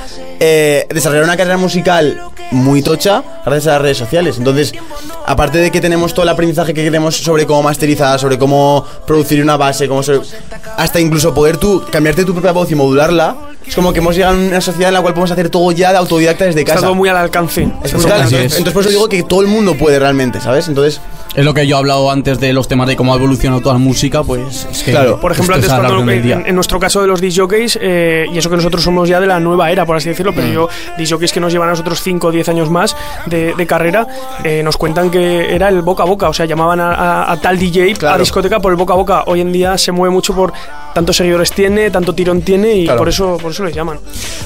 eh, 0.40 0.86
desarrollar 0.90 1.24
una 1.24 1.36
carrera 1.36 1.56
musical 1.56 2.20
muy 2.50 2.82
tocha 2.82 3.22
gracias 3.44 3.66
a 3.68 3.72
las 3.72 3.82
redes 3.82 3.98
sociales. 3.98 4.38
Entonces, 4.38 4.72
aparte 5.26 5.58
de 5.58 5.70
que 5.70 5.80
tenemos 5.80 6.14
todo 6.14 6.22
el 6.24 6.28
aprendizaje 6.28 6.72
que 6.74 6.82
queremos 6.84 7.16
sobre 7.16 7.46
cómo 7.46 7.62
masterizar, 7.62 8.18
sobre 8.18 8.38
cómo 8.38 8.84
producir 9.06 9.42
una 9.42 9.56
base, 9.56 9.88
cómo 9.88 10.02
sobre- 10.02 10.20
hasta 10.76 11.00
incluso 11.00 11.34
poder 11.34 11.56
tú 11.56 11.82
cambiarte 11.90 12.24
tu 12.24 12.32
propia 12.32 12.52
voz 12.52 12.70
y 12.70 12.74
modularla, 12.74 13.36
es 13.66 13.74
como 13.74 13.92
que 13.92 13.98
hemos 13.98 14.14
llegado 14.14 14.34
a 14.36 14.38
una 14.38 14.60
sociedad 14.60 14.88
en 14.88 14.94
la 14.94 15.00
cual 15.02 15.12
podemos 15.14 15.30
hacer 15.32 15.50
todo 15.50 15.72
ya 15.72 15.90
de 15.90 15.98
autodidacta 15.98 16.44
desde 16.44 16.60
Está 16.60 16.74
casa. 16.74 16.86
todo 16.86 16.94
muy 16.94 17.08
al 17.08 17.16
alcance. 17.16 17.68
Es 17.82 17.92
brutal. 17.92 18.12
Entonces, 18.22 18.38
es. 18.40 18.52
entonces 18.58 18.72
por 18.72 18.82
eso 18.82 18.90
digo 18.90 19.08
que 19.08 19.22
todo 19.24 19.40
el 19.40 19.48
mundo 19.48 19.74
puede 19.74 19.98
realmente, 19.98 20.40
¿sabes? 20.40 20.68
Entonces, 20.68 21.00
Es 21.34 21.44
lo 21.44 21.52
que 21.52 21.66
yo 21.66 21.76
he 21.76 21.78
hablado 21.78 22.10
antes 22.10 22.40
de 22.40 22.54
los 22.54 22.66
temas 22.66 22.88
de 22.88 22.96
cómo 22.96 23.12
ha 23.12 23.16
evolucionado 23.16 23.60
toda 23.60 23.74
la 23.74 23.78
música, 23.78 24.22
pues 24.22 24.66
es 24.70 24.82
que 24.84 24.92
Claro. 24.92 25.20
Por 25.20 25.32
ejemplo, 25.32 25.54
antes 25.56 25.70
cuando 25.70 26.10
en, 26.10 26.46
en 26.46 26.54
nuestro 26.54 26.80
caso 26.80 27.02
de 27.02 27.08
los 27.08 27.20
disc 27.20 27.38
jockeys, 27.38 27.78
eh, 27.82 28.24
y 28.32 28.38
eso 28.38 28.48
que 28.48 28.56
nosotros 28.56 28.82
somos 28.82 29.06
ya 29.06 29.20
de 29.20 29.26
la 29.26 29.38
nueva 29.38 29.70
era, 29.70 29.84
por 29.84 29.96
así 29.96 30.08
decirlo, 30.08 30.32
pero 30.34 30.46
yo, 30.48 30.68
disc 30.96 31.12
jockeys 31.12 31.32
que 31.32 31.40
nos 31.40 31.52
llevan 31.52 31.68
a 31.68 31.72
nosotros 31.72 32.00
5 32.02 32.28
o 32.28 32.32
10 32.36 32.48
años 32.50 32.70
más 32.70 32.96
de, 33.26 33.54
de 33.54 33.66
carrera, 33.66 34.06
eh, 34.44 34.62
nos 34.62 34.76
cuentan 34.76 35.10
que 35.10 35.54
era 35.54 35.68
el 35.68 35.82
boca 35.82 36.04
a 36.04 36.06
boca, 36.06 36.28
o 36.28 36.32
sea, 36.32 36.46
llamaban 36.46 36.80
a, 36.80 36.92
a- 36.94 37.32
a 37.32 37.40
tal 37.40 37.58
DJ 37.58 37.94
a 38.06 38.16
discoteca 38.18 38.60
por 38.60 38.72
el 38.72 38.76
boca 38.76 38.92
a 38.94 38.96
boca. 38.96 39.24
Hoy 39.26 39.40
en 39.40 39.52
día 39.52 39.76
se 39.78 39.92
mueve 39.92 40.12
mucho 40.14 40.34
por 40.34 40.52
tantos 40.94 41.16
seguidores 41.16 41.50
tiene, 41.52 41.90
tanto 41.90 42.14
tirón 42.14 42.42
tiene 42.42 42.74
y 42.76 42.84
Claro. 42.84 42.98
por 42.98 43.08
eso 43.08 43.36
por 43.40 43.50
eso 43.50 43.64
les 43.64 43.74
llaman. 43.74 43.98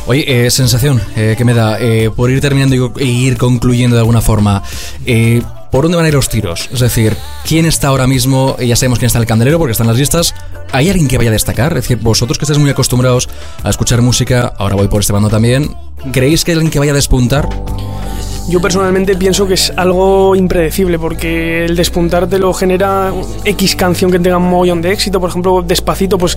Oye, 0.07 0.47
eh, 0.47 0.51
sensación 0.51 1.01
eh, 1.17 1.35
que 1.37 1.45
me 1.45 1.55
da, 1.55 1.79
eh, 1.79 2.11
por 2.15 2.31
ir 2.31 2.41
terminando 2.41 2.75
y, 2.75 3.03
e 3.03 3.05
ir 3.05 3.37
concluyendo 3.37 3.97
de 3.97 4.01
alguna 4.01 4.21
forma, 4.21 4.63
eh, 5.07 5.43
¿por 5.71 5.83
dónde 5.83 5.97
van 5.97 6.07
a 6.07 6.09
ir 6.09 6.15
los 6.15 6.29
tiros? 6.29 6.69
Es 6.73 6.81
decir, 6.81 7.17
¿quién 7.47 7.67
está 7.67 7.89
ahora 7.89 8.07
mismo? 8.07 8.57
Ya 8.59 8.77
sabemos 8.77 8.99
quién 8.99 9.07
está 9.09 9.19
en 9.19 9.23
el 9.23 9.29
candelero 9.29 9.59
porque 9.59 9.73
están 9.73 9.87
las 9.87 9.97
listas. 9.97 10.35
¿Hay 10.73 10.89
alguien 10.89 11.09
que 11.09 11.19
vaya 11.19 11.31
a 11.31 11.33
destacar? 11.33 11.73
Es 11.77 11.85
decir, 11.85 11.99
vosotros 11.99 12.39
que 12.39 12.45
estáis 12.45 12.59
muy 12.59 12.71
acostumbrados 12.71 13.29
a 13.63 13.71
escuchar 13.71 14.03
música, 14.03 14.53
ahora 14.57 14.77
voy 14.77 14.89
por 14.89 15.01
este 15.01 15.13
bando 15.13 15.29
también, 15.29 15.75
¿creéis 16.13 16.45
que 16.45 16.53
hay 16.53 16.57
alguien 16.57 16.71
que 16.71 16.79
vaya 16.79 16.93
a 16.93 16.95
despuntar? 16.95 17.49
Yo 18.51 18.61
personalmente 18.61 19.15
pienso 19.15 19.47
que 19.47 19.55
es 19.55 19.73
algo 19.77 20.35
impredecible 20.35 20.99
porque 20.99 21.65
el 21.67 21.77
despuntar 21.77 22.27
te 22.27 22.37
lo 22.39 22.53
genera 22.53 23.13
X 23.45 23.77
canción 23.77 24.11
que 24.11 24.19
tenga 24.19 24.39
un 24.39 24.51
mogollón 24.51 24.83
de 24.83 24.91
éxito. 24.93 25.21
Por 25.21 25.31
ejemplo, 25.31 25.63
Despacito, 25.63 26.19
pues 26.19 26.37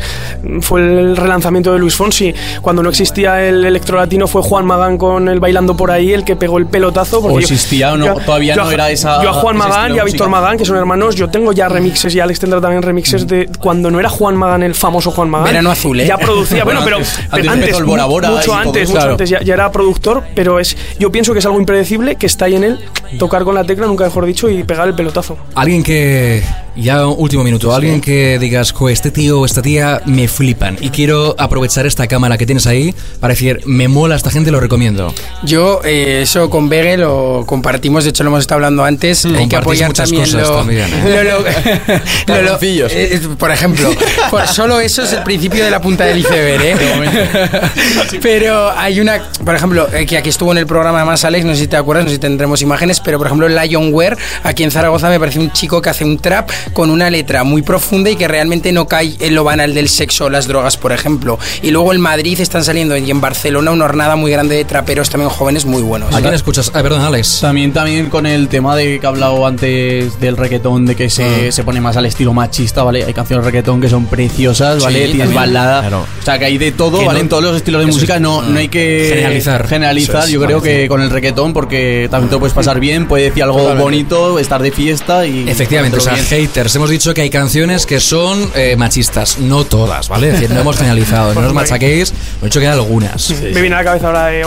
fue 0.62 0.82
el 0.82 1.18
relanzamiento 1.18 1.74
de 1.74 1.80
Luis 1.80 1.96
Fonsi. 1.96 2.32
Cuando 2.62 2.84
no 2.84 2.90
existía 2.90 3.42
el 3.48 3.66
electro 3.66 3.98
latino 3.98 4.28
fue 4.28 4.44
Juan 4.44 4.64
Magán 4.66 4.98
con 5.00 5.28
el 5.28 5.40
Bailando 5.40 5.76
por 5.76 5.90
ahí 5.90 6.14
el 6.14 6.24
que 6.24 6.36
pegó 6.36 6.60
el 6.60 6.68
pelotazo. 6.68 7.20
porque 7.20 7.38
O 7.38 7.40
yo- 7.40 7.44
existía 7.46 7.94
o 7.94 7.98
no, 7.98 8.06
yo 8.06 8.14
todavía 8.24 8.56
yo 8.56 8.64
no 8.64 8.72
era 8.72 8.92
esa- 8.92 9.24
Yo 9.24 9.30
a 9.30 9.34
Juan 9.34 9.58
Magán 9.58 9.96
y 9.96 10.00
a 10.00 10.04
Víctor. 10.04 10.30
Magán, 10.30 10.58
que 10.60 10.66
son 10.66 10.78
hermanos, 10.78 11.16
yo 11.16 11.30
tengo 11.30 11.52
ya 11.52 11.68
remixes 11.68 12.14
y 12.14 12.20
Alex 12.20 12.40
tendrá 12.40 12.62
también 12.62 12.84
remixes 12.84 13.28
de 13.28 13.50
cuando 13.60 13.90
no 13.90 14.00
era 14.00 14.10
Juan 14.10 14.36
Magán, 14.36 14.62
el 14.62 14.76
famoso 14.76 15.10
Juan 15.10 15.30
Magán. 15.32 15.48
Verano 15.48 15.72
Azul, 15.72 16.00
¿eh? 16.00 16.06
Ya 16.06 16.18
producía, 16.18 16.64
bueno, 16.64 16.82
pero 16.84 16.98
Antes- 16.98 17.18
pero 17.32 17.50
antes 17.52 17.54
empezó 17.70 17.80
el 17.80 17.86
Bora 17.86 18.06
Bora 18.06 18.30
mucho 18.30 18.54
antes, 18.54 18.88
mucho 18.90 19.00
Claro. 19.00 19.12
antes 19.14 19.30
ya, 19.32 19.42
ya 19.42 19.54
era 19.56 19.72
productor, 19.72 20.24
pero 20.36 20.60
es 20.60 20.78
yo 21.00 21.12
pienso 21.12 21.34
que 21.34 21.40
es 21.40 21.46
algo 21.46 21.58
impredecible 21.60 22.03
que 22.16 22.26
está 22.26 22.46
ahí 22.46 22.56
en 22.56 22.64
él, 22.64 22.80
tocar 23.18 23.44
con 23.44 23.56
la 23.56 23.64
tecla, 23.64 23.88
nunca 23.88 24.06
mejor 24.06 24.26
dicho, 24.26 24.50
y 24.50 24.64
pegar 24.64 24.88
el 24.88 24.96
pelotazo. 24.96 25.38
Alguien 25.56 25.84
que, 25.84 26.44
ya 26.76 27.06
último 27.08 27.44
minuto, 27.44 27.74
alguien 27.74 28.02
que 28.02 28.40
digas, 28.40 28.72
jo, 28.72 28.90
este 28.90 29.12
tío 29.12 29.40
o 29.42 29.46
esta 29.46 29.62
tía 29.62 30.02
me 30.06 30.28
flipan 30.28 30.78
y 30.82 30.90
quiero 30.90 31.36
aprovechar 31.38 31.86
esta 31.86 32.08
cámara 32.08 32.38
que 32.38 32.46
tienes 32.46 32.66
ahí 32.68 32.94
para 33.20 33.34
decir, 33.34 33.62
me 33.66 33.88
mola 33.88 34.16
esta 34.16 34.32
gente, 34.32 34.50
lo 34.52 34.60
recomiendo. 34.60 35.14
Yo, 35.44 35.82
eh, 35.84 36.22
eso 36.24 36.50
con 36.50 36.70
Bege 36.70 36.98
lo 36.98 37.44
compartimos, 37.46 38.04
de 38.04 38.10
hecho 38.12 38.24
lo 38.24 38.30
hemos 38.30 38.42
estado 38.42 38.58
hablando 38.58 38.84
antes. 38.84 39.26
Hay 39.26 39.48
que 39.48 39.56
apoyar 39.56 39.90
muchas 39.90 40.10
también 40.10 40.26
cosas 40.32 40.50
lo, 40.50 40.56
también, 40.58 40.88
¿eh? 40.92 41.24
lo- 42.28 42.34
lo- 42.36 42.42
lo- 42.44 42.60
eh, 42.62 43.22
por 43.38 43.52
ejemplo, 43.52 43.90
por 44.32 44.48
solo 44.48 44.80
eso 44.80 45.04
es 45.04 45.14
el 45.14 45.24
principio 45.24 45.64
de 45.64 45.72
la 45.72 45.82
punta 45.82 46.06
del 46.06 46.20
iceberg, 46.20 46.62
¿eh? 46.64 46.76
pero 48.22 48.72
hay 48.72 49.00
una, 49.00 49.22
por 49.44 49.56
ejemplo, 49.56 49.88
eh, 49.94 50.06
que 50.06 50.18
aquí 50.18 50.30
estuvo 50.30 50.52
en 50.52 50.58
el 50.60 50.66
programa 50.68 51.00
además 51.00 51.24
Alex, 51.26 51.46
no 51.46 51.54
sé 51.54 51.62
si 51.62 51.68
te 51.68 51.78
acuerdas, 51.78 52.06
no 52.06 52.10
sé 52.10 52.16
si 52.16 52.20
tendremos 52.22 52.62
imágenes, 52.62 53.00
pero 53.00 53.18
por 53.18 53.28
ejemplo 53.28 53.48
Lionware, 53.48 54.18
aquí 54.44 54.64
en 54.64 54.72
Zaragoza 54.72 55.10
me 55.10 55.20
parece 55.20 55.40
un 55.40 55.52
chico 55.52 55.82
que 55.82 55.90
hace 55.90 56.04
un 56.06 56.18
trap 56.18 56.50
con 56.72 56.90
una 56.90 57.10
letra 57.10 57.44
muy 57.44 57.62
profunda 57.62 58.10
y 58.10 58.16
que 58.16 58.28
realmente 58.28 58.72
no 58.72 58.88
cae 58.88 59.14
en 59.20 59.36
lo 59.36 59.44
banal 59.44 59.74
del 59.74 59.90
sexo 59.90 60.26
o 60.26 60.30
las 60.30 60.48
drogas, 60.48 60.78
por 60.78 60.92
ejemplo. 60.92 61.38
Y 61.62 61.72
luego 61.72 61.94
en 61.94 62.00
Madrid 62.02 62.40
están 62.40 62.64
saliendo 62.64 62.96
y 62.98 63.10
en 63.12 63.20
Barcelona 63.22 63.72
una 63.72 63.86
hornada 63.86 64.16
muy 64.16 64.32
grande 64.32 64.56
de 64.56 64.66
traperos 64.66 65.10
también 65.10 65.30
jóvenes 65.30 65.66
muy 65.66 65.82
buenos. 65.82 66.14
¿A 66.14 66.22
quién 66.22 66.34
escuchas? 66.34 66.72
Ah, 66.74 66.82
perdón, 66.82 67.02
Alex. 67.02 67.40
También, 67.42 67.74
también 67.74 68.10
con 68.10 68.26
el 68.26 68.48
tema 68.48 68.76
de 68.76 69.00
que 69.00 69.06
he 69.06 69.08
hablado 69.08 69.46
antes 69.46 70.20
del 70.20 70.38
reggaetón, 70.38 70.86
de 70.86 70.96
que 70.96 71.10
se, 71.10 71.52
se 71.52 71.64
pone 71.64 71.82
más 71.82 71.98
al 71.98 72.06
estilo 72.06 72.34
machista, 72.34 72.84
¿vale? 72.84 73.04
Hay 73.04 73.14
canciones 73.14 73.44
de 73.46 73.52
reggaetón 73.52 73.82
que 73.82 73.90
son 73.90 74.06
preciosas, 74.06 74.84
¿vale? 74.84 75.06
Sí, 75.08 75.12
Tienes 75.14 75.34
balada. 75.34 75.82
Claro. 75.82 76.06
O 76.20 76.24
sea, 76.24 76.38
que 76.40 76.46
hay 76.46 76.58
de 76.58 76.72
todo, 76.72 77.00
Que 77.00 77.06
¿vale? 77.06 77.20
no- 77.20 77.24
en 77.24 77.30
todos 77.30 77.44
los 77.44 77.56
estilos 77.56 77.82
de 77.82 77.88
música 77.88 78.16
es. 78.16 78.22
no, 78.22 78.42
no 78.42 78.60
hay 78.60 78.68
que 78.68 79.08
Generalizar. 79.10 79.68
generalizar. 79.68 80.24
Es, 80.26 80.30
Yo 80.30 80.42
creo 80.42 80.62
que 80.62 80.88
con 80.88 81.02
el 81.02 81.10
reggaetón, 81.10 81.54
porque 81.54 82.08
también 82.10 82.30
te 82.30 82.36
lo 82.36 82.40
puedes 82.40 82.54
pasar 82.54 82.80
bien, 82.80 83.08
puedes 83.08 83.30
decir 83.30 83.44
algo 83.44 83.58
Totalmente. 83.58 83.84
bonito, 83.84 84.40
estar 84.40 84.62
de 84.62 84.72
fiesta 84.72 85.26
y. 85.26 85.48
Efectivamente, 85.50 85.98
o 85.98 86.02
sea, 86.02 86.14
bien. 86.14 86.26
Haters. 86.54 86.76
Hemos 86.76 86.90
dicho 86.90 87.14
que 87.14 87.22
hay 87.22 87.30
canciones 87.30 87.86
que 87.86 88.00
son 88.00 88.52
eh, 88.56 88.76
machistas, 88.78 89.40
no 89.40 89.66
todas, 89.66 90.08
¿vale? 90.08 90.28
Es 90.28 90.34
decir, 90.34 90.52
no 90.52 90.62
hemos 90.62 90.78
generalizado, 90.78 91.34
no 91.34 91.48
os 91.48 91.54
machaquéis, 91.54 92.12
hemos 92.12 92.44
dicho 92.44 92.60
que 92.60 92.68
hay 92.68 92.74
algunas. 92.74 93.32
Me 93.42 93.62
viene 93.62 93.76
a 93.76 93.80
la 93.80 93.84
cabeza 93.84 94.08
ahora 94.08 94.28
de 94.28 94.46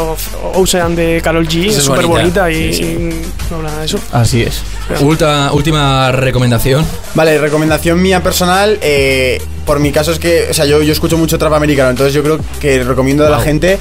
Ocean 0.55 0.95
de 0.95 1.21
Carol 1.23 1.49
G, 1.49 1.69
es 1.69 1.83
súper 1.83 2.07
bonita, 2.07 2.43
bonita. 2.45 2.51
y, 2.51 2.73
Sí, 2.73 2.83
sí. 2.83 2.85
y 2.85 3.51
no 3.51 3.57
habla 3.57 3.69
nada 3.71 3.81
de 3.81 3.87
eso. 3.87 3.99
Así 4.13 4.43
es. 4.43 4.63
Última, 5.01 5.53
última 5.53 6.13
recomendación. 6.13 6.87
Vale, 7.15 7.39
recomendación 7.39 8.01
mía 8.01 8.23
personal, 8.23 8.79
eh, 8.83 9.41
por 9.65 9.81
mi 9.81 9.91
caso 9.91 10.13
es 10.13 10.19
que, 10.21 10.47
o 10.51 10.55
sea, 10.55 10.65
yo, 10.65 10.83
yo 10.83 10.93
escucho 10.93 11.19
mucho 11.19 11.39
trap 11.39 11.55
americano, 11.55 11.91
entonces 11.91 12.15
yo 12.15 12.23
creo 12.23 12.39
que 12.61 12.85
recomiendo 12.85 13.27
a 13.27 13.31
la 13.31 13.41
gente 13.41 13.79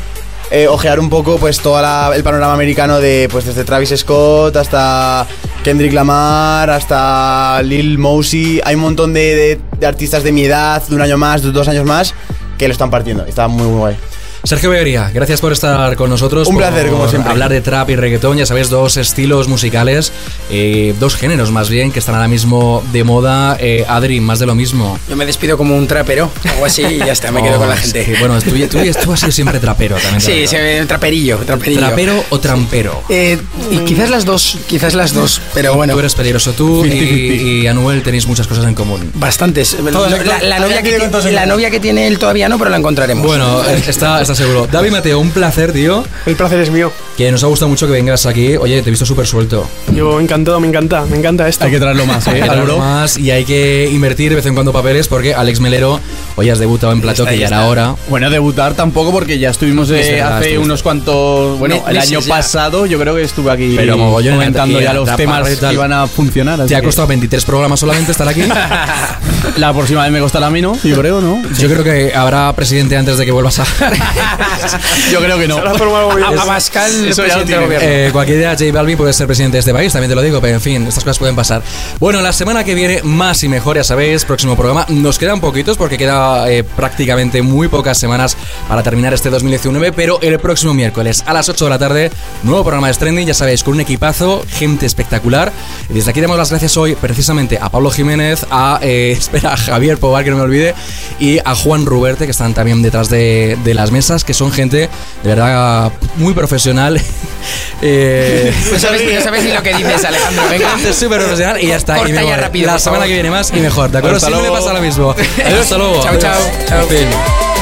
eh, 0.51 0.67
ojear 0.67 0.99
un 0.99 1.09
poco 1.09 1.37
pues 1.37 1.59
todo 1.59 1.79
el 2.13 2.23
panorama 2.23 2.53
americano 2.53 2.99
de 2.99 3.27
pues 3.31 3.45
desde 3.45 3.63
Travis 3.63 3.93
Scott 3.95 4.55
hasta 4.55 5.25
Kendrick 5.63 5.93
Lamar, 5.93 6.69
hasta 6.69 7.61
Lil 7.63 7.97
Mosey, 7.97 8.61
hay 8.63 8.75
un 8.75 8.81
montón 8.81 9.13
de, 9.13 9.35
de- 9.35 9.59
de 9.79 9.85
artistas 9.87 10.23
de 10.23 10.31
mi 10.31 10.45
edad, 10.45 10.81
de 10.87 10.95
un 10.95 11.01
año 11.01 11.17
más, 11.17 11.41
de 11.41 11.51
dos 11.51 11.67
años 11.67 11.85
más, 11.85 12.13
que 12.57 12.67
lo 12.67 12.71
están 12.71 12.89
partiendo, 12.89 13.25
está 13.25 13.47
muy 13.47 13.63
muy 13.67 13.77
guay. 13.79 13.97
Sergio 14.45 14.69
Beguería, 14.69 15.09
gracias 15.11 15.41
por 15.41 15.51
estar 15.51 15.95
con 15.95 16.09
nosotros. 16.09 16.47
Un 16.47 16.57
placer, 16.57 16.89
como 16.89 17.07
siempre. 17.09 17.31
Hablar 17.31 17.49
de 17.51 17.61
trap 17.61 17.89
y 17.89 17.95
reggaetón, 17.95 18.37
ya 18.37 18.45
sabéis, 18.45 18.69
dos 18.69 18.95
estilos 18.95 19.47
musicales, 19.47 20.11
eh, 20.51 20.93
dos 20.99 21.15
géneros 21.15 21.49
más 21.51 21.67
bien, 21.69 21.91
que 21.91 21.97
están 21.97 22.13
ahora 22.13 22.27
mismo 22.27 22.83
de 22.93 23.03
moda. 23.03 23.57
Eh, 23.59 23.85
Adri, 23.87 24.21
más 24.21 24.37
de 24.37 24.45
lo 24.45 24.53
mismo. 24.53 24.99
Yo 25.09 25.15
me 25.15 25.25
despido 25.25 25.57
como 25.57 25.75
un 25.75 25.87
trapero, 25.87 26.31
algo 26.47 26.65
así, 26.65 26.83
y 26.83 26.97
ya 26.99 27.11
está, 27.11 27.31
me 27.31 27.41
quedo 27.41 27.55
Oh, 27.55 27.59
con 27.59 27.69
la 27.69 27.75
es 27.75 27.81
gente. 27.81 28.05
que, 28.05 28.19
bueno, 28.19 28.39
tú, 28.41 28.51
tú, 28.67 28.77
tú 29.03 29.13
has 29.13 29.19
sido 29.19 29.31
siempre 29.31 29.59
trapero 29.59 29.95
también. 29.95 30.21
Sí, 30.21 30.55
ve 30.55 30.85
traperillo, 30.87 31.37
traperillo. 31.37 31.79
¿Trapero 31.79 32.23
o 32.29 32.39
trampero? 32.39 33.01
Eh, 33.09 33.39
y 33.71 33.79
quizás 33.79 34.09
las 34.09 34.25
dos, 34.25 34.57
quizás 34.67 34.93
las 34.93 35.13
dos, 35.13 35.41
pero 35.53 35.73
bueno. 35.75 35.93
Tú 35.93 35.99
eres 35.99 36.13
peligroso, 36.13 36.53
tú 36.53 36.85
y, 36.85 36.89
50-50. 36.89 37.41
y 37.63 37.67
Anuel 37.67 38.03
tenéis 38.03 38.27
muchas 38.27 38.45
cosas 38.45 38.65
en 38.65 38.75
común. 38.75 39.11
Bastantes. 39.15 39.75
La, 39.81 40.41
la 40.43 40.59
novia 40.59 40.81
que 40.83 40.91
tiene 40.99 41.31
la 41.31 41.45
novia 41.45 41.69
que 41.71 42.07
él 42.07 42.19
todavía 42.19 42.49
no, 42.49 42.57
pero 42.57 42.69
la 42.69 42.77
encontraremos. 42.77 43.25
Bueno, 43.25 43.63
está, 43.87 44.21
seguro. 44.35 44.67
David 44.71 44.91
Mateo, 44.91 45.19
un 45.19 45.31
placer, 45.31 45.71
tío. 45.73 46.03
El 46.25 46.35
placer 46.35 46.59
es 46.59 46.69
mío. 46.69 46.91
Que 47.17 47.31
nos 47.31 47.43
ha 47.43 47.47
gustado 47.47 47.69
mucho 47.69 47.85
que 47.87 47.93
vengas 47.93 48.25
aquí. 48.25 48.57
Oye, 48.57 48.81
te 48.81 48.89
he 48.89 48.91
visto 48.91 49.05
súper 49.05 49.25
suelto. 49.25 49.67
Yo 49.93 50.19
encantado, 50.19 50.59
me 50.59 50.67
encanta, 50.67 51.05
me 51.05 51.17
encanta 51.17 51.47
esto. 51.47 51.63
Hay 51.65 51.71
que 51.71 51.79
traerlo 51.79 52.05
más, 52.05 52.27
Hay 52.27 52.35
¿eh? 52.35 52.37
que 52.37 52.43
Al 52.43 52.49
traerlo 52.49 52.77
más 52.77 53.17
y 53.17 53.31
hay 53.31 53.45
que 53.45 53.89
invertir 53.91 54.29
de 54.31 54.35
vez 54.35 54.45
en 54.45 54.53
cuando 54.53 54.73
papeles 54.73 55.07
porque 55.07 55.33
Alex 55.33 55.59
Melero 55.61 55.99
hoy 56.35 56.49
has 56.49 56.59
debutado 56.59 56.91
en 56.91 56.99
plató, 57.01 57.25
que 57.25 57.37
ya 57.37 57.47
era 57.47 57.65
hora. 57.67 57.95
Bueno, 58.09 58.29
debutar 58.29 58.73
tampoco 58.73 59.11
porque 59.11 59.39
ya 59.39 59.49
estuvimos 59.51 59.89
eh, 59.91 59.93
verdad, 59.93 60.37
hace 60.37 60.47
estuviste. 60.49 60.57
unos 60.59 60.83
cuantos. 60.83 61.57
Bueno, 61.57 61.81
Me- 61.85 61.91
el 61.91 61.97
año 61.99 62.19
ya. 62.19 62.27
pasado 62.35 62.85
yo 62.85 62.99
creo 62.99 63.15
que 63.15 63.21
estuve 63.23 63.49
aquí 63.51 63.73
Pero 63.77 63.97
mogollón, 63.97 64.33
comentando 64.35 64.81
ya 64.81 64.93
los 64.93 65.15
temas 65.15 65.47
que 65.47 65.73
iban 65.73 65.93
a 65.93 66.07
funcionar. 66.07 66.59
así 66.59 66.69
¿Te 66.69 66.75
ha 66.75 66.81
que 66.81 66.87
costado 66.87 67.07
23 67.07 67.45
programas 67.45 67.79
solamente 67.79 68.11
estar 68.11 68.27
aquí? 68.27 68.41
La 69.57 69.71
próxima 69.73 70.03
vez 70.03 70.11
me 70.11 70.19
costará 70.19 70.49
menos, 70.49 70.83
yo 70.83 70.97
creo, 70.99 71.21
¿no? 71.21 71.41
Yo 71.57 71.69
creo 71.69 71.83
que 71.83 72.13
habrá 72.13 72.51
presidente 72.53 72.97
antes 72.97 73.17
de 73.17 73.25
que 73.25 73.31
vuelvas 73.31 73.59
a. 73.59 73.65
Yo 75.11 75.19
creo 75.19 75.37
que 75.37 75.47
no. 75.47 75.57
A, 75.57 76.45
Pascal, 76.45 76.91
Eso 77.05 77.25
ya 77.25 77.37
lo 77.37 77.43
presidente 77.43 77.45
del 77.45 77.45
tiene. 77.45 77.65
gobierno. 77.65 77.87
Eh, 77.87 78.09
cualquier 78.11 78.37
día 78.39 78.51
J 78.51 78.65
Balvin 78.71 78.97
puede 78.97 79.13
ser 79.13 79.27
presidente 79.27 79.55
de 79.55 79.59
este 79.59 79.73
país, 79.73 79.91
también 79.91 80.09
te 80.09 80.15
lo 80.15 80.21
digo, 80.21 80.39
pero 80.41 80.53
en 80.55 80.61
fin, 80.61 80.87
estas 80.87 81.03
cosas 81.03 81.19
pueden 81.19 81.35
pasar. 81.35 81.61
Bueno, 81.99 82.21
la 82.21 82.33
semana 82.33 82.63
que 82.63 82.75
viene, 82.75 83.01
más 83.03 83.43
y 83.43 83.49
mejor, 83.49 83.77
ya 83.77 83.83
sabéis, 83.83 84.25
próximo 84.25 84.55
programa. 84.55 84.85
Nos 84.89 85.17
quedan 85.17 85.39
poquitos 85.39 85.77
porque 85.77 85.97
queda 85.97 86.49
eh, 86.49 86.63
prácticamente 86.63 87.41
muy 87.41 87.67
pocas 87.67 87.97
semanas 87.97 88.37
para 88.67 88.83
terminar 88.83 89.13
este 89.13 89.29
2019, 89.29 89.91
pero 89.91 90.19
el 90.21 90.39
próximo 90.39 90.73
miércoles 90.73 91.23
a 91.25 91.33
las 91.33 91.49
8 91.49 91.65
de 91.65 91.69
la 91.69 91.79
tarde, 91.79 92.11
nuevo 92.43 92.63
programa 92.63 92.87
de 92.87 92.93
Stranding, 92.93 93.27
ya 93.27 93.33
sabéis, 93.33 93.63
con 93.63 93.73
un 93.73 93.81
equipazo, 93.81 94.43
gente 94.49 94.85
espectacular. 94.85 95.51
Y 95.89 95.93
desde 95.93 96.11
aquí 96.11 96.21
damos 96.21 96.37
las 96.37 96.49
gracias 96.49 96.77
hoy 96.77 96.95
precisamente 96.95 97.57
a 97.61 97.69
Pablo 97.69 97.89
Jiménez, 97.89 98.45
a, 98.51 98.79
eh, 98.81 99.11
espera, 99.17 99.53
a 99.53 99.57
Javier 99.57 99.97
Pobar, 99.97 100.23
que 100.23 100.29
no 100.31 100.37
me 100.37 100.43
olvide, 100.43 100.73
y 101.19 101.39
a 101.43 101.55
Juan 101.55 101.85
Ruberte, 101.85 102.25
que 102.25 102.31
están 102.31 102.53
también 102.53 102.81
detrás 102.81 103.09
de, 103.09 103.57
de 103.63 103.73
las 103.73 103.91
mesas. 103.91 104.14
Masas 104.15 104.23
que 104.23 104.33
son 104.33 104.51
gente 104.51 104.89
de 105.23 105.29
verdad 105.29 105.91
muy 106.15 106.33
profesional. 106.33 107.01
eh, 107.81 108.53
No 108.71 108.79
sabes, 108.79 109.13
no 109.13 109.21
sabes 109.21 109.43
ni 109.43 109.51
lo 109.51 109.61
que 109.61 109.73
dices, 109.75 110.03
Alejandro. 110.03 110.43
Venga. 110.49 110.69
gente 110.71 110.93
súper 110.93 111.19
profesional 111.19 111.61
y 111.61 111.67
ya 111.67 111.75
está. 111.75 111.97
Corta 111.97 112.23
y 112.23 112.27
ya 112.27 112.37
rápido, 112.37 112.67
La 112.67 112.79
semana 112.79 113.05
que 113.05 113.13
viene 113.13 113.29
más 113.29 113.51
y 113.53 113.59
mejor, 113.59 113.91
¿de 113.91 113.97
acuerdo? 113.97 114.17
Hasta 114.17 114.29
Siempre 114.29 114.51
pasa 114.51 114.73
lo 114.73 114.81
mismo. 114.81 115.11
Adiós, 115.11 115.59
hasta 115.61 115.77
luego. 115.77 116.01
Chao, 116.01 116.17
chao, 116.17 116.39
chao. 116.67 117.54